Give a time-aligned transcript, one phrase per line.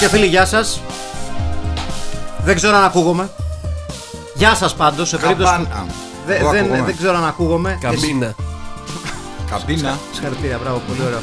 [0.00, 0.80] και φίλοι, γεια σας.
[2.44, 3.30] Δεν ξέρω αν ακούγομαι.
[4.34, 5.52] Γεια σας πάντως, σε περίπτωση.
[5.56, 5.86] που- Καμπάνα.
[6.26, 6.84] Δε- Εγώ δεν, ακούγομαι.
[6.88, 7.70] δεν ξέρω αν ακούγομαι.
[7.86, 8.34] Καμπίνα.
[9.50, 9.88] Καμπίνα.
[9.88, 11.22] Εσύ- Συγχαρητήρια, μπράβο, πολύ ωραίο.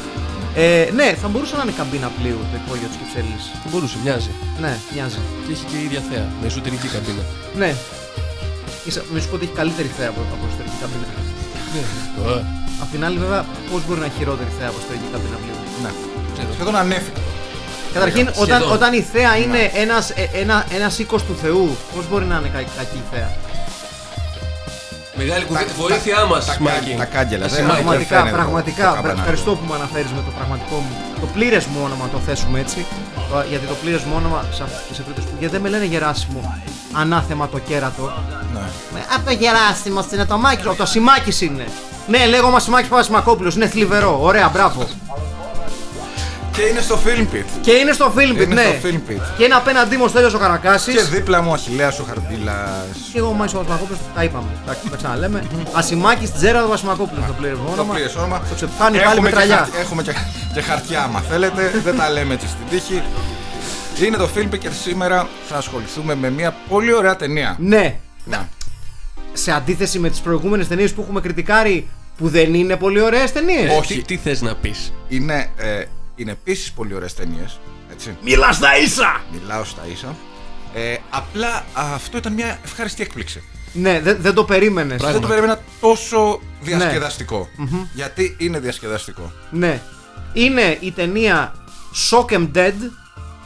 [0.64, 3.42] Ε, ναι, θα μπορούσε να είναι καμπίνα πλοίου το υπόγειο της Κυψέλης.
[3.62, 4.32] Θα μπορούσε, μοιάζει.
[4.64, 5.18] Ναι, μοιάζει.
[5.44, 6.26] Και έχει και η ίδια θέα.
[6.40, 7.22] Με εσωτερική καμπίνα.
[7.62, 7.70] Ναι.
[8.88, 11.06] Ίσα- Μη σου πω ότι έχει καλύτερη θέα από, από εσωτερική καμπίνα.
[11.74, 11.82] Ναι.
[12.32, 12.44] Ε,
[12.82, 15.90] Απ' την άλλη, βέβαια, πώς μπορεί να έχει χειρότερη θέα από εσωτερική καμπίνα πλοίου; Ναι.
[16.34, 16.50] ξέρω.
[16.56, 17.20] Σχεδόν ανέφικτο.
[17.94, 18.56] Καταρχήν, Σχεδόν.
[18.62, 22.36] όταν, όταν η θέα είναι ένας, ε, ένα, ένας οίκος του Θεού, πώς μπορεί να
[22.38, 23.30] είναι κα- κακή η θέα;
[25.20, 25.66] Μεγάλη κουβέντα.
[25.66, 26.94] Τα- Βοήθειά τα- μας, τα κα- Μάκη.
[26.98, 27.82] τα κάγκελα, Τα δεν- σημάδια.
[27.82, 28.76] Πραγματικά, φαίνεται το- πραγματικά.
[28.82, 29.20] το Ευχα- καμπανάκι.
[29.20, 30.92] Ευχαριστώ που με αναφέρεις με το πραγματικό μου.
[31.22, 32.78] Το πλήρες μου όνομα το θέσουμε έτσι.
[33.30, 35.84] Το- Γιατί το πλήρες μου όνομα σε αυτές τις περίπτωση που γιατί δεν με λένε
[35.92, 36.40] Γεράσιμο
[37.02, 38.04] ανάθεμα το κέρατο.
[38.54, 38.66] Ναι.
[39.00, 41.66] Ε, Από το Γεράσιμος είναι το Μάκης, ο το Σιμάκης είναι.
[42.12, 44.12] Ναι, λέγομαι Σιμάκης Παπασημακόπουλος, είναι θλιβερό.
[44.28, 44.80] Ωραία, μπράβο.
[46.58, 47.44] Και είναι στο Film Pit.
[47.60, 48.62] Και είναι στο Film Pit, Είναι ναι.
[48.62, 49.20] στο Film Pit.
[49.36, 50.94] Και είναι απέναντί μου ο Στέλιος ο Καρακάσης.
[50.94, 52.86] Και δίπλα μου ο Αχιλέας ο Χαρδίλας.
[53.12, 54.46] Και εγώ ο Μάκης Παπασημακόπουλος, τα είπαμε.
[54.66, 55.42] Τα, τα ξαναλέμε.
[55.72, 57.94] Ασημάκης Τζέρας Παπασημακόπουλος το πλήρες μου Το όνομα.
[57.94, 58.38] πλήρες όνομα.
[58.48, 59.56] Το ξεπάνει πάλι Έχουμε με και τραλιά.
[59.56, 60.12] χαρτ- Έχουμε και,
[60.54, 61.72] και χαρτιά, άμα θέλετε.
[61.84, 63.02] Δεν τα λέμε έτσι στην τύχη.
[64.06, 67.56] Είναι το Film Pit και σήμερα θα ασχοληθούμε με μια πολύ ωραία ταινία.
[67.58, 68.48] Ναι, Να.
[69.32, 73.78] σε αντίθεση με τις προηγούμενες ταινίες που έχουμε κριτικάρει που δεν είναι πολύ ωραίες ταινίες.
[73.78, 73.94] Όχι.
[73.94, 75.82] Τι, τι θες να πεις; Είναι, ε,
[76.18, 77.60] είναι επίσης πολύ ωραίες ταινίες.
[77.92, 78.16] Έτσι.
[78.22, 79.20] Μιλάς στα ίσα!
[79.32, 80.16] Μιλάω στα ίσα.
[80.74, 83.42] Ε, απλά αυτό ήταν μια ευχάριστη έκπληξη.
[83.72, 85.02] Ναι, δεν, δεν το περίμενες.
[85.02, 86.76] Δεν το περίμενα τόσο Ναι.
[86.76, 87.48] διασκεδαστικό.
[87.94, 89.32] Γιατί είναι διασκεδαστικό.
[89.50, 89.82] Ναι.
[90.32, 91.54] Είναι η ταινία
[92.10, 92.72] Shock and Dead,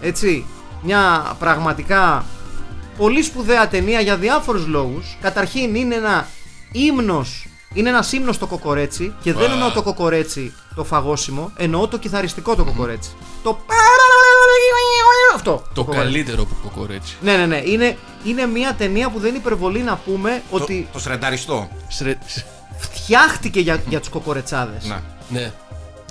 [0.00, 0.44] έτσι,
[0.83, 2.25] μια πραγματικά
[2.97, 5.16] πολύ σπουδαία ταινία για διάφορους λόγους.
[5.21, 6.28] Καταρχήν είναι ένα
[6.72, 11.99] ύμνος, είναι ένας ύμνος στο κοκορέτσι και δεν εννοώ το κοκορέτσι το φαγόσιμο, εννοώ το
[11.99, 13.10] κιθαριστικό το κοκορέτσι.
[13.43, 13.59] Το
[15.34, 15.62] αυτό.
[15.75, 16.12] Το κοκορέτσι.
[16.12, 17.16] καλύτερο που κοκορέτσι.
[17.21, 17.62] Ναι, ναι, ναι.
[17.65, 21.69] Είναι, είναι μια ταινία που δεν είναι υπερβολή να πούμε ότι Το, το σρενταριστό.
[21.88, 22.19] Σρε...
[22.78, 24.84] φτιάχτηκε για, για τους κοκορετσάδες.
[24.84, 25.00] Ναι.
[25.28, 25.53] Ναι.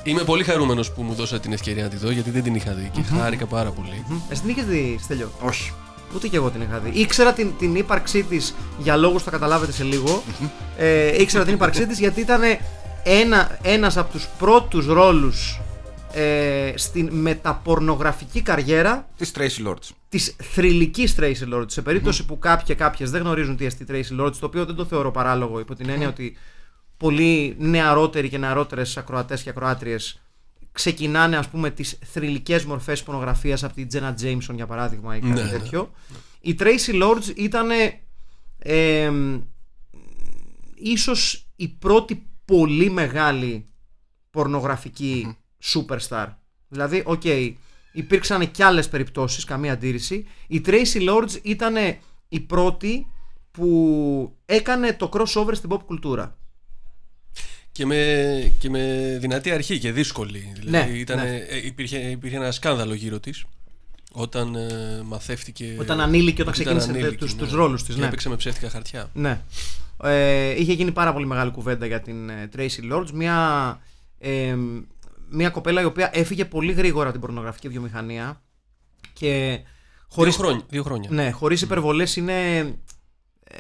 [0.04, 2.74] Είμαι πολύ χαρούμενος που μου δώσατε την ευκαιρία να τη δω γιατί δεν την είχα
[2.74, 4.06] δει και χάρηκα πάρα πολύ.
[4.30, 5.74] Εσύ την είχες δει, Στέλιο; Όχι.
[6.16, 7.00] Ούτε και εγώ την είχα δει.
[7.00, 10.24] Ήξερα την, την ύπαρξή της για λόγους που θα καταλάβετε σε λίγο.
[10.78, 12.42] Ε, ήξερα την ύπαρξή της γιατί ήταν
[13.04, 15.60] ένα, ένας από τους πρώτους ρόλους
[16.14, 19.90] ε, στην μεταπορνογραφική καριέρα Της Tracy Lords.
[20.10, 21.72] της θρηλυκής Tracy Lords.
[21.72, 24.76] Σε περίπτωση που κάποιοι και κάποιες δεν γνωρίζουν τι εστί Tracy Lords, το οποίο δεν
[24.76, 26.38] το θεωρώ παράλογο υπό την έννοια ότι
[26.98, 30.22] πολλοί νεαρότεροι και νεαρότερες ακροατές και ακροάτριες
[30.72, 35.34] ξεκινάνε ας πούμε τις θρυλικές μορφές πορνογραφίας από την Jenna Jameson για παράδειγμα ή κάτι
[35.34, 35.50] Ναι, ναι.
[35.50, 35.92] τέτοιο.
[36.42, 37.70] Η Traci Lords ήταν
[38.60, 39.12] ε,
[40.76, 43.66] ίσως η πρώτη πολύ μεγάλη
[44.30, 46.28] πορνογραφική superstar.
[46.68, 47.24] Δηλαδή, οκ,
[47.92, 50.28] υπήρξαν και άλλες περιπτώσεις, καμία αντίρρηση.
[50.48, 51.76] Η Traci Lords ήταν
[52.28, 53.08] η πρώτη
[53.52, 56.38] που έκανε το crossover στην pop κουλτούρα.
[57.72, 60.52] Και με, και με δυνατή αρχή και δύσκολη.
[60.56, 61.36] Δηλαδή Ναι, ήτανε- ναι.
[61.36, 63.44] ε, υπήρχε, υπήρχε ένα σκάνδαλο γύρω της
[64.12, 65.76] όταν ε, μαθεύτηκε.
[65.80, 67.42] Όταν ανήλικη, όταν ότι ήταν ξεκίνησε ανήλικη, τους- ναι.
[67.42, 68.08] τους ρόλους της, Και ναι.
[68.08, 69.10] έπαιξε με ψεύτικα χαρτιά.
[69.14, 69.42] Ναι.
[70.04, 73.10] Ε, είχε γίνει πάρα πολύ μεγάλη κουβέντα για την ε, Tracy Lords.
[73.14, 73.80] Μια,
[74.20, 74.56] ε,
[75.30, 78.42] μια κοπέλα η οποία έφυγε πολύ γρήγορα από την πορνογραφική βιομηχανία
[79.14, 79.60] και
[80.08, 80.66] χωρίς, Δύο χρόνια.
[80.70, 81.10] Δύο χρόνια.
[81.12, 82.58] ναι, χωρίς υπερβολές είναι...
[83.44, 83.58] ε,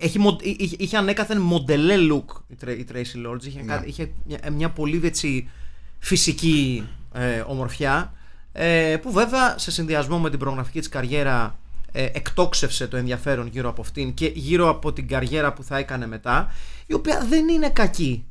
[0.00, 3.44] έχει, μο- εί- είχε, είχε ανέκαθεν μοντελέ look η, Tra- η Tracy Lords.
[3.44, 5.48] Είχε, κα- είχε μια, μια πολύ έτσι,
[5.98, 8.12] φυσική ε, ομορφιά
[8.52, 11.58] ε, που βέβαια σε συνδυασμό με την προγραφική της καριέρα
[11.92, 16.06] ε, εκτόξευσε το ενδιαφέρον γύρω από αυτήν και γύρω από την καριέρα που θα έκανε
[16.06, 16.52] μετά
[16.86, 18.24] η οποία δεν είναι κακή.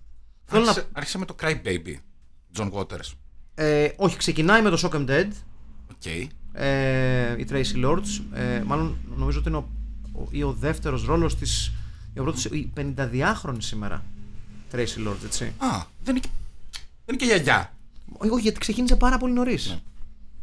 [0.46, 1.96] Θέλω να- Άρχισε, άρχισε με το Cry Baby.
[2.58, 3.12] John Waters.
[3.56, 5.28] ε, όχι, ξεκινάει με το Shock 'em Dead
[5.92, 6.06] Ok.
[6.54, 8.22] ε, η Traci Lords.
[8.34, 9.79] Ε, μάλλον νομίζω ότι είναι ο, ο,
[10.32, 11.72] ή ο δεύτερος ρόλος της
[12.14, 14.04] η, ο πρώτος, η 52χρονη σήμερα
[14.72, 15.44] Traci Lords, έτσι.
[15.58, 15.68] Α,
[16.04, 16.30] δεν είναι, και-
[17.06, 17.74] δεν είναι και γιαγιά.
[18.18, 19.82] Όχι, όχι, γιατί ξεκίνησε πάρα πολύ νωρίς.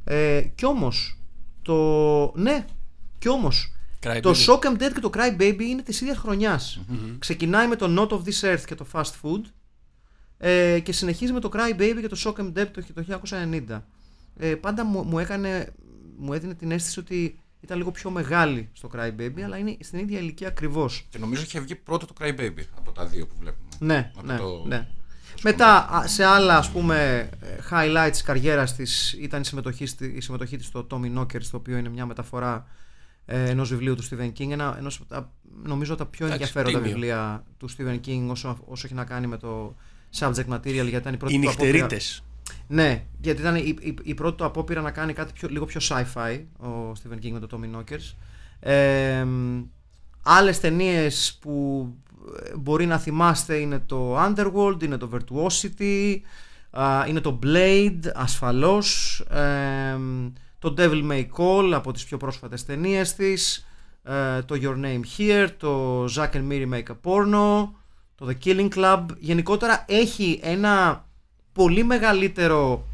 [0.05, 1.19] Ε, κι όμως.
[1.63, 2.33] Το.
[2.37, 2.65] Ναι,
[3.19, 3.73] κι όμως.
[4.01, 4.47] Cry Το Baby.
[4.47, 6.81] Shock 'em Dead και το Cry Baby είναι της ίδιας χρονιάς.
[7.19, 9.41] Ξεκινάει με το Not of This Earth και το Fast Food
[10.39, 13.21] ε, και συνεχίζει με το Cry Baby και το Shock and Dead το, το
[13.69, 13.81] 1990.
[14.37, 15.73] Ε, πάντα μου, μου έκανε,
[16.19, 19.99] μου έδινε την αίσθηση ότι ήταν λίγο πιο μεγάλη στο Cry Baby, αλλά είναι στην
[19.99, 21.07] ίδια ηλικία ακριβώς.
[21.09, 23.69] Και νομίζω είχε βγει πρώτο το Cry Baby από τα δύο που βλέπουμε.
[23.79, 24.87] Ναι, Από ναι, το- ναι.
[25.43, 30.07] Μετά α, σε άλλα ας πούμε ε, highlights της καριέρας της ήταν η συμμετοχή, στη,
[30.17, 32.67] η συμμετοχή της στο Tommy Knockers το οποίο είναι μια μεταφορά
[33.27, 35.33] ε, ενός βιβλίου του Stephen King ένα, ενός από τα,
[35.65, 36.93] νομίζω τα πιο Εντάξει, ενδιαφέροντα τίμιο.
[36.95, 39.75] βιβλία του Stephen King όσο, όσο έχει να κάνει με το
[40.19, 42.23] subject material γιατί ήταν η πρώτη Οι του απόπειρα- νυχτερίτες.
[42.67, 45.81] Ναι, γιατί ήταν η, η, η πρώτη του απόπειρα να κάνει κάτι πιο, λίγο πιο
[45.83, 48.15] sci-fi ο Stephen King με το Tommy Knockers.
[48.61, 49.27] Ε,
[50.23, 51.87] άλλες ταινίες που
[52.45, 56.17] ε, μπορεί να θυμάστε είναι το Underworld, είναι το Virtuosity,
[56.71, 59.99] α, είναι το Blade ασφαλώς, ε,
[60.59, 63.67] το Devil May Call από τις πιο πρόσφατες ταινίες της,
[64.03, 67.69] ε, το Your Name Here, το Zack and Miri Make a Porno,
[68.15, 69.05] το The Killing Club.
[69.19, 71.06] Γενικότερα έχει ένα
[71.57, 72.87] πολύ μεγαλύτερο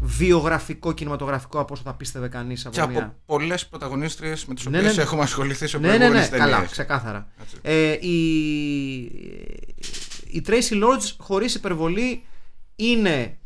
[0.00, 3.16] βιογραφικό κινηματογραφικό από όσο θα πίστευε κανείς από Και από μια.
[3.26, 5.02] πολλές πρωταγωνίστριες με τις Ναι, οποίες ναι, ναι.
[5.02, 7.28] έχουμε ασχοληθεί σε Ναι, ναι, προηγούμενες ναι, καλά, ξεκάθαρα.
[7.40, 7.56] Έτσι.
[7.62, 8.20] Ε, η,
[10.26, 12.24] η Tracy Lords, χωρίς υπερβολή,
[12.76, 13.38] είναι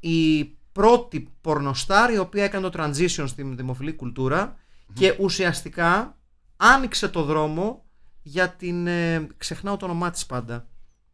[0.00, 4.56] η πρώτη πορνοστάρ η οποία έκανε το transition στην δημοφιλή κουλτούρα
[4.92, 6.16] και ουσιαστικά
[6.56, 7.84] άνοιξε το δρόμο
[8.22, 8.86] για την...
[8.86, 10.66] ε, ξεχνάω το όνομά της πάντα.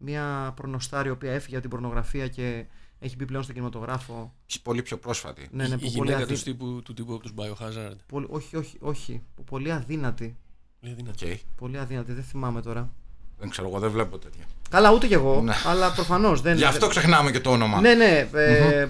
[0.05, 2.65] Μια πορνοστάρ η οποία έφυγε από την πορνογραφία και
[2.99, 4.35] έχει μπει πλέον στον κινηματογράφο.
[4.63, 5.49] Πολύ πιο πρόσφατη.
[5.53, 6.35] Ναι, ναι, Η που πολύ γυναίκα αδύ...
[6.35, 7.97] του τύπου, του τύπου από τους Biohazard.
[8.07, 9.23] πολύ- όχι, όχι, όχι.
[9.35, 10.37] που Πολύ αδύνατη.
[10.81, 11.31] Λέει δυνατή.
[11.31, 11.39] Οκ.
[11.57, 12.93] Πολύ αδύνατη, δεν θυμάμαι τώρα.
[13.39, 14.45] Δεν ξέρω, εγώ δεν βλέπω τέτοια.
[14.71, 15.55] Καλά, ούτε κι εγώ, Ναι.
[15.67, 16.57] αλλά προφανώς δεν.
[16.57, 17.81] Γι' αυτό ξεχνάμε και το όνομα.
[17.81, 18.29] Ναι, ναι.
[18.33, 18.89] Ε, ε,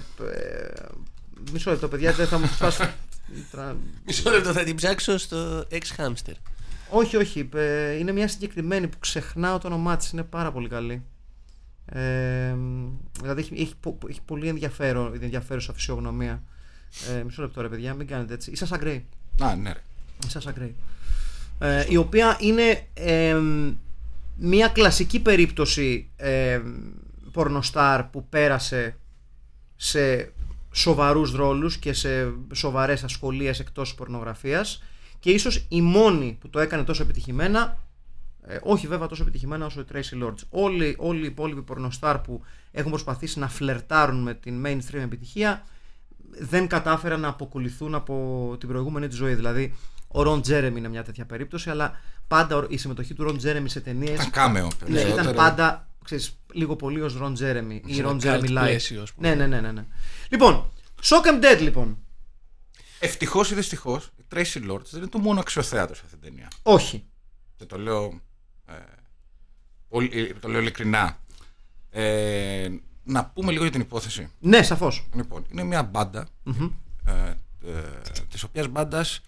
[1.53, 2.91] μισό λεπτό, παιδιά, δεν θα μου σπάσω.
[3.51, 3.77] Τρα-
[4.07, 6.35] Μισό λεπτό θα την ψάξω στο ex hamster.
[6.93, 7.49] Όχι, όχι.
[7.55, 10.11] ε, είναι μια συγκεκριμένη που ξεχνάω το όνομά της.
[10.11, 11.03] Είναι πάρα πολύ καλή.
[11.87, 12.55] Ε,
[13.21, 16.43] δηλαδή έχει, έχει, πο- έχει πολύ ενδιαφέρον, ενδιαφέρουσα φυσιογνωμία.
[17.19, 18.51] Ε, μισό λεπτό, ρε παιδιά, μην κάνετε έτσι.
[18.51, 19.07] Η Σάσα Γκρέι.
[19.41, 19.81] Α, ναι, ρε.
[20.27, 20.75] Η Σάσα Γκρέι.
[21.59, 23.75] Ε, η οποία είναι εμ,
[24.37, 26.63] μια κλασική περίπτωση εμ,
[27.33, 28.97] πορνοστάρ που πέρασε
[29.77, 30.33] σε
[30.73, 34.83] σοβαρούς ρόλους και σε σοβαρές ασχολίες εκτός της πορνογραφίας
[35.23, 37.77] και ίσως η μόνη που το έκανε τόσο επιτυχημένα
[38.47, 40.39] ε, όχι βέβαια τόσο επιτυχημένα όσο η Tracy Lords.
[40.51, 45.63] Όλοι, όλοι οι υπόλοιποι πορνοστάρ που έχουν προσπαθήσει να φλερτάρουν με την mainstream επιτυχία
[46.39, 49.35] δεν κατάφεραν να αποκολληθούν από την προηγούμενη τη ζωή.
[49.35, 49.75] Δηλαδή,
[50.09, 51.93] ο Ρον Τζέρεμι είναι μια τέτοια περίπτωση, αλλά
[52.29, 54.69] πάντα η συμμετοχή του Ρον Τζέρεμι σε ταινίες Ήταν κάμεο.
[54.87, 55.33] ναι, ήταν περισσότερο.
[55.37, 58.61] πάντα ξέρεις, λίγο πολύ ως Ρον Τζέρεμι ή Σε ένα Ρον Τζέρεμι cult Light.
[58.63, 59.29] πλαίσιο, ας πούμε.
[59.29, 59.85] Ναι, ναι, ναι, ναι, ναι.
[60.29, 60.71] Λοιπόν,
[61.03, 61.99] Shock and Dead λοιπόν.
[63.05, 66.49] Ευτυχώς ή δυστυχώς, η Tracy Lords δεν είναι το μόνο αξιοθέατο σε αυτήν την ταινία.
[66.63, 67.05] Όχι.
[67.57, 68.21] Και το λέω.
[68.67, 68.73] Ε,
[69.89, 71.19] πολύ, ε, το λέω ειλικρινά.
[71.91, 72.69] Ε,
[73.05, 74.29] να πούμε λίγο για την υπόθεση.
[74.39, 75.09] Ναι, σαφώς.
[75.15, 76.29] Λοιπόν, είναι μια μπάντα.
[77.05, 77.83] Ε, ε,
[78.29, 79.21] της οποίας μπάντας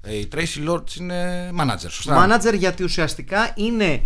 [0.00, 4.02] ε, η Tracy Lords είναι manager, σωστά; Μάνατζερ γιατί ουσιαστικά είναι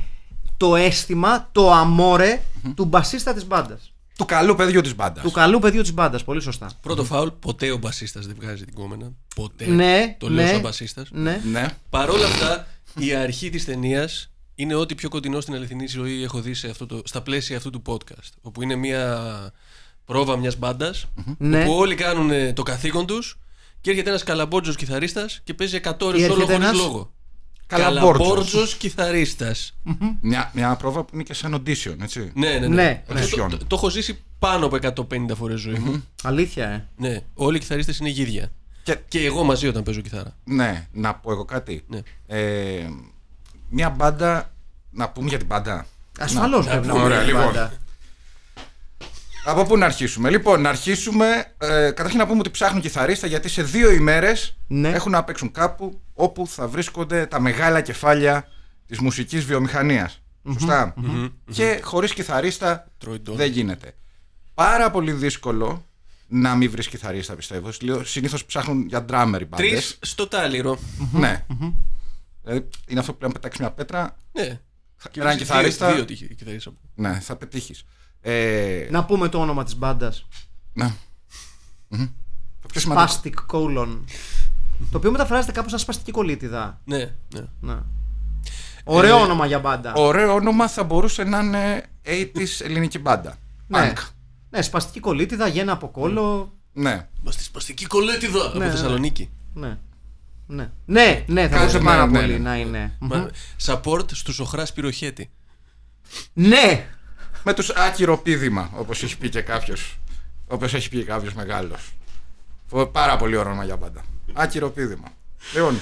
[0.56, 2.42] το αίσθημα, το αμόρε
[2.74, 3.92] του μπασίστα της μπάντας.
[4.18, 5.22] Του καλού παιδιού της μπάντας.
[5.22, 6.24] Του καλού παιδιού της μπάντας.
[6.24, 6.70] Πολύ σωστά.
[6.80, 9.12] Πρώτο φάουλ, ποτέ ο μπασίστας δεν βγάζει την κόμενα.
[9.34, 9.66] Ποτέ.
[9.66, 10.50] Ναι, Το λέω ναι.
[10.50, 11.08] σαν μπασίστας.
[11.12, 11.40] Ναι.
[11.50, 11.68] Ναι.
[11.90, 12.66] Παρ' όλα αυτά,
[12.98, 16.86] η αρχή της ταινίας είναι ό,τι πιο κοντινό στην αληθινή ζωή έχω δει σε αυτό
[16.86, 18.28] το, στα πλαίσια αυτού του podcast.
[18.40, 19.52] Όπου είναι μια
[20.04, 21.06] πρόβα μιας μπάντας,
[21.38, 21.62] Ναι.
[21.62, 23.38] όπου όλοι κάνουν ε, το καθήκον τους
[23.80, 27.12] και έρχεται ένας καλαμπόρτζο κιθαρίστας και παίζει 100 ώρες Έρχεται όλο χωρίς ένας λόγο.
[27.68, 28.74] Καλαμπόρτζος.
[28.74, 29.76] κιθαρίστας.
[30.20, 32.30] Μια, μια πρόβα που είναι και σαν audition, έτσι.
[32.34, 32.66] Ναι, ναι, ναι.
[32.74, 33.50] Ναι, Αυτό ναι.
[33.50, 36.04] το, το, το έχω ζήσει πάνω από 150 φορές ζωή μου.
[36.22, 36.88] Αλήθεια, ε.
[36.96, 38.50] Ναι, όλοι οι κιθαρίστες είναι γίδια.
[38.82, 40.36] Και, Και εγώ μαζί όταν παίζω κιθάρα.
[40.44, 41.84] ναι, να πω εγώ κάτι.
[41.88, 42.00] Ναι.
[42.26, 42.88] Ε,
[43.68, 44.52] μια μπάντα.
[44.90, 45.86] Να πούμε για την μπάντα.
[46.18, 47.70] Ασφαλώς να πρέπει να πούμε, πούμε ωραία, την λοιπόν.
[49.44, 49.60] Μπάντα.
[49.60, 51.26] Από πού να αρχίσουμε; Λοιπόν, να αρχίσουμε.
[51.58, 54.88] Ε, καταρχήν να πούμε ότι ψάχνουν κιθαρίστα γιατί σε δύο ημέρες Ναι.
[54.88, 58.48] έχουν να παίξουν κάπου όπου θα βρίσκονται τα μεγάλα κεφάλια
[58.86, 60.22] της μουσικής βιομηχανίας.
[60.52, 60.94] Σωστά.
[61.52, 63.40] Και χωρίς κιθαρίστα Τρώει ντόνατ.
[63.40, 63.94] δεν γίνεται.
[64.54, 65.82] Πάρα πολύ δύσκολο
[66.26, 67.70] να μην βρεις κιθαρίστα, πιστεύω.
[68.04, 69.98] Συνήθως ψάχνουν για drummer οι Τρεις μπάντες.
[70.00, 70.78] στο τάλιρο.
[71.12, 71.44] Ναι.
[72.42, 74.16] Δηλαδή είναι αυτό που λέμε πετάξεις μια πέτρα.
[74.32, 74.60] Ναι.
[75.10, 75.92] Και έναν δύο- κιθαρίστα.
[75.94, 76.72] Δύο, δύο κιθαρίστα.
[76.94, 77.84] Ναι, θα πετύχεις.
[78.20, 80.26] Ε, Να πούμε το όνομα της μπάντας.
[80.72, 80.92] ναι.
[81.88, 82.06] Μμμ.
[82.62, 83.12] Το πιο σημαντικό.
[83.22, 83.98] Spastic colon.
[84.90, 86.80] το οποίο μεταφράζεται κάπως σαν σπαστική κολλήτιδα.
[86.84, 86.96] Ναι,
[87.34, 87.40] ναι.
[87.60, 87.76] Ναι.
[88.84, 89.92] Ωραίο Ε, όνομα για μπάντα.
[89.96, 93.36] Ωραίο όνομα θα μπορούσε να είναι 80s ελληνική μπάντα.
[93.66, 93.92] Ναι.
[93.96, 94.06] Punk.
[94.50, 96.52] Ναι, σπαστική κολλήτιδα, γένα από κόλλο.
[96.72, 97.08] Ναι.
[97.22, 98.70] Μα στη σπαστική κολέτιδα από Ναι, ναι.
[98.70, 99.30] Θεσσαλονίκη.
[99.54, 99.78] Ναι.
[100.46, 102.38] Ναι, ναι, ναι θα Κάτι, μπορούσε ναι, πάρα ναι, πολύ ναι.
[102.38, 102.96] να είναι.
[102.98, 103.30] Μα-
[103.64, 105.30] Support στους Οχράς Πυροχέτη.
[106.32, 106.86] Ναι!
[107.44, 109.98] Με τους άκυρο πίδημα, όπως έχει πει και κάποιος.
[110.46, 111.92] Όπως έχει πει κάποιος μεγάλος.
[112.92, 114.04] Πάρα πολύ ωραίο όνομα για πάντα.
[114.32, 115.08] Άκυρο πίδημα.
[115.54, 115.80] Λοιπόν,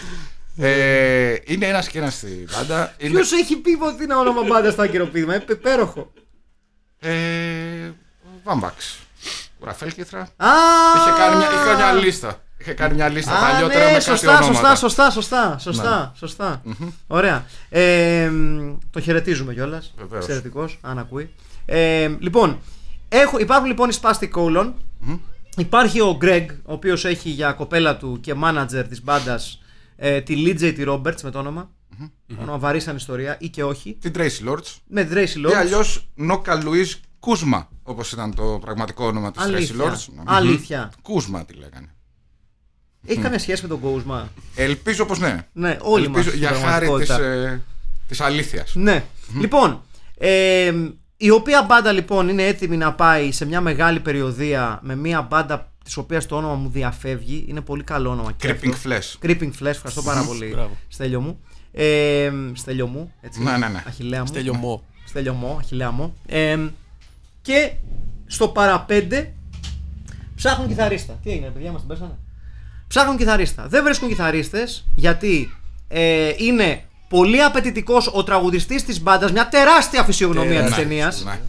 [0.56, 2.94] ε, είναι ένας και ένας στην πάντα.
[2.98, 6.12] Είναι, Ποιος έχει πει ότι είναι όνομα μπάντα στο ακυροπίδημα, ε, υπέροχο.
[6.98, 7.12] ε,
[8.22, 8.98] ο Βάμπαξ.
[9.58, 10.20] Ο Ραφέλ Κίθρα.
[10.20, 10.48] Α!
[10.96, 12.42] Είχε κάνει μια, είχε κάνει μια λίστα.
[12.66, 14.75] Είχε κάνει μια λίστα Α, παλιότερα ναι, με σωστά, κάτι σωστά, ονόματα.
[14.76, 16.62] σωστά, σωστά, σωστά, σωστά.
[17.06, 17.44] Ωραία.
[17.68, 19.94] Ε, μ, το χαιρετίζουμε κιόλας.
[19.96, 20.25] Βεβαίως.
[20.25, 21.35] Εξαιρετικός, αν ακούει.
[21.64, 22.58] Ε, λοιπόν,
[23.08, 24.73] έχω, υπάρχουν λοιπόν οι Spastic Colon.
[25.56, 29.62] Υπάρχει ο Greg, ο οποίος έχει για κοπέλα του και manager της μπάντας
[29.96, 31.70] ε, τη Λίτζεϊ τη Roberts με το όνομα.
[32.40, 33.96] Όνομα βαρύ σαν ιστορία ή και όχι.
[34.00, 34.75] Την Tracy Lords.
[34.87, 35.52] Με τη Tracy Ή Lords.
[35.54, 39.75] αλλιώς Νόκα Λουίζ Κούσμα, όπως ήταν το πραγματικό όνομα της Tracy Αλήθεια.
[39.78, 40.06] Lords.
[40.25, 40.92] Αλήθεια.
[41.02, 41.90] Κούσμα τη λέγανε.
[43.06, 44.28] Έχει καμία σχέση με τον Κόουσμα.
[44.54, 45.46] Ελπίζω πως ναι.
[45.52, 46.34] Ναι, όλοι Ελπίζω μας.
[46.38, 47.50] για στην χάρη της πραγματικότητα.
[47.52, 47.62] ε,
[48.08, 48.75] της αλήθειας.
[48.75, 49.04] Ναι.
[49.40, 49.82] Λοιπόν,
[50.18, 50.72] ε,
[51.16, 55.72] η οποία μπάντα λοιπόν είναι έτοιμη να πάει σε μια μεγάλη περιοδία με μια μπάντα
[55.84, 57.44] της οποίας το όνομα μου διαφεύγει.
[57.48, 58.32] Είναι πολύ καλό όνομα.
[58.32, 58.90] και Creeping αυτό.
[58.90, 59.26] Flesh.
[59.26, 60.46] Creeping Flesh, ευχαριστώ πάρα πολύ.
[60.46, 60.76] Μπράβο.
[60.88, 61.40] Στέλιο μου.
[61.72, 63.42] Ε, στέλιο μου, έτσι.
[63.42, 63.82] Ναι, ναι, ναι.
[63.86, 64.26] Αχιλέα μου.
[64.26, 64.82] Στέλιο Μό.
[65.04, 66.14] Στέλιο μου, αχιλέα μου.
[66.26, 66.58] Ε,
[67.42, 67.72] και
[68.26, 69.32] στο παραπέντε
[70.34, 71.18] ψάχνουν κιθαρίστα.
[71.22, 72.18] Τι έγινε, παιδιά, μας την πέσανε;
[72.88, 73.66] Ψάχνουν κιθαρίστα.
[73.69, 75.55] Δεν βρίσκουν κιθαρίστες γιατί
[75.88, 81.25] ε, είναι πολύ απαιτητικός ο τραγουδιστής της μπάντας, μια τεράστια φυσιογνωμία της Ναι, ταινίας.
[81.25, 81.40] ναι.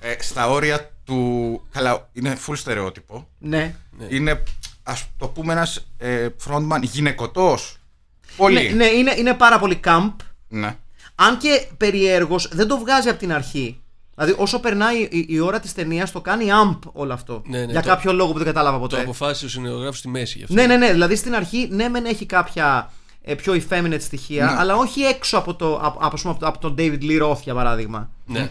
[0.00, 1.62] Ε, στα όρια του.
[1.72, 3.28] Καλά, είναι full στερεότυπο.
[3.38, 3.74] Ναι.
[4.08, 4.42] Είναι,
[4.82, 7.76] ας το πούμε, ένας ε, frontman γυναικωτός.
[8.36, 8.68] Πολύ.
[8.68, 10.12] Ναι, ναι, είναι, είναι πάρα πολύ camp.
[10.48, 10.76] Ναι.
[11.14, 13.79] Αν και περιέργως δεν το βγάζει από την αρχή.
[14.24, 17.42] Δηλαδή, όσο περνάει η, η ώρα της ταινίας, το κάνει amp όλο αυτό.
[17.46, 19.00] Ναι, ναι, για το- κάποιο λόγο που δεν κατάλαβα Το ποτέ.
[19.00, 20.54] αποφάσισε ο σεναριογράφος στη μέση γι' αυτό.
[20.54, 20.90] Ναι, ναι, ναι.
[20.92, 22.90] Δηλαδή στην αρχή, ναι, μεν έχει κάποια
[23.22, 24.54] ε, πιο effeminate στοιχεία, Ναι.
[24.58, 27.22] αλλά όχι έξω από, το, από, από, ας πούμε, από, το- από τον David Lee
[27.30, 28.10] Roth για παράδειγμα.
[28.26, 28.50] Ναι.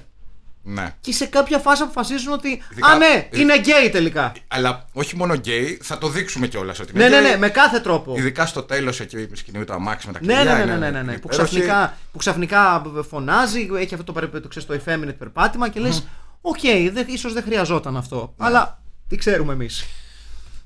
[0.74, 0.96] Ναι.
[1.02, 2.62] Και σε κάποια φάση αποφασίζουν ότι.
[2.72, 4.32] Ειδικά- Α, ναι, ειδ- είναι γκέι τελικά.
[4.48, 7.32] Αλλά όχι μόνο γκέι, θα το δείξουμε κιόλας ότι Ναι, είναι ναι, γκέι.
[7.32, 8.14] ναι, με κάθε τρόπο.
[8.18, 10.54] Ειδικά στο τέλος εκεί με σκηνή με το αμάξι με τα Ναι, κλειδιά.
[10.54, 11.50] ναι, ναι, είναι- ναι, ναι, ναι, είναι Που, υπέροχη.
[11.60, 16.08] ξαφνικά, που ξαφνικά φωνάζει, έχει αυτό το, περι- το, ξέρεις, το effeminate περπάτημα και λες
[16.42, 16.60] Οκ,
[16.92, 18.34] δεν- ίσως δεν χρειαζόταν αυτό.
[18.38, 19.86] Αλλά τι ξέρουμε εμείς.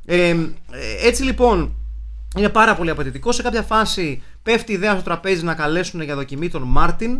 [0.05, 0.37] Ε, ε,
[1.01, 1.75] έτσι λοιπόν,
[2.37, 3.31] είναι πάρα πολύ απαιτητικό.
[3.31, 7.19] Σε κάποια φάση πέφτει η ιδέα στο τραπέζι να καλέσουν για δοκιμή τον Μάρτιν.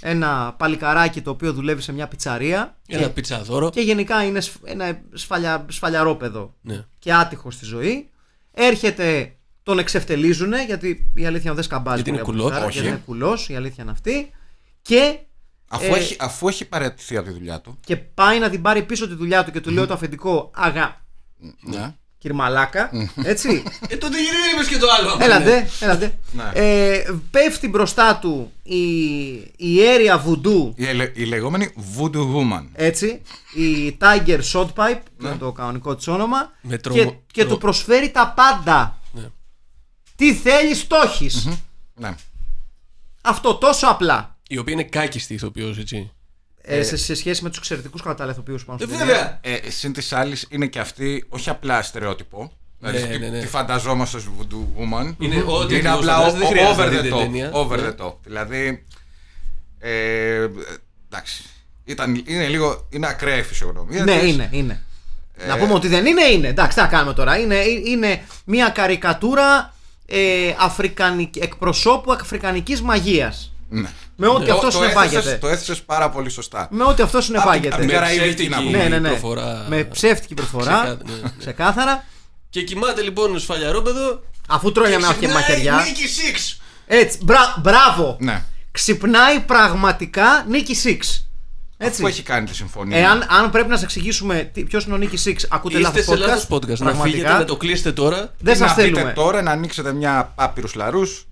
[0.00, 2.76] Ένα παλικαράκι το οποίο δουλεύει σε μια πιτσαρία.
[2.86, 3.70] Ένα και, πιτσαδόρο.
[3.70, 6.84] και γενικά είναι σφ- ένα σφαλια, σφαλιαρόπεδο Ναι.
[6.98, 8.08] και άτυχος στη ζωή.
[8.52, 11.94] Έρχεται, τον εξευτελίζουν γιατί η αλήθεια δεν σκαμπάζει.
[12.02, 12.50] Γιατί είναι πολύ από κουλός.
[12.50, 12.78] τη χάρα, Όχι.
[12.78, 14.30] Γιατί είναι κουλός, η αλήθεια είναι αυτή.
[14.82, 15.18] Και,
[15.68, 17.78] Αφού, ε, έχει, αφού έχει παραιτηθεί από τη δουλειά του.
[17.84, 21.00] και πάει να την πάρει πίσω τη δουλειά του και του λέει το αφεντικό Αγα.
[21.60, 21.94] Ναι.
[22.22, 22.90] Κύριε Μαλάκα,
[23.24, 23.62] έτσι.
[23.88, 25.16] Ε, τότε γιατί δεν είπες και το άλλο.
[25.20, 26.18] έλατε, έλατε.
[26.32, 26.50] Ναι.
[26.54, 28.82] Ε, πέφτει μπροστά του η,
[29.32, 32.66] η ιέρια βουντού, Η, ελε- η λεγόμενη Voodoo Woman.
[32.72, 33.22] έτσι,
[33.54, 35.28] η Tiger Shotpipe, που Ναι.
[35.28, 38.98] είναι το κανονικό της όνομα, Με και, τρομο- και τρο- του προσφέρει τα πάντα.
[39.12, 39.28] Ναι.
[40.16, 41.48] Τι θέλεις, το έχεις.
[41.94, 42.14] Ναι.
[43.22, 44.36] Αυτό τόσο απλά.
[44.48, 46.10] Η οποία είναι κάκιστη ηθοποιός, έτσι.
[46.62, 49.38] Ε, σε, σε σχέση με τους εξαιρετικούς καταλλεθοποιού που πάνω Ε, στην βέβαια.
[49.42, 52.52] Ε, συν της άλλης είναι και αυτή όχι απλά στερεότυπο.
[52.78, 53.40] Δηλαδή Ναι, τι, ναι, ναι.
[53.40, 55.14] τι φανταζόμαστε ως Voodoo Woman.
[55.18, 57.18] Είναι ό,τι είναι ακριβώς απλά φαντάζεται, δεν ο- χρειάζεται over να the δείτε top.
[57.18, 57.50] ταινία.
[57.52, 57.88] Over Ναι.
[57.98, 58.14] the top.
[58.24, 58.84] Δηλαδή.
[59.78, 60.46] Ε,
[61.10, 61.42] εντάξει.
[61.84, 62.86] Ήταν, είναι λίγο.
[62.90, 64.04] Είναι ακραία η φυσιογνωμία.
[64.04, 64.32] Ναι, της.
[64.32, 64.82] είναι, είναι.
[65.36, 66.48] Ε, Να πούμε ότι δεν είναι, είναι.
[66.48, 67.38] Εντάξει, τι να κάνουμε τώρα.
[67.38, 69.74] Είναι, είναι μια καρικατούρα
[70.06, 73.52] ε, αφρικανικ, εκπροσώπου αφρικανικής μαγείας.
[73.70, 73.88] Ναι.
[74.16, 75.16] Με ό,τι Το- αυτό το συνεπάγεται.
[75.18, 76.68] έθεσες- Το έθεσες πάρα πολύ σωστά.
[76.70, 77.68] Με ό,τι αυτό συνεπάγεται.
[77.68, 78.78] απ' την Με Καραϊβική, ψεύτικη να πούμε.
[78.78, 79.08] Ναι, ναι, ναι.
[79.08, 79.66] προφορά.
[79.68, 80.64] Με ψεύτικη προφορά.
[80.64, 81.30] Ξεκάθαρα, ναι, ναι.
[81.38, 82.04] Ξεκάθαρα.
[82.50, 84.22] Και κοιμάται λοιπόν σφαλιαρόπεδο.
[84.48, 85.82] Αφού τρώει μια ξυπνάει μαχαιριά.
[85.86, 86.60] Νίκη Σίξ.
[86.86, 88.16] Έτσι, μπρα, μπράβο.
[88.20, 88.42] Ναι.
[88.70, 91.24] Ξυπνάει πραγματικά Νίκη Σίξ.
[91.82, 91.94] Έτσι.
[92.02, 92.98] Αφού έχει κάνει τη συμφωνία.
[92.98, 96.16] Εάν αν πρέπει να σε εξηγήσουμε ποιος είναι ο Νίκη Σίξ, ακούτε Είστε λάθος σε
[96.26, 96.78] λάθος podcast.
[96.78, 98.34] Να φύγετε, να το κλείσετε τώρα.
[98.38, 99.12] Δεν να σας πείτε θέλουμε.
[99.12, 101.26] τώρα να ανοίξετε μια πάπυρους λαρούς.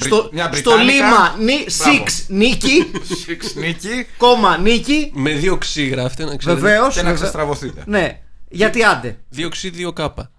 [0.00, 0.92] Μια, Στο, μια στο Βρυτάνικα.
[0.94, 2.04] λίμα νι, Μπράβο.
[2.04, 2.90] Six Νίκη,
[3.26, 5.10] Six νίκη κόμμα Νίκη.
[5.14, 6.60] Με δύο ξύ γράφτε, να ξέρετε.
[6.60, 6.94] Βεβαίως.
[6.94, 7.82] και να ξεστραβωθείτε.
[7.86, 9.18] Ναι, γιατί άντε.
[9.28, 10.30] Δύο ξύ, δύο κάπα.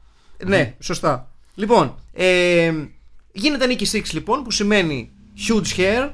[0.45, 1.31] Ναι, σωστά.
[1.55, 2.73] Λοιπόν, ε,
[3.31, 5.11] γίνεται Νίκη Six λοιπόν που σημαίνει
[5.49, 6.09] huge hair,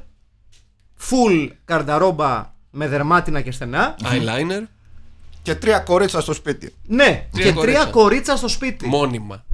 [1.09, 3.95] full καρνταρόμπα με δερμάτινα και στενά.
[4.03, 4.63] Eyeliner.
[5.41, 6.73] Και τρία κορίτσα στο σπίτι.
[6.87, 7.79] Ναι, Τρία και κορίτσα.
[7.81, 8.87] τρία κορίτσα στο σπίτι.
[8.87, 9.45] Μόνιμα.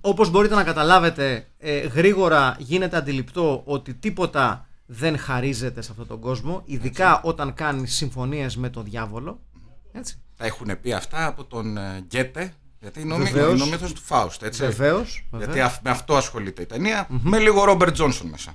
[0.00, 6.20] Όπως μπορείτε να καταλάβετε, ε, γρήγορα γίνεται αντιληπτό ότι τίποτα δεν χαρίζεται σε αυτόν τον
[6.20, 9.40] κόσμο, ειδικά όταν κάνει συμφωνίες με τον διάβολο.
[9.92, 10.16] Έτσι.
[10.36, 13.52] Τα έχουν πει αυτά από τον ε, Γκέτε Γιατί είναι ο, μύ- Βεβαίως.
[13.54, 14.62] είναι ο μύθος του Φάουστ, έτσι.
[14.62, 15.26] Βεβαίως.
[15.36, 18.54] Γιατί αυ- με αυτό ασχολείται η ταινια Με λίγο Ρόμπερτ Τζόνσον μέσα.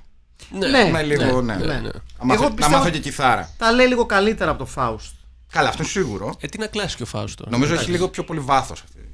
[0.50, 0.90] Ναι.
[0.92, 1.64] με λίγο, ναι, ναι.
[1.64, 1.90] ναι, Να ναι.
[2.22, 3.50] μάθω- Εγώ Να πιστεύω- μάθω και κιθάρα.
[3.58, 5.12] Τα λέει λίγο καλύτερα από το Faust.
[5.52, 6.34] Καλά, αυτό είναι σίγουρο.
[6.40, 7.44] Ε, τι να κλάσει και ο Φάουστο.
[7.48, 9.05] Νομίζω έχει λίγο πιο πολύ βάθος αυτή.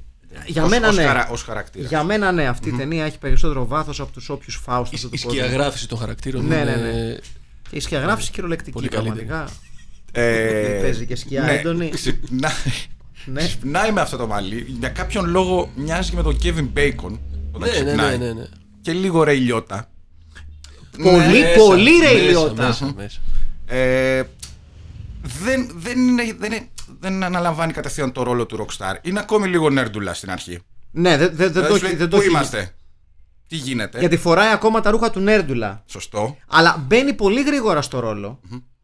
[0.45, 1.03] Για Ως- μένα ως ναι.
[1.03, 1.89] χαρα- ως χαρακτήρας.
[1.89, 4.85] Για μένα ναι, αυτή η ταινία έχει περισσότερο βάθος από τους όποιους Faust.
[4.91, 5.31] Η, αυτού του η κόσμου.
[5.31, 7.15] σκιαγράφηση των χαρακτήρων Ναι, είναι ναι, ναι.
[7.69, 9.25] Και η σκιαγράφηση κυριολεκτική Πολύ καλύτερη.
[9.25, 9.57] πραγματικά.
[10.21, 11.89] Ε, Παίζει και σκιά ναι, έντονη.
[11.89, 12.51] Ξυπνάει,
[13.25, 13.41] Ναι.
[13.45, 14.65] ξυπνάει με αυτό το μαλλί.
[14.79, 17.17] Για κάποιον λόγο μοιάζει και με τον Kevin Bacon.
[17.51, 18.17] Όταν Ναι, ναι, ξυπνάει.
[18.17, 18.45] ναι, ναι, ναι.
[18.81, 19.79] Και λίγο Ray Liotta.
[21.03, 22.65] Πολύ, Μέσα, πολύ ρε μέσα, ηλιότα.
[22.67, 23.19] μέσα, μέσα.
[23.67, 24.23] Ε,
[25.43, 26.67] δεν, δεν, είναι, δεν, είναι,
[27.03, 28.95] δεν αναλαμβάνει κατευθείαν το ρόλο του Rockstar.
[29.01, 30.59] Είναι ακόμη λίγο νέρντουλα στην αρχή.
[30.91, 31.85] Ναι, δεν δεν- δεν Δηλαδή το σου έχει.
[31.85, 32.75] λέει, δεν το Πού έχει- είμαστε,
[33.47, 35.83] τι γίνεται; Γιατί φοράει ακόμα τα ρούχα του Νέρντουλα.
[35.85, 36.37] Σωστό.
[36.47, 38.39] Αλλά μπαίνει πολύ γρήγορα στο ρολο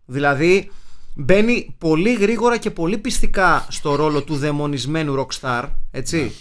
[0.06, 0.72] Δηλαδή
[1.16, 5.64] μπαίνει πολύ γρήγορα και πολύ πιστικά στο ρόλο του δαιμονισμένου rockstar.
[5.92, 6.36] Έτσι.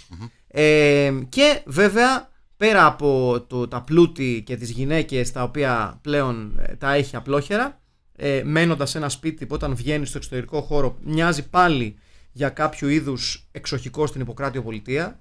[0.48, 6.74] Ε, και βέβαια πέρα από το, τα πλούτη και τις γυναίκες τα οποία πλέον ε,
[6.74, 7.80] τα έχει απλόχερα
[8.20, 11.96] ε, μένοντας σε ένα σπίτι που όταν βγαίνει στο εξωτερικό χώρο μοιάζει πάλι
[12.32, 15.18] για κάποιο είδους εξοχικό στην υποκράτειο πολιτεία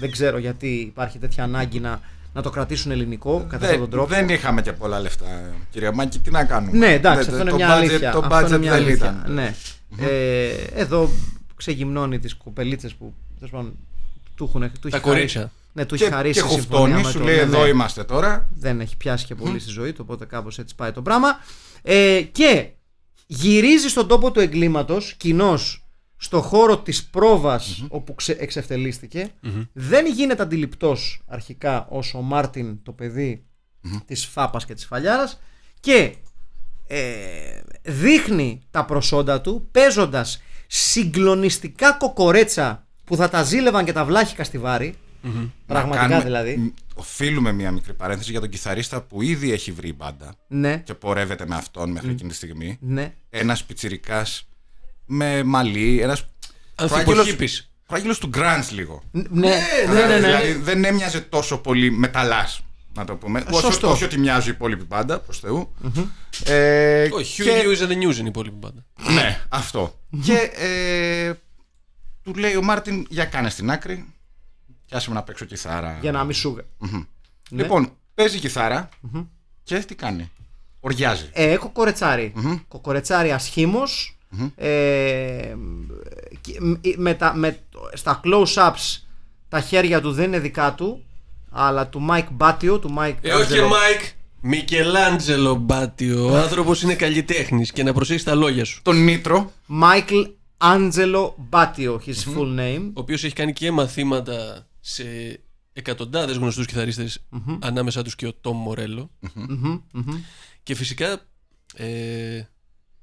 [0.00, 2.00] δεν ξέρω γιατί υπάρχει τέτοια ανάγκη να,
[2.34, 5.26] να το κρατήσουν ελληνικό κατά αυτόν τον Δεν, τρόπο δεν είχαμε και πολλά λεφτά,
[5.70, 8.10] κυρία Μάκη, τι να κάνουμε; ναι, εντάξει, Δεν- αυτό είναι το μια budget- αλήθεια.
[8.12, 9.20] Το Αυτό budget είναι μια δεν αλήθεια.
[9.22, 9.32] ήταν.
[9.34, 9.54] Ναι.
[9.98, 11.10] Ε, εδώ
[11.56, 13.76] ξεγυμνώνει τις κοπελίτσε που τέλος πάντων,
[14.34, 15.40] του έχουν του Τα έχει κορίτσια.
[15.40, 17.40] χαρίσει- Ναι, του Και, έχει χαρίσει και η συμφωνία χουφτώνει, με σου το- λέει ναι,
[17.40, 17.68] εδώ ναι.
[17.68, 18.48] είμαστε τώρα.
[18.54, 21.28] Δεν έχει πιάσει και πολύ στη ζωή του, οπότε κάπως έτσι πάει το πράγμα.
[21.90, 22.68] Ε, και
[23.26, 25.58] γυρίζει στον τόπο του εγκλήματος, κοινώ
[26.16, 29.30] στο χώρο της πρόβας όπου ξε, εξευτελίστηκε.
[29.72, 33.44] Δεν γίνεται αντιληπτός αρχικά ως ο Μάρτιν το παιδί
[34.04, 35.40] της φάπας και της φαλιάρας
[35.80, 36.14] και
[36.86, 44.44] ε, δείχνει τα προσόντα του παίζοντας συγκλονιστικά κοκορέτσα που θα τα ζήλευαν και τα βλάχικα
[44.44, 44.94] στη βάρη.
[45.66, 46.56] Πραγματικά Να κάνουμε- δηλαδή.
[46.56, 50.94] μ, Οφείλουμε μια μικρή παρένθεση για τον κιθαρίστα που ήδη έχει βρει μπάντα Ναι, και
[50.94, 52.78] πορεύεται με αυτόν μέχρι εκείνη τη στιγμή.
[52.80, 53.14] ναι.
[53.30, 54.48] Ένας πιτσιρικάς
[55.06, 56.24] με μαλλί, ένας.
[56.74, 57.70] Ανθυποχύπης.
[57.86, 59.02] Προάγγελο του Grants λίγο.
[59.10, 60.16] Ναι, ναι, ναι, ναι.
[60.16, 62.48] Δηλαδή δεν έμοιαζε τόσο πολύ μεταλλά.
[62.94, 63.44] Να το πούμε.
[63.50, 63.90] Όχι, Σωστό.
[63.90, 65.74] όχι ότι μοιάζει η υπόλοιπη μπάντα, προς Θεού.
[66.44, 68.84] Ε, Όχι, Hugh και- Lewis and the News είναι η υπόλοιπη πάντα.
[69.14, 70.00] Ναι, αυτό.
[70.24, 71.32] και ε,
[72.22, 74.06] του λέει ο Μάρτιν, για κάνε στην άκρη.
[74.88, 75.98] Πιάσε με να παίξω κιθάρα.
[76.00, 76.58] Για να μην σου.
[77.50, 77.62] Ναι.
[77.62, 78.88] Λοιπόν, παίζει κιθάρα
[79.62, 80.30] και τι κάνει.
[80.80, 81.28] Οριάζει.
[81.32, 82.32] Ε, κοκορετσάρι.
[82.68, 84.18] Κοκορετσάρι ασχήμος.
[84.56, 85.54] Ε,
[86.40, 87.58] και με- με τα, με,
[87.92, 89.02] στα close-ups
[89.48, 91.04] τα χέρια του δεν είναι δικά του,
[91.50, 93.68] αλλά του Mike Batio, του Mike Ε, όχι, Angelo.
[93.68, 94.00] Mike.
[94.40, 96.30] Μικελάντζελο Μπάτιο.
[96.32, 98.80] Ο άνθρωπος είναι καλλιτέχνης και να προσέχεις τα λόγια σου.
[98.82, 99.52] Τον Νίτρο.
[99.82, 100.26] Michael
[100.58, 102.82] Angelo Batio, his full name.
[102.94, 105.40] Ο οποίος έχει κάνει και μαθήματα σε
[105.72, 107.26] εκατοντάδες γνωστούς κιθαρίστες,
[107.60, 109.10] ανάμεσα τους και ο Τόμ Μορέλο.
[110.62, 111.20] Και φυσικά.
[111.74, 112.46] Ε,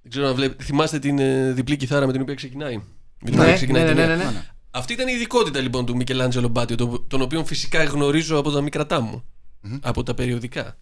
[0.01, 0.63] δεν ξέρω αν βλέπετε.
[0.63, 2.83] Θυμάστε την ε, διπλή κιθάρα με την οποία ξεκινάει; Με
[3.23, 4.45] την οποία Ναι, ξεκινάει ναι, η ναι, ταινία; ναι, ναι.
[4.71, 8.61] Αυτή ήταν η ειδικότητα λοιπόν του Μικελάντζελο Μπάτιο, τον, τον οποίο φυσικά γνωρίζω από τα
[8.61, 9.23] μικρά μου.
[9.81, 10.77] Από τα περιοδικά.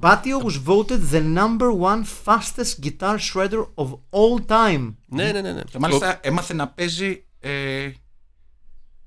[0.00, 4.94] Batio was voted the number one fastest guitar shredder of all time.
[5.06, 5.52] Ναι, ναι, ναι.
[5.52, 5.62] ναι.
[5.62, 7.90] Και μάλιστα έμαθε να παίζει ε,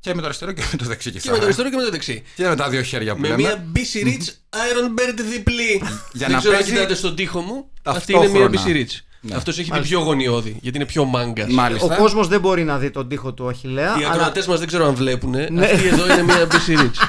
[0.09, 1.37] και με το αριστερό και με το δεξί Και με κιθάρα.
[1.39, 2.23] το αριστερό και με το δεξί.
[2.35, 3.41] Και με τα δύο χέρια που Με λέμε.
[3.41, 5.81] μια BC Rich Iron Bird διπλή.
[6.13, 7.69] Για Δεν να ξέρω αν παίζει κοιτάτε στον τοίχο μου.
[7.83, 8.75] Αυτή είναι μια ταυτόχρονα.
[8.75, 8.99] BC Rich.
[9.21, 9.35] Ναι.
[9.35, 11.51] Αυτός έχει την πιο γονιώδη, γιατί είναι πιο μάγκας.
[11.53, 11.95] Μάλιστα.
[11.95, 13.99] Ο κόσμος δεν μπορεί να δει τον τοίχο του Αχιλέα.
[13.99, 15.29] Οι αλλά ακροατές μας δεν ξέρω αν βλέπουν.
[15.51, 15.65] Ναι.
[15.65, 16.99] Αυτή εδώ είναι μια BC Rich.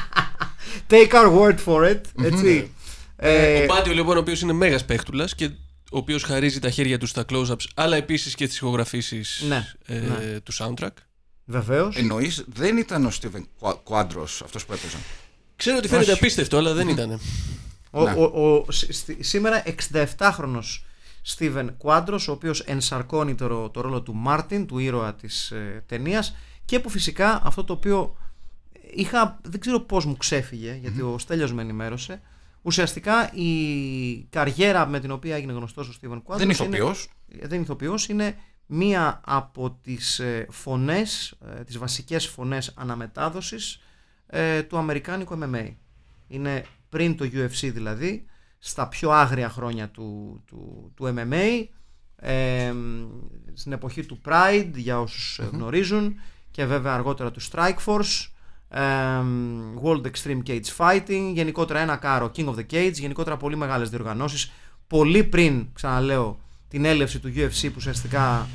[0.91, 2.01] take our word for it.
[2.25, 2.71] Έτσι.
[3.17, 5.45] Ε, Ο Πάτιο λοιπόν, ο οποίος είναι μέγας παίχτουλας και
[5.91, 9.95] ο οποίος χαρίζει τα χέρια του στα close-ups, αλλά επίσης και στι ηχογραφήσεις Ναι, ε,
[9.95, 10.41] ναι.
[10.41, 10.89] του soundtrack.
[11.47, 11.97] Βεβαίως.
[11.97, 13.47] Εννοείς δεν ήταν ο Στίβεν
[13.85, 14.97] Κουάντρος αυτός που έπαιζε.
[15.57, 17.21] Ξέρω ότι φαίνεται απίστευτο, αλλά δεν ήταν.
[17.91, 18.13] Ο, Ναι.
[18.13, 18.23] ο,
[18.67, 19.63] ο, σ- στη- σήμερα
[20.19, 20.83] 67χρονος
[21.37, 25.83] Steven Quadros, ο οποίος ενσαρκώνει το, ρο- το ρόλο του Μάρτιν, του ήρωα της ε,
[25.87, 28.17] ταινίας και που φυσικά αυτό το οποίο
[28.95, 32.21] είχα, δεν ξέρω πώς μου ξέφυγε, γιατί ο Στέλιος με ενημέρωσε,
[32.63, 33.51] ουσιαστικά η
[34.31, 37.09] καριέρα με την οποία έγινε γνωστός ο Steven Quadros Δεν είναι ηθοποιός.
[37.29, 43.81] δεν είναι ηθοποιός, είναι μία από τις ε, φωνές, ε, τις βασικές φωνές αναμετάδοσης
[44.27, 45.75] ε, του αμερικάνικου MMA.
[46.29, 48.27] Είναι πριν το UFC δηλαδή,
[48.59, 51.67] στα πιο άγρια χρόνια του, του, του MMA,
[52.17, 52.73] ε,
[53.53, 56.15] στην εποχή του Pride, για όσους ε, γνωρίζουν,
[56.51, 58.29] και βέβαια αργότερα του Strikeforce,
[58.69, 58.83] ε,
[59.83, 64.53] World Extreme Cage Fighting, γενικότερα ένα κάρο King of the Cage, γενικότερα πολύ μεγάλες διοργανώσεις,
[64.87, 68.49] πολύ πριν, ξαναλέω, την έλευση του UFC που ουσιαστικά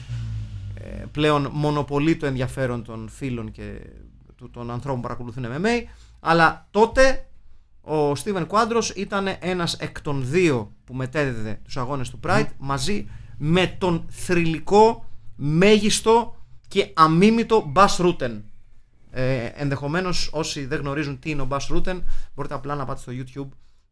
[0.73, 3.79] ε, πλέον μονοπολεί το ενδιαφέρον των φίλων και
[4.35, 5.89] του, των ανθρώπων που παρακολουθούν MMA.
[6.19, 7.25] Αλλά τότε
[7.81, 13.07] ο Στίβεν Κουάντρος ήταν ένας εκ των δύο που μετέδιδε τους αγώνες του Pride μαζί
[13.37, 16.35] με τον θρηλυκό, μέγιστο
[16.67, 18.43] και αμίμητο Μπάς Ρούτεν.
[19.11, 22.03] Ε, ενδεχομένως όσοι δεν γνωρίζουν τι είναι ο Μπάς Ρούτεν
[22.35, 23.49] μπορείτε απλά να πάτε στο YouTube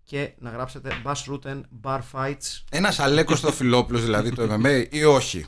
[0.09, 2.63] και να γράψετε Bas Rutten Bar Fights.
[2.71, 5.45] Ένας Αλέκος Θεοφιλόπουλος δηλαδή του MMA ή όχι;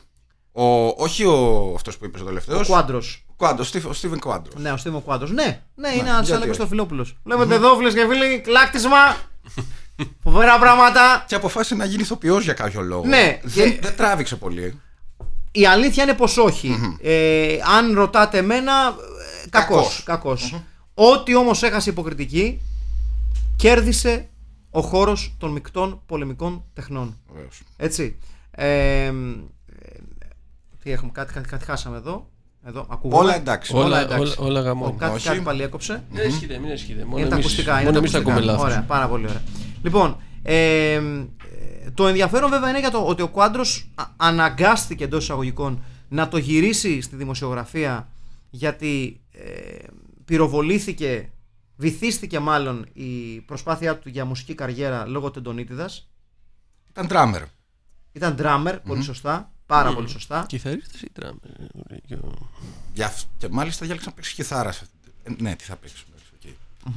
[0.52, 2.68] Ο, όχι ο, αυτός που είπες ο τελευταίος.
[2.68, 3.24] Ο Κουάντρος.
[3.30, 4.62] Ο Κουάντρος, ο Στίβεν Κουάντρος.
[4.62, 5.30] Ναι, ο Στίβεν Κουάντρος.
[5.30, 7.16] Ναι, ναι, είναι ένας γιατί Αλέκος όχι; Θεοφιλόπουλος.
[7.24, 9.16] Βλέπετε εδώ, φίλες και φίλοι, λάκτισμα.
[10.24, 11.24] Φοβερά πράγματα.
[11.28, 13.06] Και αποφάσισε να γίνει ηθοποιός για κάποιο λόγο.
[13.06, 14.80] Ναι, Δεν, και- δεν τράβηξε πολύ.
[15.52, 16.76] Η αλήθεια είναι πως όχι.
[17.02, 18.72] Ε, αν ρωτάτε εμένα,
[19.44, 20.02] ε, κακός.
[20.04, 20.50] Κακός.
[20.50, 20.62] κακός.
[20.94, 22.60] Ό,τι όμως έχασε υποκριτική,
[23.56, 24.26] κέρδισε
[24.74, 27.18] ο χώρος των μεικτών πολεμικών τεχνών.
[27.32, 27.62] Βεβαίως.
[27.76, 28.18] Έτσι.
[28.50, 29.12] Ε, ε,
[30.82, 32.26] τι έχουμε, κάτι, κάτι, κάτι χάσαμε εδώ.
[32.66, 33.22] Εδώ, ακούγομαι.
[33.24, 33.74] Όλα εντάξει.
[33.76, 34.36] Όλα- Όλα εντάξει.
[34.38, 34.92] όλα- όλα γαμώνει.
[34.92, 35.26] Ο, κάτι, Όχι.
[35.28, 36.04] κάτι πάλι έκοψε.
[36.10, 37.04] Μην ασχείτε, μην ασχείτε.
[37.04, 37.72] Μόνο Είναι τα εμείς- ακουστικά.
[37.72, 38.40] Είναι Μόνο τα εμείς τα ακουστικά.
[38.42, 38.64] ακούμε λάθο.
[38.64, 39.42] Ωραία, πάρα πολύ ωραία.
[39.82, 41.00] Λοιπόν, ε, ε,
[41.94, 47.00] το ενδιαφέρον βέβαια είναι για το ότι ο Κουάντρος αναγκάστηκε εντός εισαγωγικών να το γυρίσει
[47.00, 48.08] στη δημοσιογραφία
[48.50, 49.84] γιατί ε,
[50.24, 51.30] πυροβολήθηκε,
[51.76, 56.10] βυθίστηκε μάλλον η προσπάθειά του για μουσική καριέρα λόγω τεντονίτιδας.
[56.90, 57.42] Ήταν drummer.
[58.12, 60.44] Ήταν drummer, πολύ σωστά, πάρα πολύ σωστά.
[60.48, 61.40] Κιθαρίστας ή drummer.
[62.94, 64.72] Για, αυ- και μάλιστα διάλεξα να παίξει κιθάρα.
[64.72, 66.04] σε αυτή- Ε, ναι, τι θα παίξει.
[66.08, 66.94] εντάξει, οκ.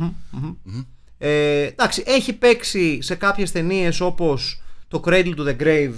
[1.17, 5.93] Ε, εντάξει, έχει παίξει σε κάποιες ταινίες όπως το Cradle to the Grave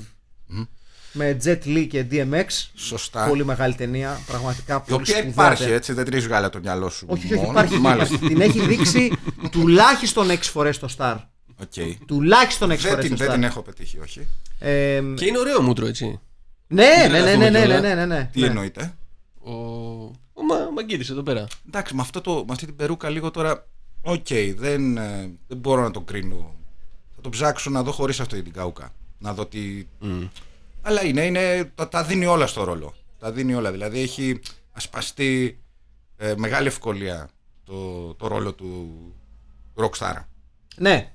[1.17, 2.45] με Jet Li και DMX.
[2.75, 3.27] Σωστά.
[3.27, 5.75] Πολύ μεγάλη ταινία, πραγματικά Η πολύ οποία σπουδαία υπάρχει ταινία.
[5.75, 7.05] έτσι, δεν την έβγαλε το μυαλό σου.
[7.09, 7.49] Όχι, όχι, μόνος.
[7.51, 7.77] υπάρχει.
[7.77, 8.17] Μάλιστα.
[8.17, 9.11] Την έχει δείξει
[9.51, 11.15] τουλάχιστον 6 φορές το Star.
[11.61, 12.05] Οκ.
[12.05, 13.33] Τουλάχιστον 6 Δεν, φορές την, το δεν Star.
[13.33, 14.27] την έχω πετύχει, όχι.
[14.59, 16.19] Ε, Και είναι ωραίο μούτρο, έτσι.
[16.67, 17.79] ναι, ναι, ναι, γράφουμε ναι, ναι, κιόλα.
[17.79, 18.29] ναι, ναι, ναι.
[18.33, 18.45] Τι ναι.
[18.47, 18.93] εννοείται;
[19.39, 19.51] Ο,
[20.33, 20.55] ο Μα...
[20.75, 21.47] Μαγκίδης εδώ πέρα.
[21.67, 23.67] Εντάξει, με, αυτό το, με αυτή την περούκα λίγο τώρα.
[24.01, 24.27] Οκ,
[24.57, 26.55] δεν, ε, δεν μπορώ να το κρίνω.
[27.15, 28.93] Θα το ψάξω να δω χωρίς αυτή την καούκα.
[29.17, 29.85] Να δω τι.
[30.81, 32.93] Αλλά είναι, είναι τα, τα δίνει όλα στο ρόλο.
[33.19, 33.71] Τα δίνει όλα.
[33.71, 34.39] Δηλαδή έχει
[34.71, 35.59] ασπαστεί
[36.17, 37.29] ε, μεγάλη ευκολία
[37.63, 38.95] το, το ρόλο του
[39.75, 40.23] Rockstar.
[40.77, 41.13] Ναι.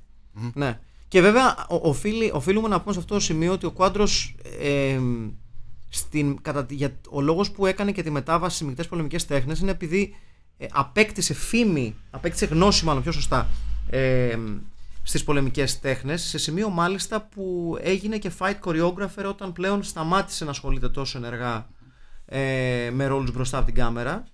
[0.55, 0.79] ναι.
[1.09, 4.07] Και βέβαια ο- οφείλει, οφείλουμε να πούμε σε αυτό το σημείο ότι ο Κουάντρο.
[4.61, 5.01] Ε,
[5.95, 9.61] στην, κατά, τη- για, ο λόγος που έκανε και τη μετάβαση στις μικτές πολεμικές τέχνες
[9.61, 10.15] είναι επειδή
[10.59, 13.49] ε, απέκτησε φήμη, απέκτησε γνώση μάλλον πιο σωστά
[13.91, 14.39] ε,
[15.03, 20.51] στις πολεμικές τέχνες σε σημείο μάλιστα που έγινε και fight choreographer όταν πλέον σταμάτησε να
[20.51, 21.69] ασχολείται τόσο ενεργά
[22.25, 24.25] ε, με ρόλους μπροστά από την κάμερα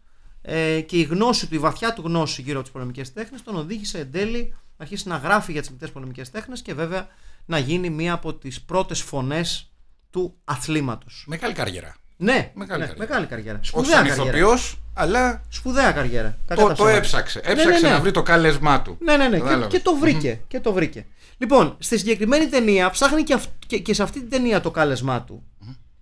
[0.43, 3.57] ε, και η γνώση του, η βαθιά του γνώση γύρω από τις πολεμικές τέχνες τον
[3.57, 7.09] οδήγησε εν τέλει να αρχίσει να γράφει για τις μικτές πολεμικές τέχνες και βέβαια
[7.45, 9.73] να γίνει μία από τις πρώτες φωνές
[10.11, 11.25] του αθλήματος.
[11.27, 11.97] Μεγάλη καριέρα.
[12.21, 12.95] Ναι, Μεγάλη ναι, καριέρα.
[13.09, 13.59] μεγάλη καριέρα.
[13.59, 14.39] Όχι Σπουδαία σαν καριέρα.
[14.39, 14.59] ηθοποιό,
[14.95, 16.37] αλλά Σπουδαία καριέρα.
[16.47, 16.97] Κακά το, τα το ψέματα.
[16.97, 17.41] έψαξε.
[17.45, 17.95] Ναι, Έψαξε ναι, ναι.
[17.95, 18.97] να βρει το κάλεσμά του.
[19.01, 19.37] Ναι, ναι, ναι.
[19.37, 19.67] Και, Κατάλαβες.
[19.73, 20.41] και το βρήκε.
[20.49, 21.07] Και το βρήκε.
[21.39, 25.23] Λοιπόν, στη συγκεκριμένη ταινία ψάχνει και, αυ- και, και σε αυτή την ταινία το κάλεσμά
[25.23, 25.43] του.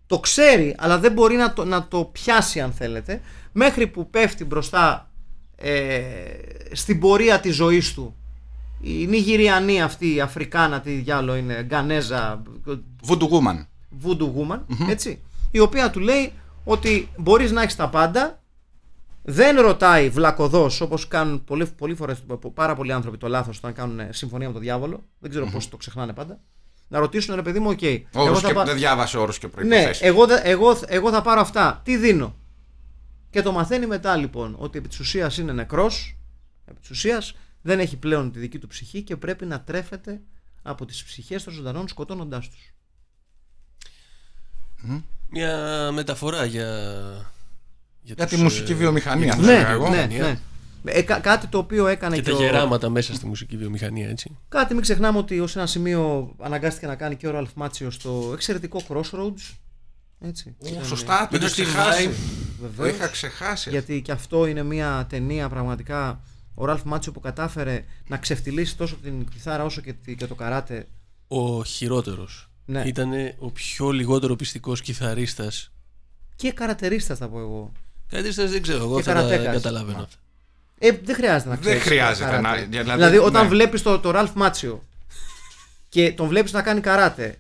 [0.07, 3.21] Το ξέρει, αλλά δεν μπορεί να το, να το πιάσει, αν θέλετε,
[3.53, 5.11] μέχρι που πέφτει μπροστά
[5.57, 6.01] ε,
[6.73, 8.17] στην πορεία της ζωής του.
[8.81, 12.43] Η Νιγηριανή αυτή, η Αφρικάνα, τι διάλογο είναι, Γκανέζα,
[13.09, 13.67] Voodoo Woman.
[14.07, 15.21] voodoo woman, έτσι,
[15.51, 16.33] η οποία του λέει
[16.65, 18.41] ότι μπορείς να έχεις τα πάντα,
[19.23, 22.23] δεν ρωτάει βλακωδώς όπως κάνουν πολλοί, πολλοί φορές,
[22.55, 25.69] πάρα πολλοί άνθρωποι το λάθος όταν κάνουν ε, συμφωνία με τον διάβολο, δεν ξέρω πώς
[25.69, 26.41] το ξεχνάνε πάντα,
[26.89, 29.47] να ρωτήσουν ρε παιδί μου, οκ, εγώ Όρους θα και, πά- Δεν διάβασε όρους και
[29.47, 30.05] ναι, προϋποθέσεις.
[30.05, 32.37] εγώ, δε- εγώ, εγώ θα πάρω αυτά, τι δίνω;
[33.31, 36.17] Και το μαθαίνει μετά λοιπόν ότι επί της ουσίας είναι νεκρός,
[36.65, 40.21] επί της ουσίας δεν έχει πλέον τη δική του ψυχή και πρέπει να τρέφεται
[40.63, 42.71] από τις ψυχές των ζωντανών σκοτώνοντάς τους.
[45.31, 46.67] Μια μεταφορά για.
[48.01, 49.89] Για τους, τη μουσική ε, βιομηχανία, θα ναι, έλεγα εγώ.
[49.89, 50.39] ναι, ναι.
[50.85, 52.41] Ε, κα- κάτι το οποίο έκανε Και και, τα ο...
[52.41, 54.37] γεράματα μέσα στη μουσική βιομηχανία, έτσι.
[54.49, 58.31] Κάτι μην ξεχνάμε ότι ως ένα σημείο αναγκάστηκε να κάνει και ο Ραλφ Μάτσιο στο
[58.33, 59.55] εξαιρετικό Crossroads.
[60.21, 60.57] Έτσι.
[60.81, 62.09] Ω, Σωστά, το Με είχα το Steve ξεχάσει.
[62.09, 62.15] Vai.
[62.61, 62.97] Το Βεβαίως.
[62.97, 63.71] είχα ξεχάσει.
[63.71, 66.21] Γιατί και αυτό είναι μια ταινία πραγματικά.
[66.55, 70.35] Ο Ραλφ Μάτσιο που κατάφερε να ξεφτυλίσει τόσο την κιθάρα όσο και, τη- και το
[70.35, 70.87] καράτε.
[71.29, 72.51] Ο χειρότερος.
[72.69, 72.83] Ναι.
[72.87, 75.71] Ήταν ο πιο λιγότερο πιστικός κιθαρίστας
[76.37, 77.73] Και καρατερίστας θα πω εγώ.
[78.09, 79.55] Καρατίστας δεν ξέρω, εγώ Και θα τα καρατέκας.
[79.55, 80.17] καταλαβαίνω αυτά.
[80.79, 82.49] Ε, δεν χρειάζεται να Δεν ξέρεις χρειάζεται καράτε.
[82.61, 83.49] να- Δηλαδή, δηλαδή, όταν ναι.
[83.49, 84.83] βλέπεις το, το Ραλφ Μάτσιο
[85.89, 87.39] και τον βλέπεις να κάνει καράτε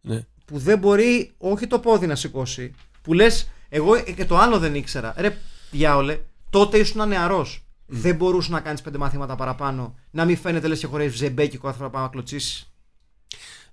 [0.00, 0.24] Ναι.
[0.44, 2.74] που δεν μπορεί όχι το πόδι να σηκώσει.
[3.02, 5.14] Που λες, εγώ ε, και το άλλο δεν ήξερα.
[5.16, 5.36] Ρε,
[5.70, 6.18] διάολε,
[6.50, 7.62] τότε ήσουν νεαρός.
[7.86, 9.94] Δεν μπορούσες να κάνεις πέντε μαθήματα παραπάνω.
[10.10, 12.66] Να μην φαίνεται λες και χορεύει ζεμπέκικο κάθε φορά που πας να κλωτσήσεις.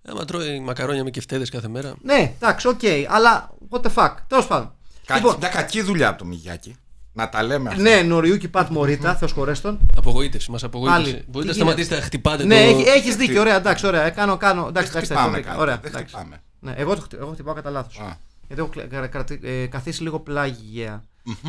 [0.09, 1.93] Άμα τρώει μακαρόνια με κεφτέδες κάθε μέρα.
[2.01, 4.13] Ναι, εντάξει, οκ, αλλά what the fuck.
[4.27, 4.71] Τέλος πάντων.
[5.05, 6.75] Κα- Λοιπόν, Μια κακή δουλειά από το Μιγιάγκι.
[7.13, 7.81] Να τα λέμε αυτά.
[7.81, 9.79] Ναι, Νοριούκι Πατ Μορίτα, Θεός χωρέστον.
[9.97, 11.01] Απογοήτευση, μας απογοήτευσε.
[11.11, 11.23] Πάλι.
[11.27, 12.61] Μπορείτε να Τι σταματήσετε να χτυπάτε Ναι, το.
[12.77, 14.03] έχει, έχεις δίκιο, ωραία, εντάξει, ωραία.
[14.05, 14.67] ε, Κάνω, κάνω.
[14.67, 15.47] Εντάξει, Δεν εντάξει, χτυπάμε το βρήκα.
[15.49, 16.13] κάτι, Ωραία, δεν εντάξει.
[16.15, 16.41] χτυπάμε.
[16.59, 17.97] Ναι, εγώ, το, χτυ- εγώ χτυπάω κατά λάθος.
[17.99, 18.17] Α.
[18.47, 21.03] Γιατί έχω κλε- κα- κρατη- ε, καθίσει λίγο πλάγια.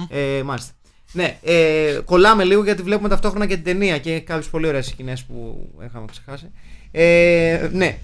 [0.08, 0.72] Ε, μάλιστα.
[1.12, 5.24] Ναι, ε, κολλάμε λίγο γιατί βλέπουμε ταυτόχρονα και την ταινία και κάποιες πολύ ωραίες σκηνές
[5.24, 6.50] που είχαμε ξεχάσει.
[6.90, 7.98] Ε, ναι.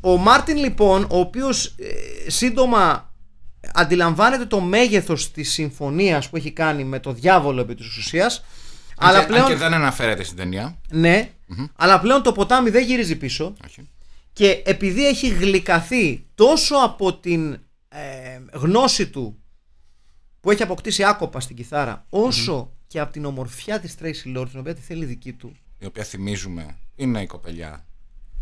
[0.00, 1.74] Ο Μάρτιν λοιπόν, ο οποίος
[2.26, 3.12] σύντομα
[3.74, 8.44] αντιλαμβάνεται το μέγεθος της συμφωνίας που έχει κάνει με το διάβολο επί της ουσίας.
[8.96, 9.46] Αν Αλλά και- Αν πλέον.
[9.48, 10.80] και δεν αναφέρεται στην ταινία.
[10.90, 11.30] Ναι,
[11.76, 13.54] αλλά πλέον το ποτάμι δεν γυρίζει πίσω.
[13.64, 13.88] Όχι.
[14.32, 17.52] Και επειδή έχει γλυκαθεί τόσο από την
[17.88, 19.38] ε, γνώση του
[20.40, 24.58] που έχει αποκτήσει άκοπα στην κιθάρα, όσο και από την ομορφιά της Tracy Lord, την
[24.58, 27.84] οποία τη θέλει δική του, Η οποία θυμίζουμε είναι η κοπελιά.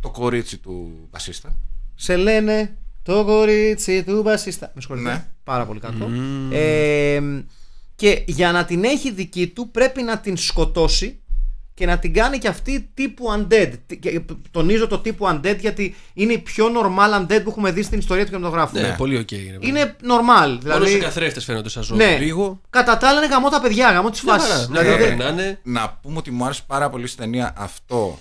[0.01, 1.55] Το κορίτσι του μπασίστα.
[1.95, 4.71] σε λένε το κορίτσι του μπασίστα.
[4.75, 5.11] Με συγχωρείτε.
[5.11, 5.27] Ναι.
[5.45, 6.09] Πάρα πολύ κακό.
[6.53, 7.21] Ε,
[7.97, 11.21] και για να την έχει δική του πρέπει να την σκοτώσει
[11.75, 13.71] και να την κάνει και αυτή τύπου undead.
[13.87, 17.83] Τι- και Τονίζω το τύπου undead γιατί είναι η πιο normal undead που έχουμε δει
[17.83, 18.79] στην ιστορία του κινηματογράφου.
[18.79, 19.31] Ναι, πολύ οκ.
[19.31, 19.57] είναι.
[19.61, 20.47] Είναι normal.
[20.47, 21.97] Μόνο Δηλαδή, σε καθρέφτες φαίνονται σαν ζώα.
[21.97, 22.17] ναι.
[22.19, 22.61] Λίγο.
[22.71, 24.51] Κατά τα άλλα είναι γαμώ τα παιδιά, γαμώ τις Μια φάσεις.
[24.53, 24.69] χαρά.
[24.71, 25.61] Μια Δηλαδή, χαρά δεν- πρέπει να είναι.
[25.63, 28.19] Να πούμε ότι μου άρεσε πάρα πολύ στην ταινία αυτό.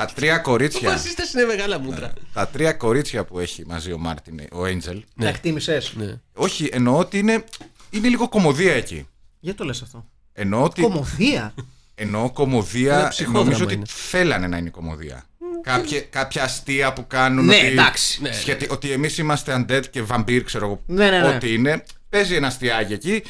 [0.00, 0.90] Τα τρία Ο κορίτσια.
[0.90, 2.12] βασίστα είναι μεγάλα μούτρα.
[2.32, 5.00] τα τρία κορίτσια που έχει μαζί ο Μάρτιν, ο Angel.
[5.20, 6.14] Τα εκτίμησες; Ναι.
[6.34, 7.44] Όχι, εννοώ ότι είναι,
[7.90, 9.08] είναι λίγο κωμωδία εκεί.
[9.40, 10.82] Γιατί το λες αυτό; Εννοώ ότι.
[10.82, 11.54] Κομμωδία;
[11.94, 13.06] Εννοώ Ένα κομμωδία.
[13.08, 13.84] ψυχόδραμα Νομίζω ότι είναι.
[13.86, 15.24] θέλανε να είναι κομμωδία.
[15.62, 17.44] Κάποια, κάποια αστεία που κάνουν.
[17.44, 18.22] Ναι, ότι, εντάξει.
[18.22, 18.32] Ναι.
[18.32, 20.82] σχετι- ότι εμείς είμαστε undead και vampire, ξέρω εγώ.
[20.86, 21.28] Ναι, ναι, ναι.
[21.34, 21.84] Ό,τι είναι.
[22.08, 23.22] Παίζει ένα αστιάκι εκεί.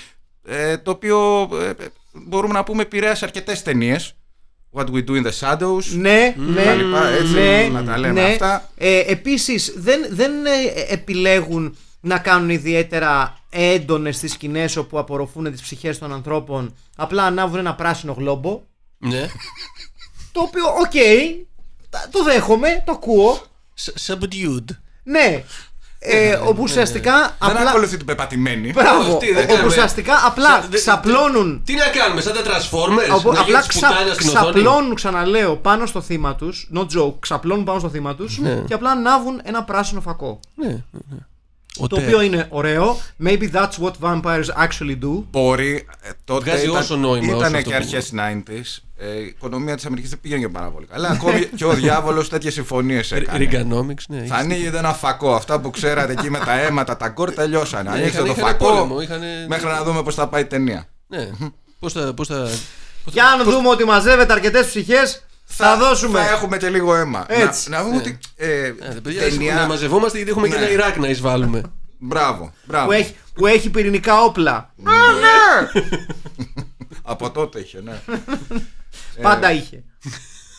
[0.46, 1.74] ε, το οποίο ε, ε,
[2.12, 4.14] μπορούμε να πούμε επηρέασε αρκετές ταινίες.
[4.72, 5.84] What we do in the shadows.
[5.96, 8.28] Ναι, ναι, τα λοιπά, έτσι, ναι, να τα λέμε ναι.
[8.28, 8.68] αυτά.
[8.76, 10.50] Ε, επίσης δεν, δεν ε,
[10.88, 17.58] επιλέγουν να κάνουν ιδιαίτερα έντονες τις σκηνές όπου απορροφούν τις ψυχές των ανθρώπων απλά ανάβουν
[17.58, 18.62] ένα πράσινο γλόμπο
[18.98, 19.28] Ναι.
[20.32, 20.92] το οποίο οκ
[21.90, 23.40] τα- το δέχομαι, το ακούω
[23.74, 24.64] Σ- Subdued.
[25.02, 25.44] ναι
[26.02, 28.72] ε, όπου ουσιαστικά Δεν απλά ακολουθεί την πεπατημένη.
[28.72, 29.66] Μπράβο, Αυτή δεν όπου κάνουμε.
[29.68, 33.16] ουσιαστικά απλά Σαν- δεν- ξαπλώνουν Τι να κάνουμε, σαν τα Transformers.
[33.16, 34.52] Όπου να απλά γίνει ξα, πουτάνα στην οθόνη.
[34.52, 36.70] ξαπλώνουν, ξαναλέω, πάνω στο θύμα τους.
[36.74, 38.54] No joke, ξαπλώνουν πάνω στο θύμα τους Ναι.
[38.66, 40.40] και απλά ανάβουν ένα πράσινο φακό.
[40.54, 41.16] Ναι, ναι,
[41.78, 41.84] ναι.
[41.84, 42.98] Ο Το Τε- οποίο είναι ωραίο.
[43.24, 45.22] Maybe that's what vampires actually do.
[45.30, 45.86] Μπορεί.
[46.02, 48.82] ε, τότε Βγάζει ήταν, όσο νόημα, όσο Ήταν αυτό και που- αρχές 90s.
[48.96, 51.08] Ε, η οικονομία της Αμερικής δεν πήγαινε και πάρα πολύ καλά.
[51.08, 53.48] Ακόμη και ο διάβολος τέτοιες συμφωνίες έκανε.
[53.52, 54.24] Reaganomics, ναι.
[54.26, 55.34] Θα ανοίγετε ένα φακό.
[55.34, 57.82] Αυτά που ξέρατε εκεί με τα αίματα, τα κόρ τελειώσανε.
[57.90, 58.64] Ναι, Ανοίξτε είχαν- το είχαν φακό.
[58.64, 60.86] πόλεμο, είχαν- Μέχρι να δούμε πώς θα πάει η ταινία.
[61.06, 61.30] Ναι.
[61.78, 62.14] Πώς θα.
[62.14, 62.48] Πώς θα...
[63.12, 66.18] Και αν δούμε ότι μαζεύεται αρκετές ψυχές, θα, δώσουμε.
[66.20, 67.24] Θα έχουμε και λίγο αίμα.
[67.28, 67.70] Έτσι.
[67.70, 68.18] Να, να πούμε ότι.
[68.36, 68.70] Ε, Ε,
[69.02, 70.60] παιδιά, ταινία- να μαζευόμαστε γιατί έχουμε και Ναι.
[70.64, 71.62] ένα Ιράκ να εισβάλλουμε.
[71.98, 72.86] Μπράβο, μπράβο.
[72.86, 74.74] Που έχει, που έχει πυρηνικά όπλα.
[77.02, 78.00] Από τότε είχε, ναι.
[79.22, 79.84] Πάντα είχε.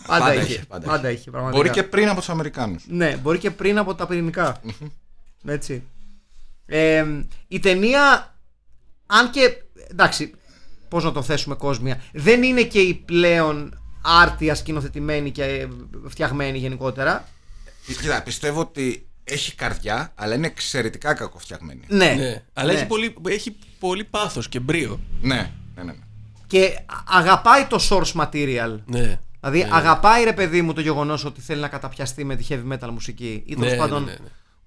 [0.08, 0.54] Πάντα, πάντα είχε.
[0.54, 1.32] είχε, πάντα Πάντα είχε.
[1.32, 1.58] πραγματικά.
[1.64, 2.84] Μπορεί και πριν από τους Αμερικάνους.
[2.88, 4.62] Ναι, μπορεί και πριν από τα πυρηνικά.
[5.46, 5.84] Έτσι.
[6.66, 7.06] Ε,
[7.48, 8.36] η ταινία,
[9.06, 9.54] αν και.
[9.92, 10.34] εντάξει,
[10.88, 15.68] πώς να το θέσουμε κόσμια, δεν είναι και η πλέον άρτια σκηνοθετημένη και ε,
[16.08, 17.28] φτιαγμένη γενικότερα.
[18.02, 21.82] Κοίτα, πιστεύω ότι έχει καρδιά, αλλά είναι εξαιρετικά κακοφτιαγμένη.
[21.88, 22.14] Ναι.
[22.14, 22.44] Ναι.
[22.54, 22.78] Αλλά ναι.
[22.78, 25.00] έχει πολύ, έχει πολύ πάθος και μπρίο.
[25.22, 25.84] Ναι, ναι, ναι.
[25.84, 25.94] ναι.
[26.48, 28.80] Και αγαπάει το source material.
[28.86, 29.20] Ναι.
[29.40, 32.90] Δηλαδή, αγαπάει ρε παιδί μου το γεγονός ότι θέλει να καταπιαστεί με τη heavy metal
[32.92, 34.04] μουσική ή τέλος Ναι, πάντων.
[34.04, 34.18] ναι, ναι,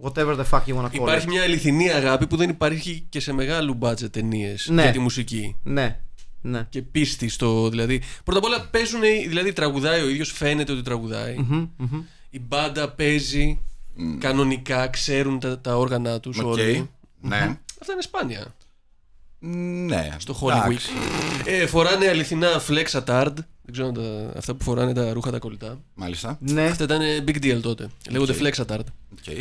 [0.03, 1.31] Whatever the fuck you wanna call Υπάρχει it.
[1.31, 4.83] μια αληθινή αγάπη που δεν υπάρχει και σε μεγάλου budget ταινίες Ναι.
[4.83, 5.57] για τη μουσική.
[5.63, 6.01] Ναι.
[6.47, 6.67] Ναι.
[6.71, 7.69] Και πίστη στο.
[7.69, 9.01] Δηλαδή, πρώτα απ' όλα παίζουν.
[9.29, 11.37] Δηλαδή, τραγουδάει ο ίδιος, φαίνεται ότι τραγουδάει.
[12.31, 13.61] Η μπάντα παίζει
[14.19, 16.47] κανονικά, ξέρουν τα, τα όργανα τους Οκ.
[16.47, 16.91] όλοι.
[17.21, 17.59] Ναι.
[17.81, 18.55] Αυτά είναι σπάνια
[19.87, 20.09] Ναι.
[20.19, 20.91] στο Holly εντάξει.
[20.95, 21.43] Week.
[21.47, 23.33] Ε, φοράνε αληθινά flexatard.
[23.63, 25.81] Δεν ξέρω αν τα, αυτά που φοράνε τα ρούχα τα κολλητά.
[25.95, 26.39] Μάλιστα.
[26.41, 26.65] ναι.
[26.65, 27.89] Αυτά ήταν big deal τότε.
[28.11, 28.85] Λέγονται flexatard.
[29.13, 29.35] Οκ.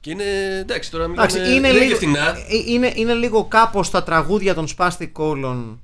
[0.00, 0.24] Και είναι.
[0.60, 1.28] Εντάξει, τώρα μιλάμε.
[1.32, 2.28] Εντάξει, είναι, δεν λίγο, και φθηνά.
[2.36, 5.76] ε, είναι, είναι λίγο κάπως τα τραγούδια των Spastic Colon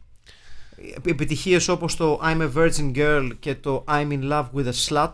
[1.07, 5.12] επιτυχίες όπως το I'm a Virgin Girl και το I'm in love with a slut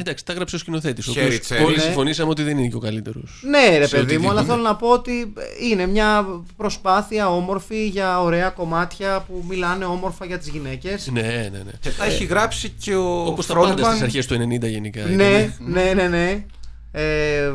[0.00, 1.08] Εντάξει, τα έγραψε ο σκηνοθέτης.
[1.08, 1.64] Ο Χέρι οποίος τσέρι.
[1.64, 1.82] όλοι Ναι.
[1.82, 3.42] συμφωνήσαμε ότι δεν είναι και ο καλύτερος.
[3.50, 4.52] Ναι ρε Σε παιδί μου, αλλά οτιδήποτε.
[4.52, 10.38] θέλω να πω ότι είναι μια προσπάθεια όμορφη για ωραία κομμάτια που μιλάνε όμορφα για
[10.38, 11.20] τις γυναίκες Ναι,
[11.52, 11.70] ναι, ναι.
[11.80, 14.02] Και τα έχει γράψει και ο Όπως τα πάντα στις frontman.
[14.02, 15.04] αρχές του 90 γενικά.
[15.04, 15.54] Ναι, ήταν.
[15.72, 16.46] ναι, ναι, ναι.
[16.92, 17.52] Ε, ε,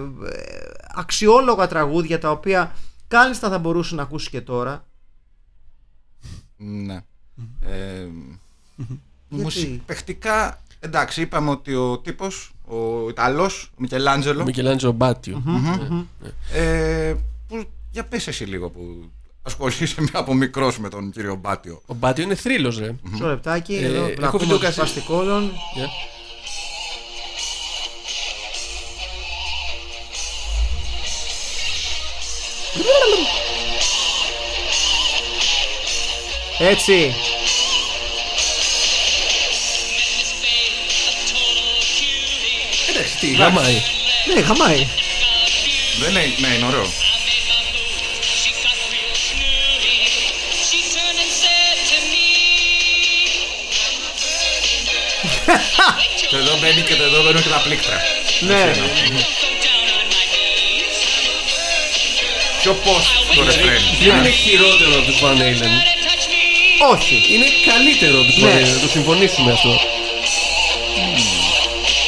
[0.96, 2.76] αξιόλογα τραγούδια τα οποία
[3.08, 4.86] κάλλιστα θα μπορούσε να ακούσει και τώρα.
[6.58, 7.00] Ναι.
[7.66, 8.08] Ε,
[9.30, 15.44] Γιατί; μουσι- Παιχτικά, εντάξει, είπαμε ότι ο τύπος, ο Ιταλός, ο Μικελάντζελο, Μικελάντζο Μπάτιο.
[15.46, 16.30] Ναι.
[16.60, 17.16] ε,
[17.48, 19.10] που, για πες εσύ λίγο που
[19.42, 21.82] ασχολείσαι από μικρός με τον κύριο Μπάτιο.
[21.86, 22.96] Ο Μπάτιο είναι θρύλος ρε.
[23.04, 25.50] Μισό λεπτάκι, Ε, εδώ έχω να ακούμε τους βιντεοκασέ- σπαστικόλων.
[25.52, 25.90] Yeah.
[36.64, 37.16] Έτσι.
[42.90, 43.82] Εντάξει, τι, γαμάει.
[44.34, 44.88] Ναι, χαμάει.
[46.00, 46.94] Δεν είναι, ναι, είναι ωραίο.
[56.30, 58.02] Και εδώ μπαίνει και εδώ μπαίνουν και τα πλήκτρα.
[58.40, 58.72] Ναι.
[62.62, 63.82] Πιο πώς το ρεφρέν.
[64.00, 66.01] Δεν είναι χειρότερο από τους Van Halen.
[66.90, 67.16] Όχι.
[67.34, 68.62] Είναι καλύτερο από τους Van Ναι.
[68.62, 68.74] Halen.
[68.74, 69.70] Να το συμφωνήσουμε αυτό.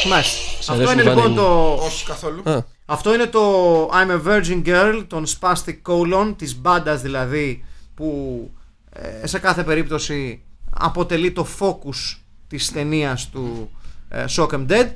[0.07, 0.41] Μάλιστα.
[0.59, 1.73] Αυτό αρέσουν είναι οι λοιπόν Van το.
[1.73, 2.41] Όχι καθόλου.
[2.49, 3.41] Α, Αυτό είναι το
[3.87, 7.63] I'm a Virgin Girl των Spastic Colon, της μπάντας δηλαδή
[7.95, 8.49] που
[8.89, 13.71] ε, σε κάθε περίπτωση αποτελεί το focus της ταινίας του
[14.09, 14.87] ε, Shock 'em Dead.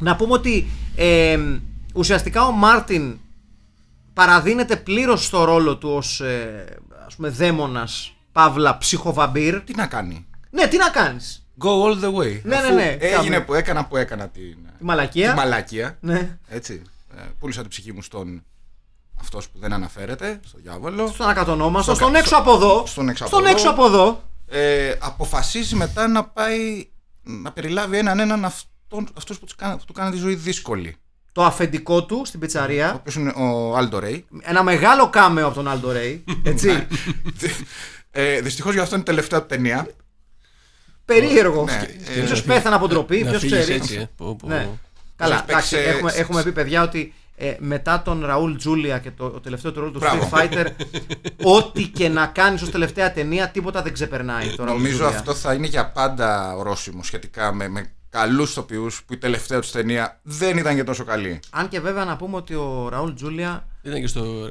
[0.00, 1.38] Να πούμε ότι ε,
[1.94, 3.18] ουσιαστικά ο Μάρτιν
[4.14, 6.64] παραδίνεται πλήρως στο ρόλο του ως ε,
[7.06, 8.12] ας πούμε δαίμονας,
[8.44, 9.60] παύλα, ψυχοβαμπύρ.
[9.60, 12.40] Τι να κάνει; Ναι, τι να κάνεις; Go all the way.
[12.42, 13.40] Ναι, ναι, Αφού ναι, Έγινε κάμε.
[13.40, 15.30] που έκανα που έκανα την, Τη μαλακία.
[15.30, 15.96] τη μαλακία.
[16.00, 16.38] Ναι.
[16.48, 16.82] Έτσι.
[17.16, 18.42] Ε, πούλησα την ψυχή μου στον
[19.20, 21.06] αυτός που δεν αναφέρεται, στον διάβολο.
[21.06, 22.82] Στον ακατονόμαστο, Στο- στον έξω από εδώ.
[22.86, 23.54] στον έξω από Στον εδώ.
[23.56, 24.22] έξω από εδώ.
[24.48, 26.88] Ε, αποφασίζει μετά να πάει
[27.22, 30.96] να περιλάβει έναν έναν αυτόν, αυτούς που, τους κάνα- που του κάνανε τη ζωή δύσκολη.
[31.32, 32.94] Το αφεντικό του στην Ο πιτσαρία.
[32.94, 34.26] οποίος είναι ο Άλντο Ρέι.
[34.42, 36.24] Ένα μεγάλο κάμεο από τον Άλντο Ρέι.
[36.44, 36.86] Έτσι.
[38.10, 39.88] Ε, Δυστυχώς για αυτό είναι η τελευταία του ταινία.
[41.04, 41.64] Περίεργο.
[41.64, 43.74] Ναι, ε, Ίσως πέθανε από ντροπή, να ποιος φύγεις ξέρει.
[43.78, 44.08] έτσι, ε.
[44.16, 44.46] Πω, πω.
[44.48, 44.68] Ναι.
[45.16, 48.98] Καλά, Σας εντάξει, παίξει, έχουμε, ε, έχουμε πει παιδιά ότι ε, μετά τον Ραούλ Τζούλια
[48.98, 50.28] και το, το τελευταίο του ρόλο του Μπράβο.
[50.32, 50.66] Street Fighter,
[51.56, 54.48] ό,τι και να κάνεις ως τελευταία ταινία, τίποτα δεν ξεπερνάει.
[54.48, 55.12] Το Raoul Νομίζω Julia.
[55.12, 59.70] αυτό θα είναι για πάντα ορόσημο σχετικά με, με καλούς ηθοποιού που η τελευταία τους
[59.70, 61.40] ταινία δεν ήταν και τόσο καλή.
[61.50, 64.50] Αν και βέβαια να πούμε ότι ο Ραούλ Τζούλια Ήταν και στο.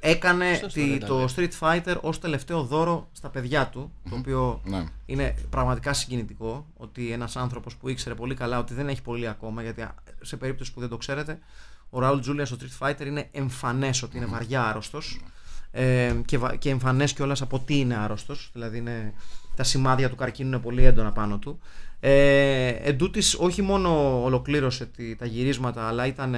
[0.00, 4.60] Έκανε Στο τη- Rental, το Street Fighter ως τελευταίο δώρο στα παιδιά του, το οποίο
[4.64, 4.84] Ναι.
[5.06, 9.62] είναι πραγματικά συγκινητικό ότι ένας άνθρωπος που ήξερε πολύ καλά ότι δεν έχει πολύ ακόμα
[9.62, 11.38] γιατί α, σε περίπτωση που δεν το ξέρετε
[11.90, 15.20] ο Ραούλ Τζούλια στο Street Fighter είναι εμφανές ότι είναι βαριά άρρωστος
[15.70, 19.12] ε, και, βα- και εμφανές κιόλας από τι είναι άρρωστος δηλαδή είναι,
[19.56, 21.58] τα σημάδια του καρκίνου είναι πολύ έντονα πάνω του.
[22.00, 26.34] Ε, εν τούτης, όχι μόνο ολοκλήρωσε τη- τα γυρίσματα αλλά ήταν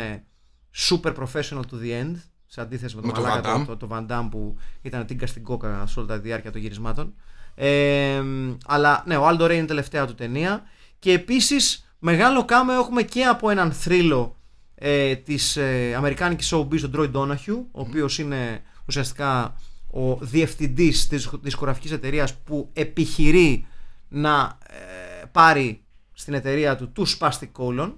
[0.89, 2.15] super professional to the end
[2.53, 3.67] σε αντίθεση με τον Με τον μαλάκα Van Damme.
[3.67, 6.61] το, το, το Van Damme που ήταν τίγκα στην κόκα σε όλη τη διάρκεια των
[6.61, 7.15] γυρισμάτων.
[7.55, 8.23] Ε,
[8.67, 10.63] αλλά ναι, ο Aldo Ray είναι η τελευταία του ταινία.
[10.99, 14.37] Και επίσης μεγάλο κάμεο έχουμε και από έναν θρύλο
[14.75, 19.57] ε, της ε, αμερικάνικης showbiz, τον Troy Donahue, ο οποίος είναι ουσιαστικά
[19.91, 23.67] ο διευθυντής της δισκογραφικής εταιρείας που επιχειρεί
[24.09, 27.93] να ε, πάρει στην εταιρεία του του Spastic Colon.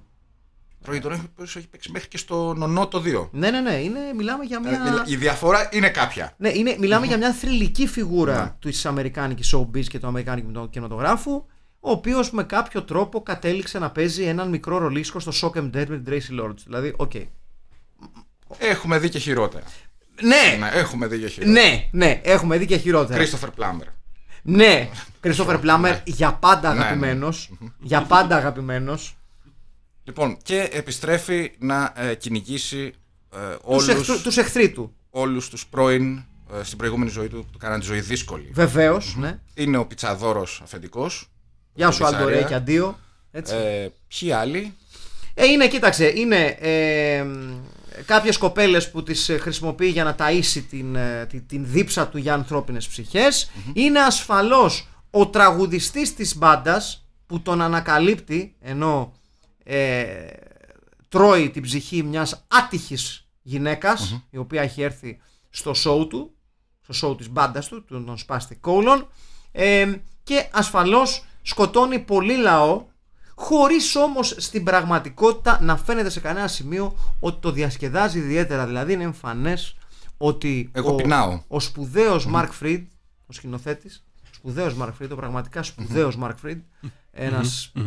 [0.82, 3.28] Τρώει τον έχει, έχει παίξει μέχρι και στο νονό το 2.
[3.32, 4.70] Ναι, ναι, ναι, είναι, μιλάμε για μια...
[4.70, 6.32] Ε, μιλά- Η διαφορά είναι κάποια.
[6.36, 7.88] Ναι, είναι, μιλάμε για μια θρηλυκή Ναι.
[7.88, 11.32] φιγούρα της Αμερικάνικης showbiz και του Αμερικάνικου κινηματογράφου,
[11.80, 15.86] ο οποίος με κάποιο τρόπο κατέληξε να παίζει έναν μικρό ρολίσκο στο Shock 'em Dead
[15.88, 16.56] με την Traci Lords.
[16.64, 17.12] Δηλαδή, οκ.
[18.58, 19.64] Έχουμε δει και χειρότερα.
[20.22, 21.60] Ναι, Ναι, έχουμε δει και χειρότερα.
[21.60, 23.18] ναι, ναι, έχουμε δει και χειρότερα.
[23.18, 23.86] Κρίστοφερ Πλάμερ.
[24.42, 24.88] Ναι,
[25.22, 26.84] Christopher Plummer για πάντα Ναι, ναι.
[26.84, 27.50] αγαπημένος.
[27.80, 29.16] Για πάντα αγαπημένος.
[30.04, 32.92] Λοιπόν, και επιστρέφει να ε, κυνηγήσει
[33.34, 33.38] ε,
[33.76, 34.94] Τους όλους, τους εχθρούς του.
[35.10, 36.16] όλους τους πρώην
[36.52, 38.50] ε, στην προηγούμενη ζωή του που του κάναν τη ζωή δύσκολη.
[38.52, 39.40] Βεβαίως, ναι.
[39.54, 41.30] Είναι ο πιτσαδόρος αφεντικός.
[41.74, 42.48] Γεια στην σου, Αλντορέ πιτσαρία.
[42.48, 42.98] και αντίο.
[43.30, 43.54] Έτσι.
[43.54, 44.74] Ε, ποιοι άλλοι;
[45.34, 47.24] Ε, είναι, κοίταξε, είναι ε,
[48.04, 52.18] κάποιες κοπέλες που τις ε, χρησιμοποιεί για να ταΐσει την, ε, την, την δίψα του
[52.18, 53.50] για ανθρώπινες ψυχές.
[53.72, 59.12] Είναι ασφαλώς ο τραγουδιστής της μπάντας που τον ανακαλύπτει ενώ
[59.64, 60.26] ε,
[61.08, 65.20] τρώει την ψυχή μιας άτυχης γυναικας η οποία έχει έρθει
[65.50, 66.34] στο show του,
[66.88, 69.06] στο show της μπάντας του, του τον Spastic Colon
[69.52, 72.86] ε, και ασφαλώς σκοτώνει πολύ λαό
[73.34, 78.66] χωρίς όμως στην πραγματικότητα να φαίνεται σε κανένα σημείο ότι το διασκεδάζει ιδιαίτερα.
[78.66, 79.76] Δηλαδή είναι εμφανές
[80.16, 81.42] ότι Εγώ ο, πεινάω.
[81.48, 82.84] ο σπουδαίος Mark Fried,
[83.26, 86.60] ο σκηνοθέτης, ο σπουδαίος Mark Fried, ο πραγματικά σπουδαίος Mark Fried,
[87.10, 87.80] ένας ε,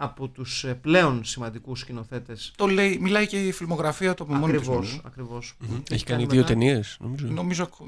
[0.00, 4.52] από τους ε, πλέον σημαντικούς σκηνοθέτες Το λέει, μιλάει και η φιλμογραφία του από μόνη
[4.52, 5.00] της, Ακριβώς, νομίζω.
[5.04, 5.56] ακριβώς.
[5.90, 6.34] Έχει κάνει μετά.
[6.34, 7.26] δύο ταινίες, νομίζω.
[7.26, 7.86] Νομίζω ακο-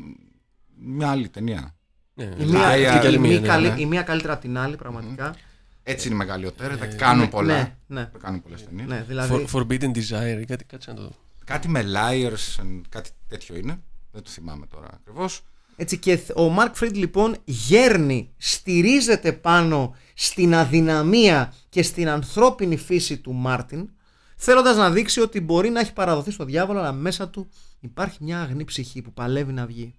[0.83, 1.75] μια άλλη ταινία.
[2.15, 3.01] Ναι, Η έχει μία, Liar.
[3.01, 3.47] και άλλη η, μία, μία ναι.
[3.47, 3.81] καλή- ναι.
[3.81, 5.35] η μία καλύτερα από την άλλη, πραγματικά.
[5.83, 7.55] Έτσι είναι μεγαλύτερα, τα κάνουν πολλά.
[7.57, 8.89] Ναι, ναι, Τα κάνουν πολλές ταινίες.
[8.89, 9.47] ναι, δηλαδή.
[9.53, 11.13] For- Forbidden Desire, ή κάτι, κάτσε να το δω.
[11.45, 13.81] Κάτι με liars, and κάτι τέτοιο είναι.
[14.13, 15.43] Δεν το θυμάμαι τώρα ακριβώς.
[15.77, 22.77] Έτσι και θ- ο Μάρκ Φρίντ λοιπόν γέρνει, στηρίζεται πάνω στην αδυναμία και στην ανθρώπινη
[22.77, 23.89] φύση του Μάρτιν,
[24.37, 27.49] θέλοντας να δείξει ότι μπορεί να έχει παραδοθεί στο διάβολο, αλλά μέσα του
[27.81, 29.95] υπάρχει μια αγνή ψυχή που παλεύει να βγει.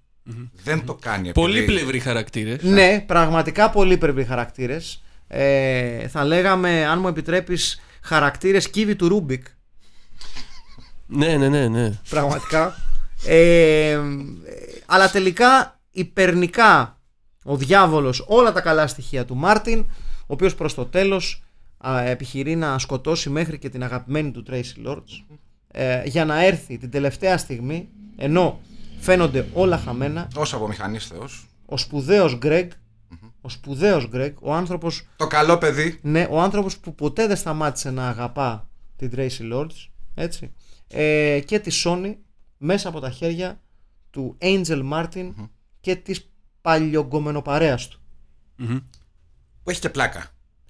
[0.63, 1.29] Δεν το κάνει.
[1.29, 2.63] επειδή- Πολύπλευροι χαρακτήρες.
[2.63, 5.03] Ναι, πραγματικά πολύ υπερβεί χαρακτήρες.
[5.27, 9.45] Ε, θα λέγαμε, αν μου επιτρέπεις, χαρακτήρες κύβοι του Ρούμπικ.
[11.07, 11.99] Ναι, ναι, ναι, ναι.
[12.09, 12.75] Πραγματικά.
[13.25, 13.99] Ε, ε,
[14.85, 16.99] αλλά τελικά υπερνικά
[17.43, 19.85] ο διάβολος όλα τα καλά στοιχεία του Μάρτιν,
[20.31, 21.43] ο οποίος προς το τέλος
[21.87, 26.77] α, επιχειρεί να σκοτώσει μέχρι και την αγαπημένη του Tracy Lords ε, για να έρθει
[26.77, 28.59] την τελευταία στιγμή ενώ
[28.99, 31.47] φαίνονται όλα χαμένα Όσο από μηχανή Θεός.
[31.65, 32.67] ο σπουδαίος Greg
[33.41, 35.99] ο σπουδαίος Greg ο άνθρωπος Το καλό παιδί.
[36.01, 40.51] ναι, ο άνθρωπος που ποτέ δεν σταμάτησε να αγαπά την Tracy Lords έτσι,
[40.87, 42.15] ε, και τη Sony
[42.57, 43.59] μέσα από τα χέρια
[44.09, 45.31] του Angel Martin
[45.79, 46.29] και της
[46.61, 47.99] παλιογκομενοπαρέας του.
[49.63, 50.25] Που έχει και πλάκα.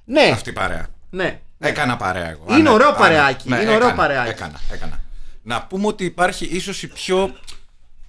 [0.05, 0.87] Ναι, Αυτή η παρέα.
[1.09, 1.39] ναι.
[1.59, 2.45] Έκανα παρέα εγώ.
[2.57, 4.29] Είναι Α, ωραίο α, παρεάκι, είναι ωραίο έκανα, παρεάκι.
[4.29, 5.03] Έκανα, έκανα.
[5.43, 7.35] Να πούμε ότι υπάρχει ίσως η πιο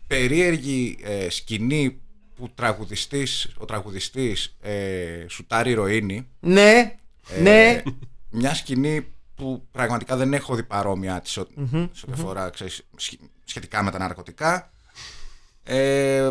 [0.07, 2.01] περίεργη ε, σκηνή
[2.35, 6.29] που τραγουδιστής, ο τραγουδιστής ε, σουτάρει ηρωίνη.
[6.41, 6.97] Ναι,
[7.29, 7.83] Ε, ναι.
[8.31, 11.47] Μια σκηνή που πραγματικά δεν έχω δει παρόμοια της ό-
[11.93, 14.71] σε ό,τι αφορά ξέρεις, σχε- σχετικά με τα ναρκωτικά.
[15.65, 16.31] Ε,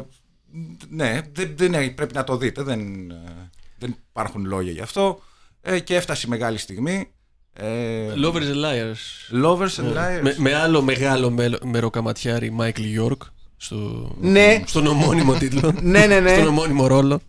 [0.89, 2.64] ναι, δεν, δεν, είναι- πρέπει να το δείτε.
[2.64, 3.49] Δεν, ε,
[3.82, 5.22] δεν υπάρχουν λόγια γι' αυτό.
[5.62, 7.12] Ε, και έφτασε η μεγάλη στιγμή.
[7.54, 9.44] Ε, Lovers and Liars.
[9.46, 10.22] Lovers and Liars.
[10.22, 13.22] Με, με άλλο μεγάλο μέλο- μεροκαματιάρι Μάικλ Γιόρκ
[13.58, 14.64] στο, Ναι.
[14.66, 15.74] στον ομώνυμο τίτλο.
[15.82, 16.34] Ναι, ναι, ναι.
[16.34, 17.22] Στον ομώνυμο ρόλο.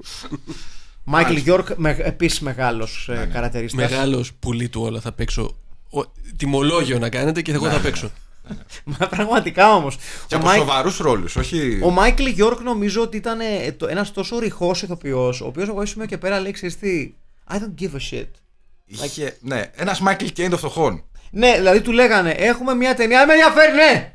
[1.05, 3.91] Μάικλ Γιόρκ, με, επίσης μεγάλος ε, καρατεριστάς.
[3.91, 5.57] Μεγάλος πουλί του όλα θα παίξω.
[5.91, 6.01] Ο,
[6.37, 8.11] τιμολόγιο να κάνετε και εγώ θα παίξω.
[8.85, 9.97] Μα πραγματικά όμως.
[10.27, 11.81] Και ο, από Μάικ, σοβαρούς ρόλους, όχι.
[11.83, 15.87] ο Μάικλ Γιόρκ νομίζω ότι ήταν ε, το- ένας τόσο ρηχός ηθοποιός, ο οποίος εγώ
[15.87, 17.15] σημείο και πέρα λέει ξέρεις τι,
[17.51, 18.29] I don't give a shit.
[18.87, 21.05] Είχε, ναι, ένας Μάικλ Κέιν των φτωχών.
[21.31, 23.19] Ναι, δηλαδή του λέγανε Έχουμε μια ταινία.
[23.19, 24.13] Δεν με ενδιαφέρει, ναι!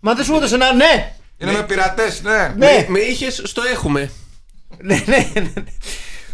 [0.00, 1.12] Μα δεν σου έδωσε ένα ναι!
[1.38, 2.54] Είναι με πειρατές, ναι.
[2.56, 4.10] Ναι, Με είχες στο έχουμε.
[4.82, 5.52] ναι, ναι, ναι.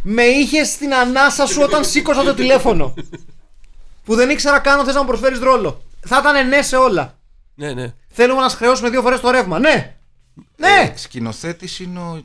[0.03, 2.95] Με είχες στην ανάσα σου όταν σήκωσα το τηλέφωνο.
[4.05, 5.83] Που δεν ήξερα καν αν θες να μου προσφέρεις ρόλο.
[6.07, 7.16] Θα ήταν ναι σε όλα.
[7.59, 7.93] Ναι, ναι.
[8.09, 9.59] Θέλουμε να σχρεώσουμε δύο φορές το ρεύμα.
[9.59, 9.95] Ναι!
[10.57, 10.93] Ναι!
[10.97, 12.23] Σκηνοθέτης είναι ο.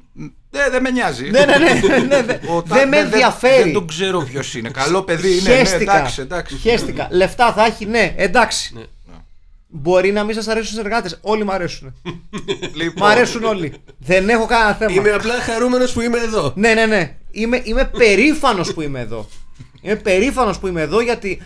[0.54, 1.30] Ναι, δεν με νοιάζει.
[1.30, 2.40] Ναι, ναι, ναι, ναι, ναι.
[2.56, 3.72] Ο- Δεν με Δεν ενδιαφέρει.
[3.72, 4.70] τον ξέρω ποιος είναι.
[4.70, 5.50] Καλό παιδί είναι.
[5.50, 5.96] Ναι, Χαίστηκα.
[5.98, 6.56] εντάξει, εντάξει.
[6.56, 7.08] Χαίστηκα.
[7.12, 8.74] Λεφτά θα έχει, ναι, εντάξει.
[8.76, 8.84] Ναι.
[9.74, 11.18] Μπορεί να μην σας αρέσουν οι συνεργάτες.
[11.22, 11.96] Όλοι μου αρέσουν.
[12.74, 13.74] Λοιπόν, Μ' αρέσουν όλοι.
[13.98, 14.92] Δεν έχω κανένα θέμα.
[14.92, 16.54] Είμαι απλά χαρούμενος που είμαι εδώ.
[16.56, 17.16] Ναι, ναι, ναι.
[17.32, 19.28] Είμαι, είμαι περήφανος που είμαι εδώ.
[19.82, 21.42] Είμαι περήφανος που είμαι εδώ γιατί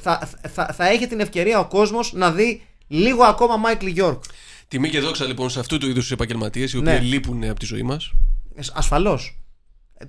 [0.00, 4.22] θα, θα, θα έχει την ευκαιρία ο κόσμος να δει λίγο ακόμα Μάικλ Γιόρκ.
[4.68, 6.94] Τιμή και δόξα λοιπόν σε αυτού του είδους τους επαγγελματίες οι Ναι.
[6.96, 8.12] οποίοι λείπουν από τη ζωή μας.
[8.72, 9.38] Ασφαλώς.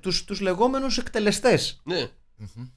[0.00, 2.08] Τους, τους λεγόμενους εκτελεστές Ναι,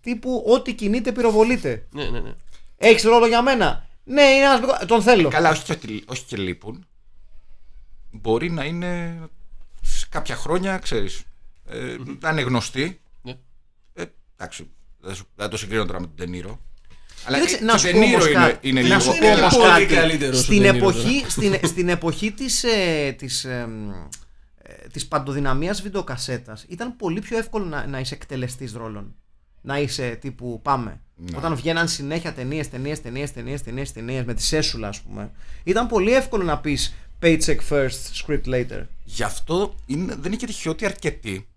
[0.01, 2.19] Τύπου ό,τι κινείται πυροβολείται ναι, ναι.
[2.19, 2.33] ναι.
[2.77, 6.23] Έχεις ρόλο για μένα Ναι είναι ένας μικρό- Τον θέλω Καλά, όχι και, ότι- όχι
[6.23, 6.85] και λείπουν.
[8.11, 9.19] Μπορεί να είναι
[9.81, 11.23] σε κάποια χρόνια, ξέρεις.
[11.67, 12.99] Ε, να είναι γνωστή.
[13.21, 13.37] Ναι.
[13.93, 14.03] Ε,
[14.37, 16.59] εντάξει, δεν, σου- δεν το συγκρίνω τώρα με τον Τενήρο.
[17.25, 18.69] Αλλά Κοίταξε, και να το σου πω Τενήρο όμως είναι, κάτι.
[18.69, 18.99] είναι Να λίγο.
[18.99, 19.85] σου πω Είναι όμως πολύ κάτι.
[19.85, 23.67] καλύτερος ο στην, De Niro εποχή, στην, στην εποχή της, ε, της, ε,
[24.61, 29.15] ε, της παντοδυναμίας βιντεοκασέτας ήταν πολύ πιο εύκολο να, να είσαι εκτελεστής ρόλων.
[29.61, 30.99] Να είσαι τύπου πάμε.
[31.15, 31.37] Ναι.
[31.37, 35.31] Όταν βγαίναν συνέχεια ταινίες, ταινίες, ταινίες, ταινίες, ταινίες, ταινίες με τη σέσουλα, ας πούμε,
[35.63, 38.83] ήταν πολύ εύκολο να πεις paycheck first, script later.
[39.03, 41.47] Γι' αυτό είναι, δεν είναι και τυχαίο ότι αρκετοί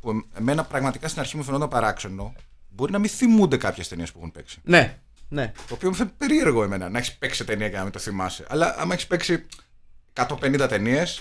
[0.00, 2.34] που εμ- εμένα πραγματικά στην αρχή μου φαινόταν παράξενο
[2.78, 4.58] μπορεί να μην θυμούνται κάποιες ταινίες που έχουν παίξει.
[4.64, 4.98] Ναι,
[5.28, 5.52] ναι.
[5.68, 8.44] Το οποίο μου φαίνεται περίεργο εμένα να έχεις παίξει ταινία και να μην το θυμάσαι.
[8.48, 9.46] Αλλά άμα έχεις παίξει
[10.14, 11.20] 150 ταινίες,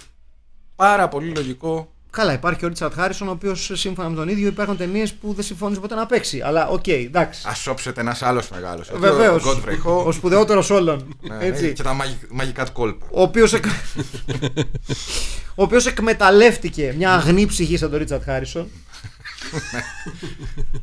[0.76, 1.92] πάρα πολύ λογικό.
[2.12, 5.44] Καλά, υπάρχει ο Ρίτσαρτ Χάρισον, ο οποίος σύμφωνα με τον ίδιο υπάρχουν ταινίες που δεν
[5.44, 6.42] συμφώνησε ποτέ να παίξει.
[6.42, 7.48] Αλλά οκ, εντάξει.
[7.48, 8.92] Ας όψεται ένας άλλος μεγάλος.
[8.96, 9.36] Βεβαίως.
[9.36, 10.06] Ο Godfrey Ho.
[10.06, 11.18] Ο σπουδαιότερος όλων.
[11.22, 11.74] Ναι, Έτσι.
[11.74, 13.06] Και τα μαγι- μαγικά του κόλπα.
[13.12, 13.66] ο οποίος, εκ...
[15.56, 18.68] ο οποίος εκμεταλλεύτηκε μια αγνή ψυχή σαν τον Ρίτσαρτ Χάρισον.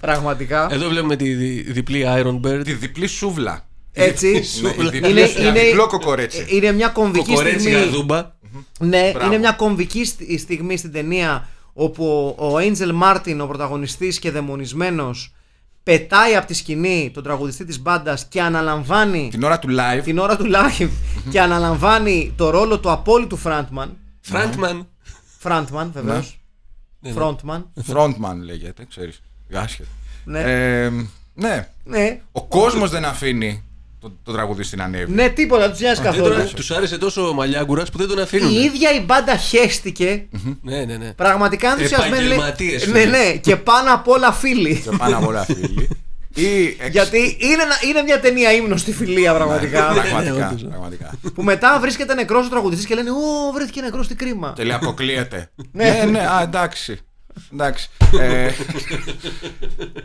[0.01, 0.69] Πραγματικά.
[0.71, 2.61] Εδώ βλέπουμε τη δι- διπλή Iron Bird.
[2.65, 3.67] Τη διπλή σούβλα.
[3.93, 4.45] Έτσι.
[4.63, 6.47] Ναι, η διπλή- Είναι- ένα είναι- διπλό κοκορέτσι.
[6.49, 7.79] Είναι μια κομβική Κοκορέτσι στιγμή.
[7.79, 8.31] γαρδούμπα.
[8.79, 9.27] Ναι, Μπράβο.
[9.27, 12.05] είναι μια κομβική στι- στιγμή στην ταινία όπου
[12.39, 15.35] ο Angel Martin, ο πρωταγωνιστής και δαιμονισμένος,
[15.83, 20.03] πετάει από τη σκηνή τον τραγουδιστή της μπάντας και αναλαμβάνει Την ώρα του live.
[20.05, 20.89] την ώρα του live
[21.31, 23.89] και αναλαμβάνει το ρόλο του απόλυτου frontman.
[24.33, 24.87] Frontman.
[25.43, 26.39] Frontman, βεβαίως.
[27.05, 27.17] Ναι, ναι.
[27.21, 27.63] Frontman.
[27.95, 29.23] Frontman λέγεται, ξέρεις.
[29.55, 29.89] Άσχετο.
[30.25, 30.41] Ναι.
[30.41, 30.91] Ε,
[31.35, 31.69] ναι.
[31.85, 32.21] Ναι.
[32.33, 33.63] Ο κόσμος δεν αφήνει
[34.01, 35.13] το, το τραγουδί στην Ανέβη.
[35.13, 36.35] Ναι, τίποτα, τους νοιάζει καθόλου.
[36.55, 38.51] Τους άρεσε τόσο ο Μαλιάγκουρας που δεν τον αφήνουν.
[38.51, 40.27] Η ίδια η μπάντα χέστηκε.
[40.63, 41.13] Ναι, ναι, ναι.
[41.13, 42.11] Πραγματικά ενθουσιασμένη.
[42.17, 43.11] λέει- Επαγγελματίες, Ναι, φίλε.
[43.19, 44.81] ναι, και πάνω απ' όλα φίλοι.
[44.81, 45.89] Και πάνω απ' όλα φίλοι.
[46.35, 49.87] Ή εξ- Γιατί είναι, ένα- είναι μια ταινία ύμνος στη φιλία πραγματικά.
[49.93, 50.49] Πραγματικά.
[50.49, 50.63] όντως.
[50.69, 51.11] πραγματικά.
[51.35, 54.53] που μετά βρίσκεται νεκρός ο τραγουδιστής και λένε Ω, βρέθηκε νεκρός, τι κρίμα.
[54.57, 55.51] Και λέει αποκλείεται.
[55.73, 55.91] Ναι.
[55.91, 56.99] ναι, ναι, α, εντάξει.
[57.53, 57.89] Εντάξει.
[58.21, 58.51] Ε,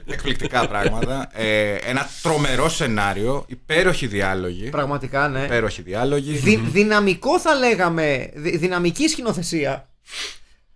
[0.05, 1.30] εκπληκτικά πράγματα.
[1.34, 3.43] Ε, ένα τρομερό σενάριο.
[3.47, 4.69] Υπέροχοι διάλογοι.
[4.69, 5.39] Πραγματικά, ναι.
[5.43, 6.32] Υπέροχοι διάλογοι.
[6.32, 8.30] Δυ- δυναμικό θα λέγαμε.
[8.36, 9.88] δυ- δυναμική σκηνοθεσία.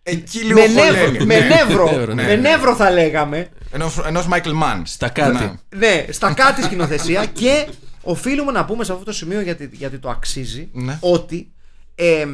[0.04, 1.26] Εκεί λίγο Με νεύρο, χωλένει.
[1.26, 1.46] με ναι.
[1.48, 2.36] νεύρο, Ναι, με ναι.
[2.36, 3.50] νεύρο θα λέγαμε.
[3.76, 4.82] Ενός, ενός Michael Mann.
[4.84, 5.44] Στα κάτι.
[5.44, 5.54] Ναι.
[5.78, 7.68] Ναι, στα κάτι σκηνοθεσία και
[8.02, 10.98] οφείλουμε να πούμε σε αυτό το σημείο γιατί, γιατί το αξίζει Ναι.
[11.02, 11.52] ότι
[11.96, 12.26] ε,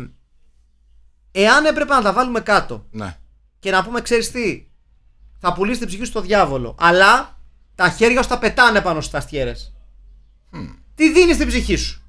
[1.31, 3.17] εάν έπρεπε να τα βάλουμε κάτω Ναι.
[3.59, 4.67] και να πούμε ξέρεις τι
[5.39, 7.37] θα πουλήσει την ψυχή σου στο διάβολο αλλά
[7.75, 9.73] τα χέρια σου τα πετάνε πάνω στις αστιέρες
[10.95, 12.01] τι δίνεις την ψυχή σου;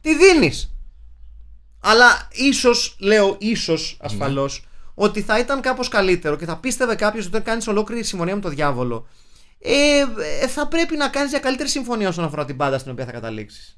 [0.00, 0.74] Τι δίνεις;
[1.80, 4.64] Αλλά ίσως λέω ίσως ασφαλώς
[4.94, 8.40] ότι θα ήταν κάπως καλύτερο και θα πίστευε κάποιος ότι όταν κάνεις ολόκληρη συμφωνία με
[8.40, 9.06] το διάβολο
[9.58, 9.98] ε,
[10.42, 13.12] ε, θα πρέπει να κάνεις μια καλύτερη συμφωνία όσον αφορά την πάντα στην οποία θα
[13.12, 13.76] καταλήξεις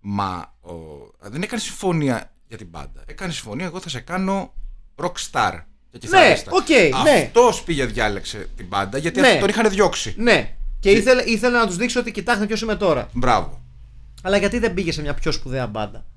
[0.00, 0.72] Μα ο...
[1.20, 3.02] δεν έκανε συμφωνία για την μπάντα.
[3.06, 4.52] Έκανε συμφωνία, εγώ θα σε κάνω
[4.96, 5.60] rockstar.
[5.90, 6.50] Και κιθαρίστα.
[6.54, 6.68] οκ,
[7.04, 7.20] ναι.
[7.26, 9.26] Αυτός πήγε διάλεξε την μπάντα γιατί Ναι.
[9.26, 10.14] αυτοί τον είχαν διώξει.
[10.18, 13.62] ναι και ήθελε, ήθελε να τους δείξει ότι κοιτάξτε ποιος είμαι τώρα Μπράβο.
[14.22, 16.11] αλλά γιατί δεν πήγε σε μια πιο σπουδαία μπάντα; Θέλω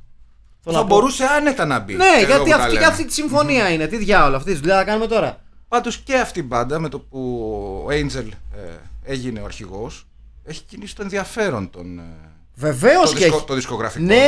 [0.65, 0.85] Θα να πω.
[0.95, 1.93] μπορούσε άνετα να μπει.
[1.93, 2.85] Ναι, Εδώ γιατί που τα αυτή, λέμε.
[2.85, 3.87] αυτή τη συμφωνία είναι.
[3.87, 5.39] Τι διάολο, αυτή τη δουλειά θα κάνουμε τώρα.
[5.67, 7.19] Πάντως και αυτή η μπάντα με το που
[7.85, 8.59] ο Angel ε,
[9.03, 10.07] έγινε ο αρχηγός
[10.45, 11.99] έχει κινήσει το ενδιαφέρον των.
[11.99, 12.03] ε,
[12.55, 13.45] Βεβαίως το, και δισκο- έχει.
[13.45, 14.03] το δισκογραφικό.
[14.05, 14.25] Ναι,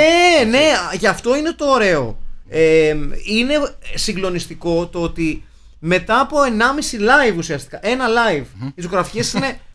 [0.49, 0.63] ναι,
[0.99, 2.17] γι' αυτό είναι το ωραίο.
[2.49, 3.53] Ε, είναι
[3.95, 5.43] συγκλονιστικό το ότι
[5.79, 9.59] μετά από 1,5 live ουσιαστικά, ένα live, οι δισκογραφικές είναι.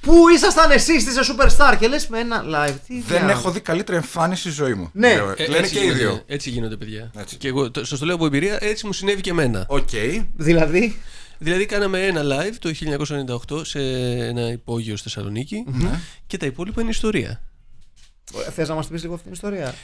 [0.00, 2.74] Πού ήσασταν εσείς, είσαι superstar και λες με ένα live.
[2.86, 3.30] Τι Δεν διάολο.
[3.30, 4.90] έχω δει καλύτερη εμφάνιση στη ζωή μου.
[4.92, 5.14] Ναι.
[5.14, 6.22] Λέω, Ε, Λένε έτσι και οι γίνονται, δύο.
[6.26, 7.10] Έτσι γίνονται, παιδιά.
[7.16, 7.36] Έτσι.
[7.36, 9.64] Και εγώ το- σας το λέω από εμπειρία, έτσι μου συνέβη και εμένα.
[9.68, 9.88] Οκ.
[10.36, 11.00] Δηλαδή;
[11.38, 13.78] Δηλαδή, κάναμε ένα live το 1998 σε
[14.26, 15.64] ένα υπόγειο στη θεσσαλονικη
[16.26, 17.40] και τα υπόλοιπα είναι ιστορία.
[18.54, 19.74] Θες να μας πει λίγο αυτή την ιστορία;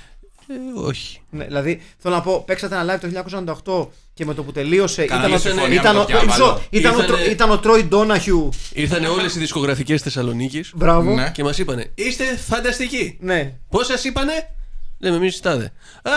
[0.49, 1.21] Ε, όχι.
[1.31, 3.09] Ναι, δηλαδή, θέλω να πω, παίξατε ένα live το
[3.89, 5.05] 1998 και με το που τελείωσε.
[5.05, 6.31] Κάνανε Ήταν, ο, συμφωνία ήταν, με ο, τον διάβολο.
[6.33, 8.49] μισό, ήταν, ο, Ήτανε- Τρο- ήταν ο Τρόι Ντόναχιου.
[8.73, 11.15] Ήρθαν όλες οι δισκογραφικές Θεσσαλονίκης Μπράβο.
[11.15, 11.31] Ναι.
[11.31, 13.17] και μας είπανε Είστε φανταστικοί.
[13.21, 13.55] Ναι.
[13.69, 14.33] Πώς σας είπανε,
[14.99, 15.73] Λέμε εμείς τάδε.
[16.03, 16.11] Α,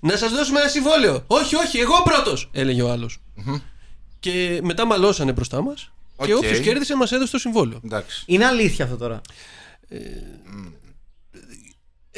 [0.00, 1.24] να σας δώσουμε ένα συμβόλαιο.
[1.26, 3.18] Όχι, όχι, εγώ πρώτος, έλεγε ο άλλος.
[4.20, 5.92] Και μετά μαλώσανε μπροστά μας.
[6.24, 6.38] Και ΟΚ.
[6.38, 7.80] όποιος κέρδισε μας έδωσε το συμβόλαιο.
[7.84, 8.22] Εντάξει.
[8.26, 9.20] Είναι αλήθεια αυτό τώρα.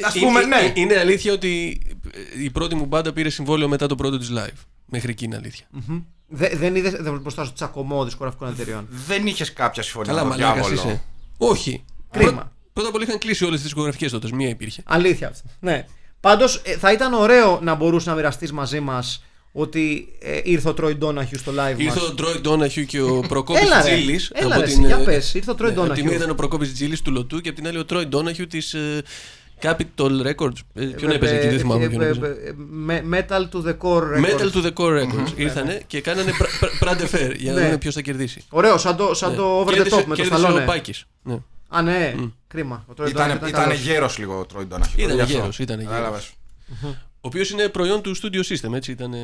[0.01, 0.71] Ας πούμε, Είναι- ναι.
[0.75, 1.81] Είναι αλήθεια ότι
[2.43, 4.57] η πρώτη μου μπάντα πήρε συμβόλαιο μετά το πρώτο της live.
[4.85, 5.65] Μέχρι εκεί είναι αλήθεια.
[6.27, 8.87] Δε, δεν είδες δεν μπροστά στο τσακωμό δισκογραφικών εταιριών.
[9.07, 10.89] Δεν είχες κάποια συμφωνία Καλά, με τον μαλάκας διάβολο.
[10.91, 11.03] είσαι.
[11.37, 11.83] Όχι.
[12.11, 12.29] Κρίμα.
[12.31, 14.29] Πρώτα- Πρώτα απ' όλα είχαν κλείσει όλες τις δισκογραφικές τότε.
[14.33, 14.81] Μία υπήρχε.
[14.85, 15.49] Αλήθεια αυτό.
[15.59, 15.85] Ναι.
[16.19, 20.95] Πάντως θα ήταν ωραίο να μπορούσε να μοιραστείς μαζί μας ότι ε, ήρθε ο Τρόι
[20.95, 22.09] Ντόναχιου στο live Ήρθε μας.
[22.09, 23.95] ο Τρόι Ντόναχιου και ο Προκόπης Έλα, ρε.
[23.95, 24.29] Τζίλης.
[24.33, 25.33] Έλα, ρε, εσύ, για πες.
[25.33, 26.05] Ήρθε ο Τρόι Από τη Ντόναχιου.
[26.05, 28.75] μία ήταν ο Προκόπης Τζίλης του Λωτού και από την άλλη ο Τρόι Ντόναχιου της
[29.61, 30.57] Capital Records.
[30.73, 32.31] Ε, Ποιον Ε, έπαιζε εκεί, ε, δεν θυμάμαι ε, ποιον ε, έπαιζε.
[32.45, 34.25] ε, με- Metal to the core.
[34.25, 34.51] Metal Records.
[34.53, 35.31] to the Core Records.
[35.35, 36.31] Ήρθανε και κάνανε
[36.79, 37.69] Prade Fair για να Ναι.
[37.69, 38.41] δουν ποιος θα κερδίσει.
[38.49, 40.63] Ωραίο, σαν το, σαν το over the Κέρδισε- top με το κέρδισε Σταλόνε.
[40.63, 41.05] ο Πάκης.
[41.23, 41.37] Ναι.
[41.69, 42.15] Α, ναι,
[42.47, 42.85] κρίμα.
[42.87, 43.79] Ο Troy Ήταν, Donahue ήταν καλός.
[43.79, 45.03] γέρος λίγο ο Τρόι Ντόναχιου.
[45.03, 45.37] Ήταν Γι' αυτό.
[45.37, 45.93] γέρος, ήταν γέρος.
[45.93, 46.31] Κατάλαβες.
[47.21, 48.91] Ο οποίος είναι προϊόν του Studio System, έτσι.
[48.91, 49.19] Ήταν ε,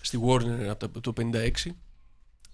[0.00, 1.76] στη Warner από το- το 56.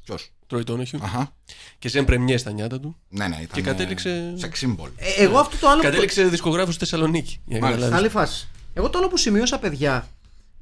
[0.07, 0.99] Ποιος; Troy Donahue.
[1.03, 1.33] Αχα.
[1.79, 2.97] Και σε πρεμιέ στα νιάτα του.
[3.09, 3.47] Ναι, ναι, ήταν.
[3.53, 4.89] Και κατέληξε- Sex symbol.
[4.97, 5.81] Ε, εγώ αυτό το άλλο.
[5.81, 7.41] που- Κατέληξε δισκογράφος στη Θεσσαλονίκη.
[7.47, 7.89] Για να Μάλιστα.
[7.89, 8.15] καταλάβεις.
[8.17, 8.49] Άλλη φάση.
[8.75, 10.09] Εγώ το άλλο που σημείωσα, παιδιά,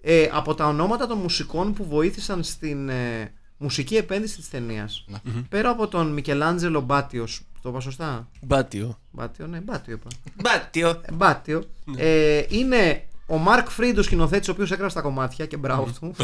[0.03, 5.05] ε, από τα ονόματα των μουσικών που βοήθησαν στην ε, μουσική επένδυση της ταινίας.
[5.49, 7.43] Πέρα από τον Μικελάντζελο Μπάτιος.
[7.63, 8.99] Το είπα σωστά; Μπάτιο.
[9.11, 10.09] Μπάτιο, ναι, Μπάτιο είπα.
[10.43, 10.89] Μπάτιο.
[10.89, 11.65] Ε, Μπάτιο.
[11.97, 16.15] Ε, είναι ο Μαρκ Φρίντ, ο σκηνοθέτης, ο οποίος έγραψε τα κομμάτια και μπράβο του.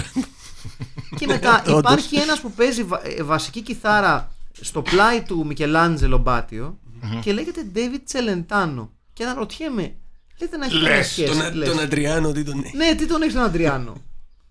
[1.16, 1.78] και μετά Όντως.
[1.78, 6.78] υπάρχει ένας που παίζει βα- ε, βασική κιθάρα στο πλάι του Μικελάντζελο Μπάτιο
[7.20, 8.90] και λέγεται David Τσελεντάνο.
[9.12, 9.94] Και αναρωτιέμαι,
[10.40, 11.38] λέτε να έχει καμία Λες, σχέση.
[11.38, 11.68] Τον, λες.
[11.68, 13.94] τον Αντριάνο, τι τον Ναι, τι τον έχεις τον Αντριάνο.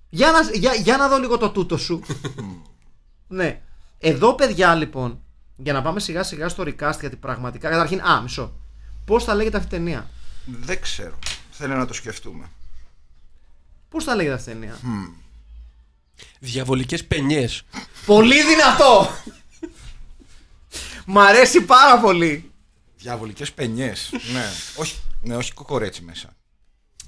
[0.10, 2.02] για, να, για, για να δω λίγο το τούτο σου.
[3.28, 3.62] ναι.
[4.00, 5.20] Εδώ, παιδιά, λοιπόν,
[5.56, 7.70] για να πάμε σιγά σιγά στο recast, γιατί πραγματικά.
[7.70, 8.54] Καταρχήν, α, μισό.
[9.06, 10.10] Πώς θα λέγεται αυτή η ταινία;
[10.46, 11.18] Δεν ξέρω.
[11.62, 12.46] Θέλω να το σκεφτούμε.
[13.90, 14.78] Πώς θα λέγεται αυτή η ταινία.
[16.40, 17.64] Διαβολικές πενιές.
[18.06, 19.10] Πολύ δυνατό!
[21.06, 22.52] Μ' αρέσει πάρα πολύ.
[22.98, 24.10] Διαβολικές πενιές.
[24.34, 24.46] ναι.
[24.76, 26.30] όχι, ναι, όχι κοκορέτσι μέσα.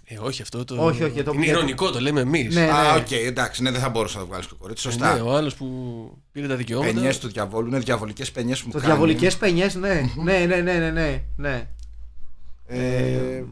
[0.05, 0.85] Ε, όχι αυτό το.
[0.85, 2.55] Όχι, όχι, το- Είναι ειρωνικό, το λέμε εμείς.
[2.55, 2.99] Ναι, Α, ναι.
[2.99, 4.87] οκ, εντάξει, ναι, δεν θα μπορούσα να το βγάλεις κοκορέτσι.
[4.87, 5.23] ναι, Σωστά.
[5.23, 5.65] ο άλλος που
[6.31, 6.93] πήρε τα δικαιώματα.
[6.93, 8.91] Πενιές του διαβόλου είναι διαβολικές πενιές που μου Το κάνει.
[8.91, 10.09] διαβολικές πενιές, ναι.
[10.15, 11.67] ναι, ναι, ναι, ναι, ναι, ναι.
[12.67, 13.43] Ε,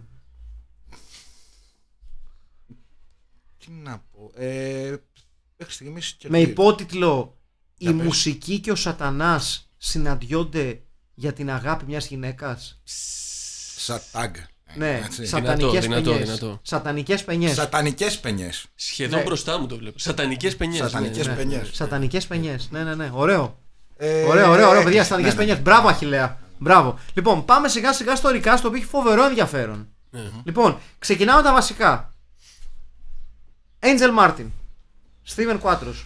[3.70, 4.32] τι να πω.
[4.44, 4.96] Ε,
[5.58, 7.38] μέχρι στιγμής και Με υπότιτλο
[7.78, 8.06] «Η Για πες.
[8.06, 10.82] μουσική και ο σατανάς συναντιόνται
[11.14, 12.82] για την αγάπη μιας γυναίκας».
[13.78, 14.32] Σαν tag.
[14.76, 15.26] Ναι, Έτσι.
[15.26, 16.26] σατανικές δυνατό, παινιές.
[16.26, 16.60] δυνατό.
[16.62, 17.54] Σατανικές παινιές.
[17.54, 18.66] Σατανικές παινιές.
[18.76, 19.26] Σχεδόν Ναι.
[19.26, 20.00] μπροστά μου το βλέπω.
[20.00, 20.78] Σατανικές παινιές.
[20.90, 21.70] Σατανικές Ναι, παινιές.
[21.74, 22.68] Σατανικές παινιές.
[22.72, 23.10] Ναι, ναι, ναι.
[23.14, 23.60] Ωραίο.
[23.98, 24.98] Ε, Ωραίο, ωραίο, ωραίο, παιδιά.
[24.98, 25.48] έχεις- Σατανικές ναι, ναι.
[25.48, 25.62] παινιές.
[25.64, 26.40] Μπράβο, Αχιλέα.
[26.58, 27.00] Μπράβο.
[27.14, 29.88] Λοιπόν, πάμε σιγά σιγά στο recast το οποίο έχει φοβερό ενδιαφέρον.
[30.44, 32.14] Λοιπόν, ξεκινάμε τα βασικά.
[33.80, 34.46] Angel Martin.
[35.36, 36.04] Steven Quattros.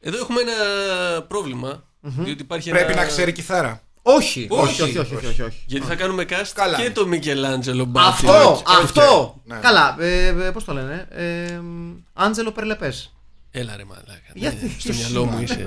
[0.00, 1.84] Εδώ έχουμε ένα πρόβλημα.
[2.00, 3.00] Διότι υπάρχει Πρέπει ένα...
[3.00, 3.82] να ξέρει κιθάρα.
[4.02, 5.62] Όχι, Όχι, όχι, όχι, όχι, όχι, όχι, όχι.
[5.66, 6.76] Γιατί θα κάνουμε cast Καλά.
[6.82, 8.08] και το Michelangelo Batio.
[8.08, 9.40] Αυτό, όχι, αυτό.
[9.44, 9.56] ναι.
[9.58, 11.06] Καλά, ε, ε, πώς το λένε.
[11.10, 11.60] Ε,
[12.12, 13.12] Άντζελο Περλεπές.
[13.50, 14.20] Έλα ρε μαλάκα.
[14.34, 15.66] Γιατί- Ναι, στο μυαλό μου είσαι.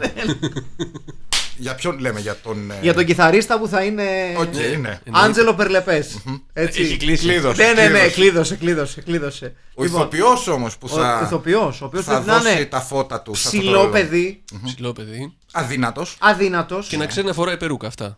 [1.58, 2.72] Για ποιον λέμε, για τον.
[2.72, 4.04] ε, Για τον κιθαρίστα που θα είναι.
[4.38, 5.00] Οκ, ναι.
[5.12, 6.08] Άντζελο Περλεπές.
[6.54, 6.98] Έχει Έτσι.
[6.98, 7.26] κλείσει.
[7.28, 7.64] Κλείδωσε.
[7.64, 8.14] Ναι, ναι, ναι, κλείδωσε.
[8.14, 9.56] κλείδωσε, κλείδωσε, κλείδωσε.
[9.76, 12.66] Ο ηθοποιός όμως που Λοιπόν, ο θα, ηθοποιός, ο οποίος θα πρέπει να δώσει είναι
[12.66, 13.36] τα φώτα του.
[13.36, 13.92] σε αυτό το ψηλό ρόλο.
[13.92, 15.34] παιδί, Ψηλό παιδί.
[15.52, 18.18] Αδύνατος αδύνατος Και να ξέρει να φοράει περούκα αυτά.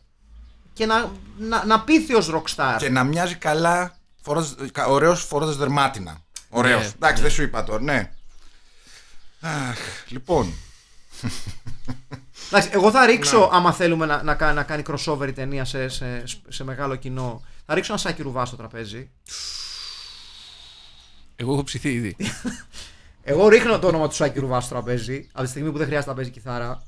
[0.73, 2.75] και να, να, να πείθει ως rockstar.
[2.79, 6.17] και να μοιάζει καλά, φορώντας- κα- ωραίος φορώντας δερμάτινα.
[6.49, 6.81] Ωραίος.
[6.81, 8.11] Ναι, Εντάξει, δεν σου είπα τώρα, ναι.
[9.41, 9.77] Αχ,
[10.07, 10.53] λοιπόν,
[12.51, 13.47] Εντάξει, εγώ θα ρίξω, Ναι.
[13.51, 17.41] άμα θέλουμε να, να, κα- να κάνει crossover η ταινία σε, σε, σε μεγάλο κοινό,
[17.65, 19.09] θα ρίξω ένα σάκι ρουβά στο τραπέζι.
[21.35, 22.15] Εγώ έχω ψηθεί ήδη.
[23.23, 26.09] Εγώ ρίχνω το όνομα του Σάκη Ρουβά στο τραπέζι, από τη στιγμή που δεν χρειάζεται
[26.09, 26.83] να παίζει κιθάρα.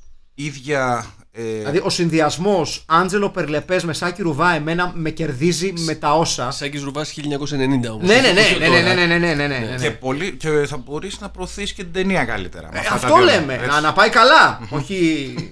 [0.46, 1.06] Ίδια.
[1.32, 6.52] ε, Δηλαδή, ο συνδυασμός Άντζελο Περλεπές με Σάκη Ρουβά εμένα με κερδίζει με τα όσα.
[6.52, 8.08] Σάκης Ρουβάς 1990 όμως.
[8.08, 9.76] Ναι, ναι, ναι, ναι, ναι, ναι, ναι, ναι, ναι, ναι, ναι, ναι.
[9.82, 12.70] και, πολύ, και θα μπορείς να προωθήσει και την ταινία καλύτερα.
[12.72, 13.68] με Ε, αυτά τα αυτό δύο, λέμε, έτσι.
[13.68, 14.60] να, να πάει καλά.
[14.70, 15.34] Όχι.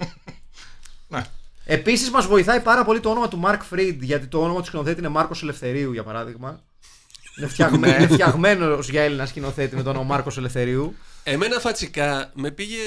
[1.11, 1.25] Ναι.
[1.65, 4.99] Επίσης, μας βοηθάει πάρα πολύ το όνομα του Mark Fried, γιατί το όνομα του σκηνοθέτη
[4.99, 6.59] είναι Μάρκος Ελευθερίου, για παράδειγμα.
[7.37, 10.95] Είναι, φτιαγμέ, είναι φτιαγμένος για Έλληνα σκηνοθέτη με το όνομα Μάρκος Ελευθερίου.
[11.31, 12.77] Εμένα φατσικά με πήγε.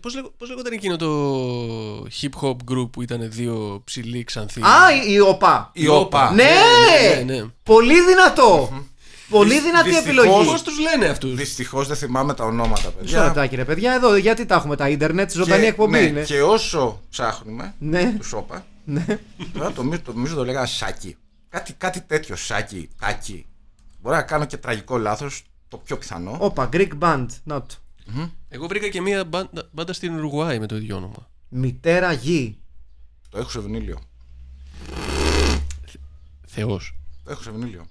[0.00, 1.10] Πώς λέγω, πώς λέγονταν εκείνο το
[2.20, 5.70] hip hop group που ήταν δύο ψηλοί ξανθοί; Α, η, η ΟΠΑ.
[5.72, 6.30] Η ΟΠΑ.
[6.32, 6.50] Ναι!
[7.24, 7.44] ναι, ναι.
[7.62, 8.72] Πολύ δυνατό!
[9.28, 10.44] Πολύ δυνατή δυστυχώς- επιλογή.
[10.50, 13.24] Πώς τους λένε αυτούς; Δυστυχώς δεν θυμάμαι τα ονόματα, Μισό παιδιά.
[13.24, 16.22] λεπτάκι, ρε παιδιά, εδώ γιατί τα έχουμε τα ίντερνετ, ζωντανή Και- εκπομπή ναι, είναι.
[16.22, 18.14] Και όσο ψάχνουμε Ναι.
[18.18, 19.04] τους ΣΟΠΑ, Ναι.
[19.52, 21.16] τώρα το, νομίζω- το νομίζω το λέγα Σάκι.
[21.48, 23.46] Κάτι, κάτι τέτοιο, Σάκι, Τάκι.
[24.00, 26.36] Μπορεί να κάνω και τραγικό λάθος, το πιο πιθανό.
[26.40, 27.26] Όπα, Greek Band.
[27.50, 27.62] Not.
[28.48, 31.30] Εγώ βρήκα και μία μπάντα, μπάντα στην Ουρουγουάη με το ίδιο όνομα.
[31.48, 32.58] Μητέρα γη.
[33.28, 33.98] Το έχω σε βινίλιο.
[36.46, 36.94] Θεός.
[37.24, 37.84] Το έχω σε βινίλιο.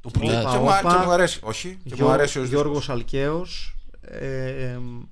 [0.00, 0.40] Το πουλά.
[0.40, 0.52] Όπα.
[0.52, 1.38] Και μου, α- και μου αρέσει.
[1.42, 3.74] Όχι, και μου αρέσει ο Γιώργος Αλκαίος.
[4.00, 5.02] Ε, εμ,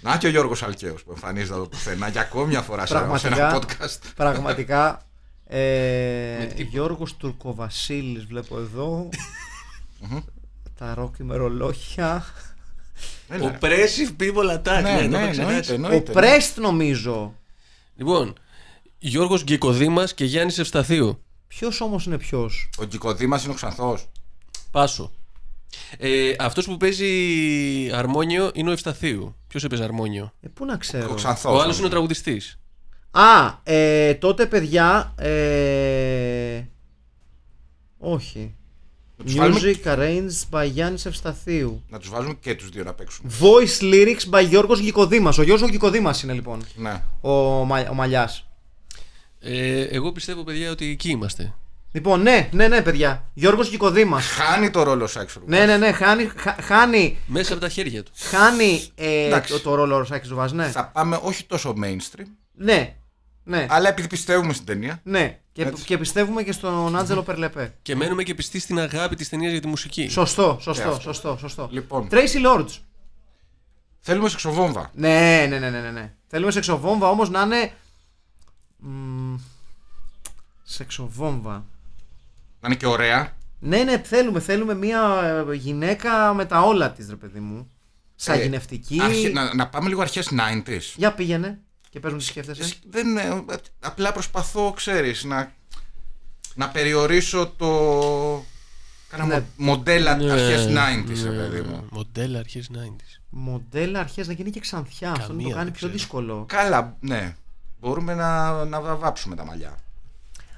[0.00, 3.18] Να και ο Γιώργος Αλκαίος που εμφανίζεται εδώ πουθενά για ακόμη μια φορά σε ένα,
[3.18, 3.76] σε ένα Πραγματικά.
[3.86, 3.98] podcast.
[4.16, 5.02] πραγματικά.
[5.46, 6.68] Ε, Με τίποτα.
[6.70, 9.08] Γιώργος Τουρκοβασίλης βλέπω εδώ.
[10.78, 12.24] Τα ροκ ημερολόγια.
[13.28, 13.58] Έλα, ρε.
[13.60, 14.82] Oppressive people attack.
[14.82, 15.40] Ναι, Ναι, το ναι, είχα ξεχάσει.
[15.40, 16.12] εννοείται, Ο εννοείται.
[16.12, 17.34] Πρέστ νομίζω.
[17.96, 18.32] Λοιπόν,
[18.98, 21.22] Γιώργος Γκικοδήμας και Γιάννης Ευσταθίου.
[21.48, 24.08] Ποιος όμως είναι ποιος; Ο Γκικοδήμας είναι ο Ξανθός.
[24.70, 25.12] Πάσο.
[25.98, 27.06] Ε, αυτός που παίζει
[27.92, 29.36] αρμόνιο είναι ο Ευσταθίου.
[29.48, 31.10] Ποιος έπαιζε αρμόνιο; Ε, πού να ξέρω.
[31.10, 31.58] Ο Ξανθός.
[31.58, 32.58] Ο άλλος είναι ο τραγουδιστής.
[33.10, 35.14] Α, ε, τότε παιδιά.
[35.18, 36.62] Ε,
[37.98, 38.54] όχι.
[39.24, 41.82] Να τους, βάλουμε, Music arranged by Γιάννης Ευσταθίου.
[41.88, 43.30] να τους βάζουμε και τους δύο να παίξουν.
[43.40, 45.38] Voice lyrics by Γιώργος Γικοδήμας.
[45.38, 47.02] Ο Γιώργος Γικοδήμας είναι λοιπόν Ναι.
[47.20, 47.30] ο,
[47.64, 48.46] Μα, ο Μαλλιάς.
[49.40, 51.54] Ε, εγώ πιστεύω, παιδιά, ότι εκεί είμαστε.
[51.92, 53.24] Λοιπόν, ναι, ναι, ναι, παιδιά.
[53.34, 54.26] Γιώργος Γικοδήμας.
[54.26, 55.58] Χάνει το ρόλο Σάξ Ρουβάς.
[55.58, 58.10] Ναι, ναι, ναι, χάνει, χα- χάνει, Μέσα από τα χέρια του.
[58.14, 59.52] χάνει ε, Εντάξει.
[59.52, 60.66] το, το ρόλο ο Σάκης Ρουβάς, ναι.
[60.70, 62.94] Θα πάμε όχι τόσο mainstream, Ναι,
[63.44, 65.00] ναι, αλλά επειδή πιστεύουμε στην ταινία.
[65.02, 65.38] ναι.
[65.52, 65.84] Και, Έτσι.
[65.84, 67.74] και πιστεύουμε και στον Άντζελο Περλεπέ.
[67.82, 70.08] Και μένουμε και πιστοί στην αγάπη της ταινίας για τη μουσική.
[70.08, 71.00] Σωστό, Και σωστό, αυτό.
[71.00, 71.68] σωστό, σωστό.
[71.72, 72.78] Λοιπόν, Tracy Lords.
[74.00, 74.90] θέλουμε σεξοβόμβα.
[74.94, 76.12] Ναι, ναι, ναι, ναι, ναι, ναι.
[76.26, 77.72] Θέλουμε σεξοβόμβα όμως να είναι...
[78.76, 79.34] Μ,
[80.62, 81.52] σεξοβόμβα.
[82.60, 83.36] Να είναι και ωραία.
[83.58, 84.40] Ναι, ναι, θέλουμε.
[84.40, 85.20] Θέλουμε μια
[85.50, 87.70] ε, γυναίκα με τα όλα της, ρε παιδί μου.
[88.14, 88.96] Σαγηνευτική.
[89.00, 90.80] Ε, Αρχι- να, να πάμε λίγο αρχές 90s.
[90.96, 91.58] Για πήγαινε
[91.94, 92.62] και πες μου τις σκέφτεσαι.
[92.62, 93.44] Ε, Δεν, ε,
[93.80, 95.52] απλά προσπαθώ, ξέρεις, να,
[96.54, 98.44] να περιορίσω το...
[99.08, 99.34] Κάνα Ναι.
[99.34, 101.86] μο- μοντέλα Ναι, αρχές 90s, ναι, ρε παιδί μου.
[101.90, 103.20] Μοντέλα αρχές 90s.
[103.28, 105.10] Μοντέλα αρχές να γίνει και ξανθιά.
[105.10, 105.92] Αυτό Καμία να το κάνει δεν πιο ξέρω.
[105.92, 106.44] δύσκολο.
[106.48, 107.36] Καλά, ναι.
[107.80, 109.76] Μπορούμε να, να βάψουμε τα μαλλιά.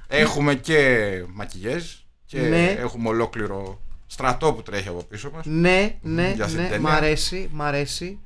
[0.07, 1.83] Έχουμε και μακιγιέζ
[2.25, 2.65] και Ναι.
[2.65, 5.45] έχουμε ολόκληρο στρατό που τρέχει από πίσω μας.
[5.45, 6.69] Ναι, ναι, Για αυτή την ναι.
[6.71, 6.89] ταινία.
[6.89, 8.19] Μ' αρέσει, μ' αρέσει.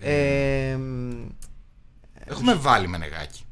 [0.00, 1.10] Ε, μ,
[2.32, 3.42] Έχουμε βάλει με νεγάκι.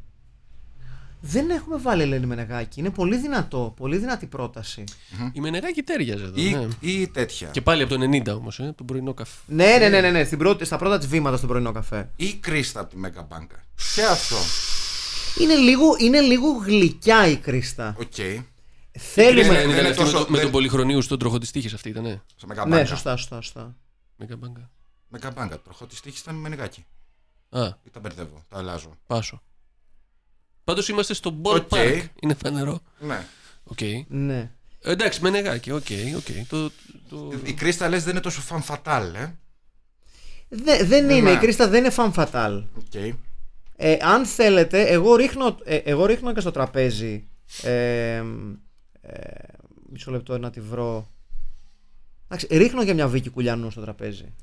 [1.23, 2.81] Δεν έχουμε βάλει Ελένη Μενεγάκη.
[2.81, 3.75] Είναι πολύ δυνατό.
[3.77, 4.85] Πολύ δυνατή πρόταση.
[5.33, 6.41] Η Μενεγάκη τέριαζε εδώ.
[6.41, 6.69] Ή, ναι.
[6.81, 7.49] ή τέτοια.
[7.49, 9.41] Και πάλι από το 90 όμως, ε, τον πρωινό καφέ.
[9.47, 10.25] Ναι, ναι, ναι, ναι, ναι.
[10.25, 12.11] Στην πρώτη, στα πρώτα της βήματα στον πρωινό καφέ.
[12.17, 13.57] Ή Κρίστα από τη Μέγκα Μπάνκα.
[13.95, 14.37] Και αυτό.
[15.43, 17.95] Είναι λίγο, είναι λίγο γλυκιά η Κρίστα.
[17.99, 18.13] Οκ.
[18.99, 19.41] Θέλουμε.
[19.43, 21.39] Κρίστα Δεν δεν ήταν είναι αυτή με, τόσο- το, με δεν- τον Πολυχρονίου στον τροχό
[21.39, 22.03] της τύχης αυτή ήταν.
[22.03, 22.21] Ναι.
[22.37, 22.87] Στο Μέγκα Ναι, Μπάνκα.
[22.87, 23.77] σωστά, σωστά, σωστά.
[24.17, 24.71] Μέγκα μπάγκα.
[25.09, 25.61] Μέγκα Μπάνκα.
[25.61, 26.85] Τροχό της τύχης ήταν Μενεγάκη.
[27.51, 28.97] Α, Ή τα μπερδεύω, τα αλλάζω.
[29.07, 29.43] πάσο.
[30.65, 31.67] Πάντως είμαστε στο Ok.
[31.71, 32.05] ballpark.
[32.21, 32.81] Είναι φανερό.
[32.99, 33.27] Ναι.
[33.65, 33.79] Οκ.
[34.09, 34.51] Ναι.
[34.83, 35.87] Ε, Εντάξει, Μενεγάκη, ok,
[36.17, 36.47] ok.
[36.49, 36.71] Το,
[37.09, 37.33] το...
[37.45, 39.39] Η Κρίστα λες δεν είναι τόσο femme fatale, ε;
[40.49, 41.21] Δε- δεν είναι.
[41.21, 41.31] Ναι.
[41.31, 42.65] Η Κρίστα δεν είναι femme fatale.
[42.79, 42.95] Ok.
[43.77, 47.29] Ε, αν θέλετε, εγώ ρίχνω, ε, εγώ ρίχνω και στο τραπέζι.
[47.63, 48.25] Ε, ε,
[49.91, 51.11] μισό λεπτό να τη βρω.
[52.25, 54.35] Εντάξει, ρίχνω και μια Βίκη Κουλιανού στο τραπέζι.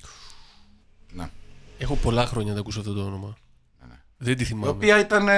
[1.14, 1.30] Ναι.
[1.78, 3.38] Έχω πολλά χρόνια να ακούσω αυτό το όνομα.
[3.82, 3.96] Ναι, ναι.
[4.18, 4.68] Δεν τη Η θυμάμαι.
[4.70, 5.34] οποία ήταν ε,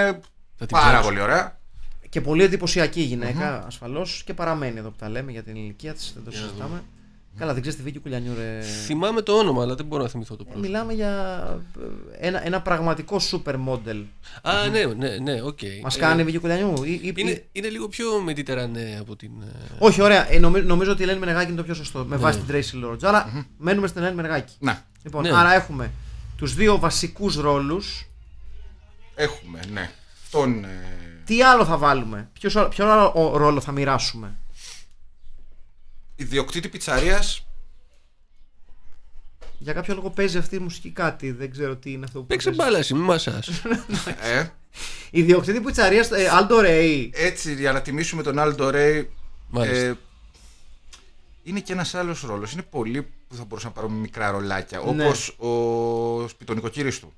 [0.55, 1.07] Θα την πάρα ψάξω.
[1.07, 1.57] πολύ ωραία.
[2.09, 6.11] Και πολύ εντυπωσιακή γυναίκα, ασφαλώς και παραμένει εδώ που τα λέμε για την ηλικία της,
[6.13, 6.83] δεν το Για να συζητάμε.
[7.37, 8.61] Καλά, δεν ξέρεις τη Βίκη Κουλιανού, ρε.
[8.61, 10.67] Θυμάμαι το όνομα, αλλά δεν μπορώ να θυμηθώ το Ε, πρόσωπο.
[10.67, 11.11] Μιλάμε για
[12.19, 14.03] ε, ένα, ένα πραγματικό super model.
[14.41, 15.59] Α, ναι, ναι, ναι, οκ.
[15.83, 16.84] Μας Ε, κάνει η Βίκη Κουλιανού.
[16.83, 19.31] Ή, ή- Είναι, είναι λίγο πιο méditerranée από την.
[19.41, 19.45] ε,
[19.79, 20.31] Όχι, ωραία.
[20.31, 22.05] Ε, νομι- νομίζω ότι η Ελένη Μενεγάκη είναι το πιο σωστό.
[22.05, 23.03] Με βάση την Traci Lords.
[23.03, 24.53] Αλλά μένουμε στην Ελένη Μενεγάκη.
[24.59, 24.81] Ναι.
[25.03, 25.29] Λοιπόν, Ναι.
[25.33, 25.91] άρα έχουμε
[26.39, 28.05] τους δύο βασικούς ρόλους.
[29.15, 29.91] Έχουμε, ναι.
[30.31, 30.63] Τον.
[30.63, 34.37] ε, Τι άλλο θα βάλουμε, ποιος, άλλο- ποιο άλλο ο- ρόλο θα μοιράσουμε;
[36.15, 37.43] ιδιοκτήτη πιτσαρίας.
[39.57, 41.31] Για κάποιο λόγο παίζει αυτή η μουσική κάτι.
[41.31, 42.61] Δεν ξέρω τι είναι αυτό που Παίξε παίζει.
[42.63, 43.49] μπάλα, εσύ, μη μασάς.
[44.21, 44.47] Ε,
[45.11, 46.09] Ιδιοκτήτη πιτσαρίας
[46.39, 47.09] Aldo Ray.
[47.11, 49.09] έτσι, για να τιμήσουμε τον Άλντο Ρέι.
[49.49, 49.85] Μάλιστα.
[49.85, 49.97] Ε,
[51.49, 52.51] είναι και ένας άλλος ρόλος.
[52.51, 54.81] Είναι πολλοί που θα μπορούσαν να πάρουν μικρά ρολάκια.
[54.93, 55.03] Ναι.
[55.05, 57.13] Όπως ο σπιτονικοκύρης του.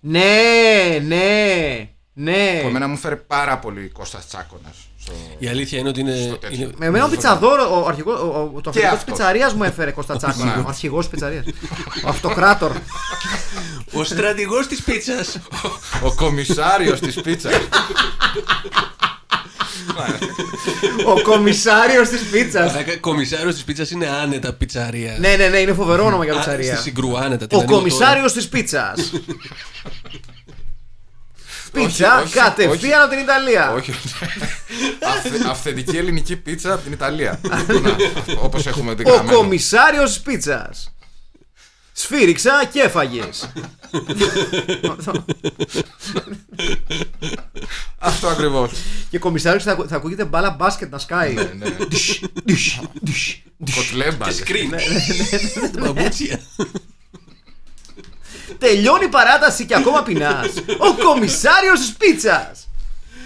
[0.00, 2.58] Ναι, ναι, ναι.
[2.62, 5.12] Που εμένα μου φέρε πάρα πολύ Κώστας Τσάκωνας στο...
[5.38, 6.36] Η αλήθεια είναι ότι Στο είναι.
[6.36, 6.62] τέτοιο.
[6.62, 6.72] είναι...
[6.76, 9.04] Με εμένα ο πιτσαδόρο, ο αρχηγό, ο, ο, το αρχηγός τη αυτός.
[9.04, 10.56] πιτσαρίας μου έφερε Κώστα Τσάκωνα.
[10.56, 10.62] Ναι.
[10.62, 11.44] Ο αρχηγός τη πιτσαρίας.
[12.04, 12.72] ο αυτοκράτορ.
[13.92, 15.38] Ο στρατηγός της πίτσας.
[16.02, 17.54] Ο κομισάριος της πίτσας.
[21.06, 22.72] Ο κομισάριος της πίτσας.
[23.00, 25.18] Κομισάριος της πίτσας είναι άνετα πιτσαρίας.
[25.18, 26.76] ναι, ναι, ναι, είναι φοβερό όνομα για Α, Στη πιτσαρία.
[26.80, 27.46] συγκρού άνετα.
[27.46, 29.12] την Ο ανοίγω κομισάριος της πίτσας.
[31.72, 33.72] Πίτσα Όχι, όχι, κατευθείαν από την Ιταλία.
[33.72, 33.90] Όχι.
[35.16, 37.40] Αυθε- Αυθεντική ελληνική πίτσα από την Ιταλία.
[37.50, 37.64] Να,
[38.40, 39.36] όπως έχουμε δει Ο γραμμένο.
[39.38, 40.94] κομισάριος της πίτσας.
[41.92, 43.48] Σφύριξα και έφαγες.
[47.98, 48.70] Αυτό ακριβώς.
[49.10, 51.34] και κομισάριος θα, ακου- θα ακούγεται μπάλα μπάσκετ να σκάει.
[51.34, 51.70] Ναι, ναι.
[51.88, 53.42] Ντυσ, ντυσ, ντυσ.
[53.74, 54.16] Κοτλέμπα.
[54.18, 54.32] τώρα.
[54.32, 54.68] Σκριν.
[54.68, 54.78] Ναι,
[55.80, 56.40] Μπαμπούτσια.
[58.58, 60.46] Τελειώνει η παράταση και ακόμα πεινάς.
[60.78, 62.68] Ο κομισάριος της πίτσας.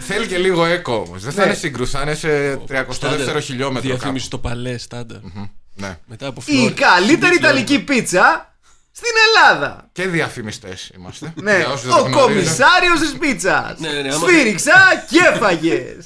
[0.00, 1.22] Θέλει και λίγο έκο όμως.
[1.22, 1.46] Δεν θα Ναι.
[1.46, 5.20] είναι σύγκρουση, θα είναι σε 32 χιλιόμετρο Διαφήμιση στο παλέ, στάνταρ.
[5.20, 5.50] κάπου.
[5.74, 5.98] Ναι.
[6.06, 6.72] Μετά από Η φλόρ.
[6.72, 8.53] καλύτερη Ιταλική πίτσα
[8.96, 9.88] στην Ελλάδα.
[9.92, 11.32] Και διαφημιστές είμαστε.
[11.42, 12.42] Ναι, Για όσους δεν το ο γνωρίζουν.
[12.42, 13.78] κομισάριος της πίτσας.
[13.78, 15.96] Ναι, ναι, ναι, άμα- Σφύριξα και έφαγε.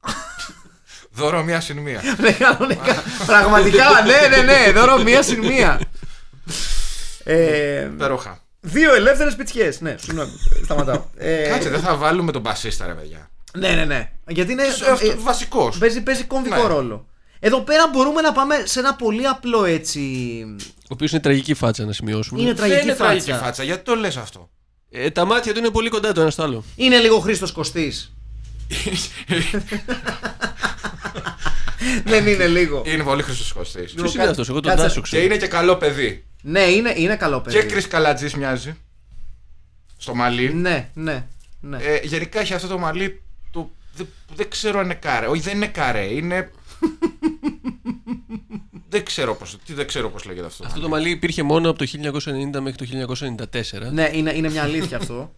[1.14, 2.00] Δώρο μία συν μία.
[2.20, 3.02] Ναι, κανονικά.
[3.26, 4.72] Πραγματικά, ναι, ναι, ναι.
[4.72, 5.80] Δώρο μία συν μία.
[7.24, 8.38] Ε, Υπέροχα.
[8.60, 9.72] δύο ελεύθερες πιτσιέ.
[9.78, 10.32] Ναι, συγγνώμη.
[10.64, 11.04] Σταματάω.
[11.16, 13.30] Ε, Κάτσε, δεν θα βάλουμε τον μπασίστα, ρε παιδιά.
[13.58, 14.10] Ναι, ναι, ναι.
[14.26, 14.62] Γιατί είναι.
[14.62, 15.78] Αυτό, ε, βασικός.
[15.78, 16.68] παίζει, παίζει κομβικό Ναι.
[16.68, 17.06] ρόλο.
[17.44, 20.00] Εδώ πέρα μπορούμε να πάμε σε ένα πολύ απλό έτσι.
[20.82, 22.40] Ο οποίος είναι τραγική φάτσα να σημειώσουμε.
[22.40, 23.44] Είναι Δεν τραγική είναι τραγική φάτσα.
[23.44, 23.62] φάτσα.
[23.62, 24.50] Γιατί το λες αυτό;
[24.90, 26.64] Ε, τα μάτια του είναι πολύ κοντά το ένας στο άλλο.
[26.76, 28.12] Είναι λίγο Χρήστος Κωστής.
[32.04, 32.82] Δεν είναι λίγο.
[32.86, 33.92] Είναι πολύ Χρήστος Κωστής.
[33.92, 34.84] Ποιος είναι κα- αυτός, εγώ τον κάτσε.
[34.86, 35.22] Τάσο Και ξέρω.
[35.24, 36.24] είναι και καλό παιδί.
[36.42, 37.58] Ναι, είναι, είναι καλό παιδί.
[37.58, 38.76] Και Κρυ Καλατζής μοιάζει.
[39.96, 40.54] Στο μαλλί.
[40.54, 41.24] Ναι, ναι.
[41.60, 41.78] ναι.
[41.82, 43.22] Ε, γενικά έχει αυτό το μαλλί
[43.52, 43.72] του.
[43.96, 45.26] Δεν, δεν ξέρω αν είναι κάρε.
[45.26, 46.04] Όχι, δεν είναι κάρε.
[46.04, 46.50] Είναι.
[48.88, 50.64] Δεν ξέρω πώς, τι δεν ξέρω πώς λέγεται αυτό.
[50.66, 53.92] Αυτό το μαλλί υπήρχε μόνο από το 1990 μέχρι το 1994.
[53.92, 55.34] Ναι, είναι, είναι μια αλήθεια αυτό.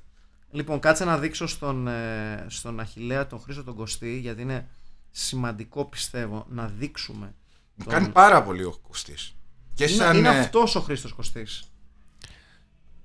[0.50, 4.68] λοιπόν, κάτσε να δείξω στον, ε, στον Αχιλέα τον Χρήστο τον Κωστή, γιατί είναι
[5.10, 7.34] σημαντικό πιστεύω να δείξουμε.
[7.74, 9.34] Μου τον- κάνει πάρα πολύ ο Κωστής.
[9.74, 10.16] Και Είναι, σαν.
[10.16, 11.62] είναι ε, αυτός ο Χρήστος Κωστής.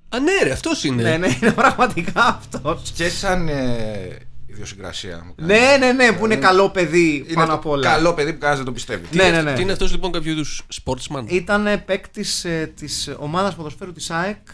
[0.08, 1.02] Α, ναι, ρε, αυτός είναι.
[1.02, 2.90] Ναι, ναι, είναι πραγματικά αυτός.
[2.94, 4.16] Και σαν ε,
[4.52, 5.52] ιδιοσυγκρασία μου κάνει.
[5.52, 7.90] Ναι, ναι, ναι, που είναι καλό παιδί Είναι πάνω το απ' όλα.
[7.90, 9.06] Καλό παιδί που κανένας δεν το πιστεύει.
[9.16, 9.52] Ναι, ναι, ναι.
[9.54, 14.46] Τι είναι αυτός λοιπόν κάποιο είδους sportsman; Ήταν παίκτης ε, της ομάδας ποδοσφαίρου της ΑΕΚ,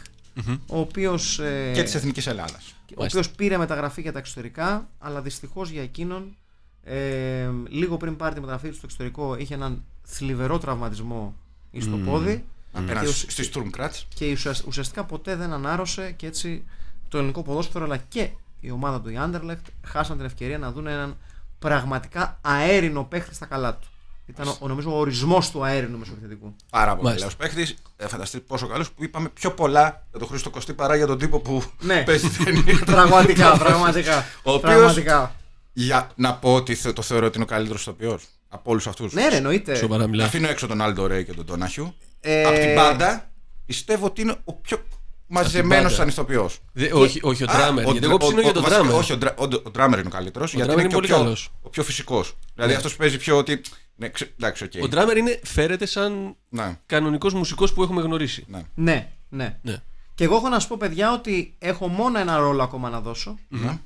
[0.66, 2.74] ο οποίος, ε, Και της Εθνικής Ελλάδας.
[2.96, 6.36] ο οποίος πήρε μεταγραφή για τα εξωτερικά, αλλά δυστυχώς για εκείνον,
[6.84, 11.34] ε, λίγο πριν πάρει τη μεταγραφή του στο εξωτερικό, είχε έναν θλιβερό τραυματισμό
[11.78, 13.94] στο πόδι Απέναντι Και στις Στουρμκράτ.
[14.14, 16.64] και ουσιασ- ουσιαστικά ποτέ δεν ανάρρωσε και έτσι
[17.08, 18.28] το ελληνικό ποδόσφαιρο αλλά και
[18.66, 21.16] η η ομάδα του η Anderlecht χάσαν την ευκαιρία να δουν έναν
[21.58, 23.88] πραγματικά αέρινο παίχτη στα καλά του.
[24.26, 26.54] Ήταν ο, ο, νομίζω ο ορισμός του αέρινου μεσοπιθετικού.
[26.70, 27.26] Πάρα πολύ Μάλιστα.
[27.28, 27.74] καλός παίχτης.
[27.96, 31.18] Ε, φανταστείτε πόσο καλός που είπαμε πιο πολλά για τον Χρήστο Κωστή παρά για τον
[31.18, 32.02] τύπο που Ναι.
[32.02, 32.78] παίζει ταινία.
[32.86, 34.18] πραγματικά, πραγματικά.
[34.42, 35.34] Ο οποίος- πραγματικά.
[35.72, 39.12] Για να πω ότι θε- το θεωρώ ότι είναι ο καλύτερος ηθοποιός από όλους αυτούς.
[39.12, 39.74] Ναι, ρε, εννοείται.
[39.74, 40.24] Σοβαρά μιλά.
[40.24, 41.94] Αφήνω έξω τον Άλντο Ρέι και τον Ντόναχιου.
[42.20, 43.30] Ε, Από την πάντα
[43.66, 44.78] πιστεύω ότι είναι ο πιο
[45.26, 45.94] μαζεμένος μπάντα.
[45.94, 46.50] σαν ηθοποιό.
[46.72, 47.82] Δε- όχι, όχι ο Drummer.
[47.84, 48.94] Γιατί εγώ ψήνω για τον Drummer.
[48.94, 50.54] Όχι, ο, Dra- ο, ο Drummer είναι ο καλύτερος.
[50.54, 51.50] Γιατί Drummer είναι, είναι και ο πολύ πιο, καλός.
[51.62, 52.36] ο πιο φυσικός.
[52.54, 53.60] Δηλαδή αυτός παίζει πιο ότι.
[53.96, 54.72] Ναι, ξε- εντάξει, οκ.
[54.82, 58.44] Ο Drummer είναι, φέρεται σαν Ναι, κανονικός μουσικός που έχουμε γνωρίσει.
[58.48, 58.62] ναι.
[58.74, 59.58] Ναι, ναι.
[59.62, 59.76] Ναι.
[60.14, 63.38] Και εγώ έχω να σου πω, παιδιά, ότι έχω μόνο ένα ρόλο ακόμα να δώσω
[63.48, 63.78] ναι.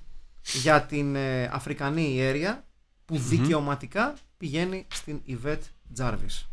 [0.53, 2.65] για την ε, Αφρικανή ιέρεια
[3.05, 5.63] που δικαιωματικά πηγαίνει στην Ιβέτ
[5.95, 6.49] Τζάρβις.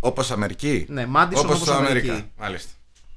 [0.00, 0.86] Όπως Αμερική.
[0.88, 2.08] Ναι, Μάντισον Όπως όπως το Αμερική.
[2.08, 2.30] Αμερικά.
[2.38, 2.70] Μάλιστα.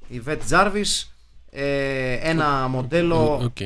[0.08, 1.14] Η Ιβέτ Τζάρβις,
[1.50, 3.34] ε, ένα μοντέλο...
[3.42, 3.56] Οκ.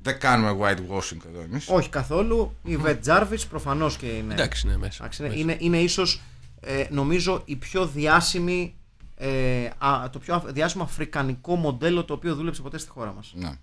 [0.00, 1.68] Δεν κάνουμε whitewashing εδώ εμείς.
[1.68, 2.54] Όχι καθόλου.
[2.62, 4.34] Η Ιβέτ Τζάρβις προφανώς και είναι...
[4.34, 4.96] Εντάξει, ναι, μέσα.
[5.04, 5.40] Εντάξει, είναι, μέσα.
[5.42, 6.20] είναι, είναι ίσως
[6.60, 8.74] ε, νομίζω η πιο διάσημη
[9.14, 13.32] ε, α, το πιο αφ- διάσημο αφρικανικό μοντέλο το οποίο δούλεψε ποτέ στη χώρα μας.
[13.34, 13.58] Ναι.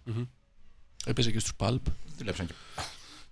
[1.05, 1.81] Έπαιζε και στους Pulp.
[2.17, 2.53] Δουλέψαν και,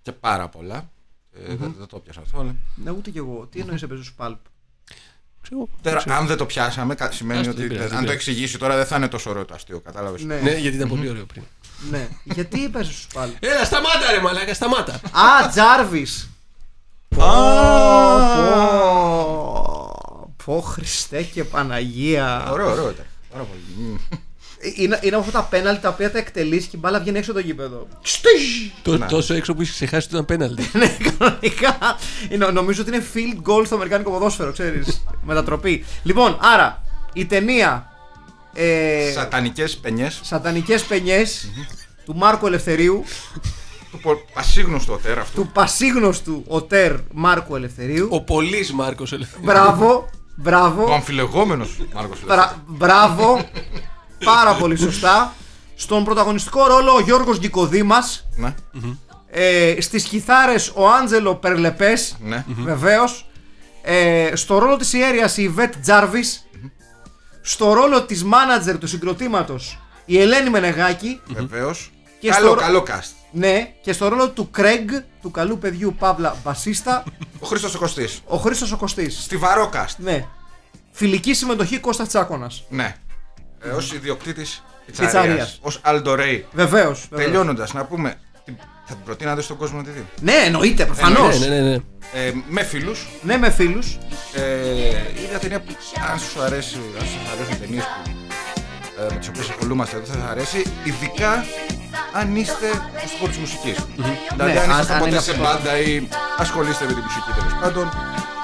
[0.02, 0.90] και πάρα πολλά.
[1.32, 2.40] Ε, δεν, δεν το πιάσα αυτό.
[2.40, 2.56] Αλλά...
[2.74, 3.46] Ναι, ούτε κι εγώ.
[3.50, 4.36] Τι εννοείς έπαιζε στους Pulp;
[5.44, 6.14] Ξέρω, Τώρα, ξέρω.
[6.14, 8.28] αν δεν το πιάσαμε, κα- σημαίνει Άστο, ότι δεν πειράζει, αν δεν το πειράζει.
[8.28, 9.80] εξηγήσει τώρα δεν θα είναι τόσο ωραίο το αστείο.
[9.80, 10.22] Κατάλαβες.
[10.22, 11.42] Ναι, Ναι, γιατί ήταν πολύ ωραίο πριν.
[11.90, 12.08] ναι.
[12.24, 13.28] Γιατί έπαιζε στους Pulp.
[13.40, 14.92] Έλα, σταμάτα ρε μαλάκα, σταμάτα.
[14.94, 16.28] Α, Τζάρβις.
[17.08, 17.22] Πω,
[18.84, 20.32] πω.
[20.44, 22.48] Πω, Χριστέ και Παναγία.
[22.50, 23.04] Ωραίο, ωραίο ήταν.
[23.32, 24.00] Πάρα πολύ.
[24.64, 24.82] Μμ.
[24.82, 27.30] Είναι, είναι από αυτά τα πέναλτι τα οποία τα εκτελείς και η μπάλα βγαίνει έξω
[27.30, 27.86] από το γήπεδο.
[28.02, 28.70] Στιζ!
[28.82, 30.70] Τό- Τόσο έξω που είχε ξεχάσει ότι ήταν πέναλτι.
[30.78, 31.96] ναι, κανονικά.
[32.30, 35.04] Είναι, νομίζω ότι είναι field goal στο Αμερικάνικο ποδόσφαιρο, ξέρεις.
[35.24, 35.84] Μετατροπή.
[36.02, 37.88] Λοιπόν, άρα, η ταινία
[38.54, 41.48] ε, Σατανικές πενιές Σατανικές πενιές
[42.04, 43.04] του Μάρκου Ελευθερίου,
[43.90, 45.40] του πο- πασίγνωστου οτέρα αυτού.
[45.42, 48.08] του πασίγνωστου οτέρ Μάρκου Ελευθερίου.
[48.10, 49.86] Ο πολύς Μάρκος Μπράβο,
[50.36, 53.48] Ο μπράβο, αμφιλεγόμενος Μάρκος μπρα- μπράβο,
[54.24, 55.34] πάρα πολύ σωστά.
[55.76, 58.54] Στον πρωταγωνιστικό ρόλο ο Γιώργος Γκικοδήμας, Ναι,
[59.30, 62.44] ε, στις κιθάρες ο Άντζελο Περλεπές, ναι.
[62.46, 63.26] βεβαίως,
[63.82, 66.46] ε, στο ρόλο της ιέρειας η Ιβέτ Τζάρβις,
[67.40, 71.90] στο ρόλο της μάνατζερ του συγκροτήματος η Ελένη Μενεγάκη, Βεβαίως.
[72.20, 73.10] Και Καλό, στο- καλό cast.
[73.30, 74.88] ναι, και στο ρόλο του Κρέγκ,
[75.22, 77.04] του καλού παιδιού Παύλα Μπασίστα,
[77.40, 78.20] Ο Χρήστος ο Κωστής.
[78.26, 79.22] ο Χρήστος ο Κωστής.
[79.22, 79.94] Στιβαρό cast.
[79.96, 80.24] Ναι.
[80.92, 82.64] Φιλική συμμετοχή Κώστας Τσάκωνας.
[82.68, 82.96] Ναι.
[83.64, 85.12] Ε, Ω ιδιοκτήτης Πιτσαρίας.
[85.12, 85.48] πιτσαρία.
[85.60, 86.40] Ω Aldo Ray.
[86.52, 87.06] Βεβαίως.
[87.10, 87.24] βεβαίως.
[87.30, 88.14] Τελειώνοντας, να πούμε.
[88.44, 88.52] τι-
[88.86, 91.38] Θα την προτείνατε στον κόσμο να τη δει; Ναι, εννοείται, προφανώς.
[91.40, 91.68] Ναι, ναι, ναι.
[91.68, 91.74] ναι.
[92.14, 93.06] Ε, Ε, με φίλους.
[93.22, 93.98] Ναι, με φίλους.
[94.34, 94.42] Ε,
[95.18, 95.76] είναι μια ταινία που
[96.12, 98.10] αν σου αρέσει, αν σας αρέσουν ταινίες που
[99.00, 101.44] ε, με τις οποίες ασχολούμαστε εδώ θα σας αρέσει, ειδικά
[102.12, 102.68] αν είστε
[103.06, 103.76] στον χώρο της μουσικής.
[104.34, 106.08] Δηλαδή Ναι, αν αν- είστε αν ποτέ είναι σε αυτό το- μπάντα ή
[106.38, 107.86] ασχολείστε με τη μουσική τέλος πάντων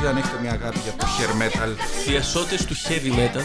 [0.03, 1.71] ή αν έχετε μια αγάπη για το hair metal,
[2.07, 3.45] Διασώτε του heavy metal.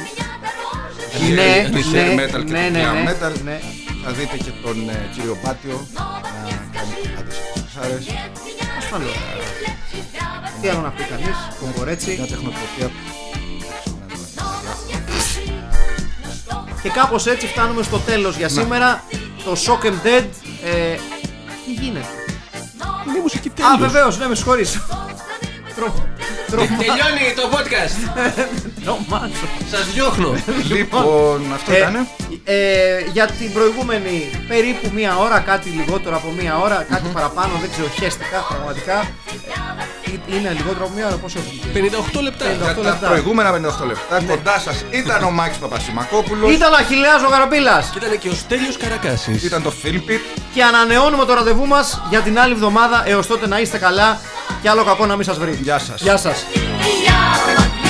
[1.19, 3.59] Ναι, το ναι, hair metal και ναι, το ναι, glam ναι, metal, ναι.
[4.05, 6.01] θα δείτε και τον ε, κύριο Μπάτιο να
[6.73, 8.19] κάνει άντρες που σας αρέσει.
[8.77, 9.15] Ασφαλώς.
[10.61, 12.15] Τι άλλο να πει κανείς, κομπορέτσι.
[12.17, 12.89] Μια τεχνοτροπία
[16.81, 19.03] Και κάπως έτσι φτάνουμε στο τέλος για σήμερα.
[19.45, 20.23] Το Shock and Dead.
[20.65, 20.95] Ε,
[21.65, 22.05] τι γίνεται;
[23.07, 23.77] Είναι μουσική Α, τέλος.
[23.91, 24.81] βεβαίως, ναι, με συγχωρείς.
[25.75, 26.07] Τρο-
[26.51, 27.97] τρο- Τελειώνει το podcast.
[28.89, 29.47] Τρομάζω.
[29.71, 30.33] Σας διώχνω.
[30.69, 32.07] Λοιπόν, αυτό Ε, ήταν.
[32.43, 32.55] ε,
[33.13, 37.87] για την προηγούμενη περίπου μία ώρα, κάτι λιγότερο από μία ώρα, κάτι παραπάνω, δεν ξέρω,
[37.99, 38.97] χέστηκα πραγματικά.
[40.31, 42.45] Ε, Είναι λιγότερο από μία ώρα, πόσο βγήκε; 58 λεπτά.
[42.45, 43.07] 58 Για τα λεπτά.
[43.07, 47.97] προηγούμενα 58 λεπτά κοντά σας ήταν ο Μάκης Παπασημακόπουλος Ήταν ο Αχιλέας ο Γαραπήλας Και
[48.05, 49.43] ήταν και ο Στέλιος Καρακάσης.
[49.43, 53.03] Ήταν το Filmpit και ανανεώνουμε το ραντεβού μας για την άλλη εβδομάδα.
[53.07, 54.19] Έως τότε να είστε καλά
[54.61, 55.59] και άλλο κακό να μην σας βρει.
[55.61, 56.45] Γεια σας Γεια σας.
[56.51, 57.84] Yeah.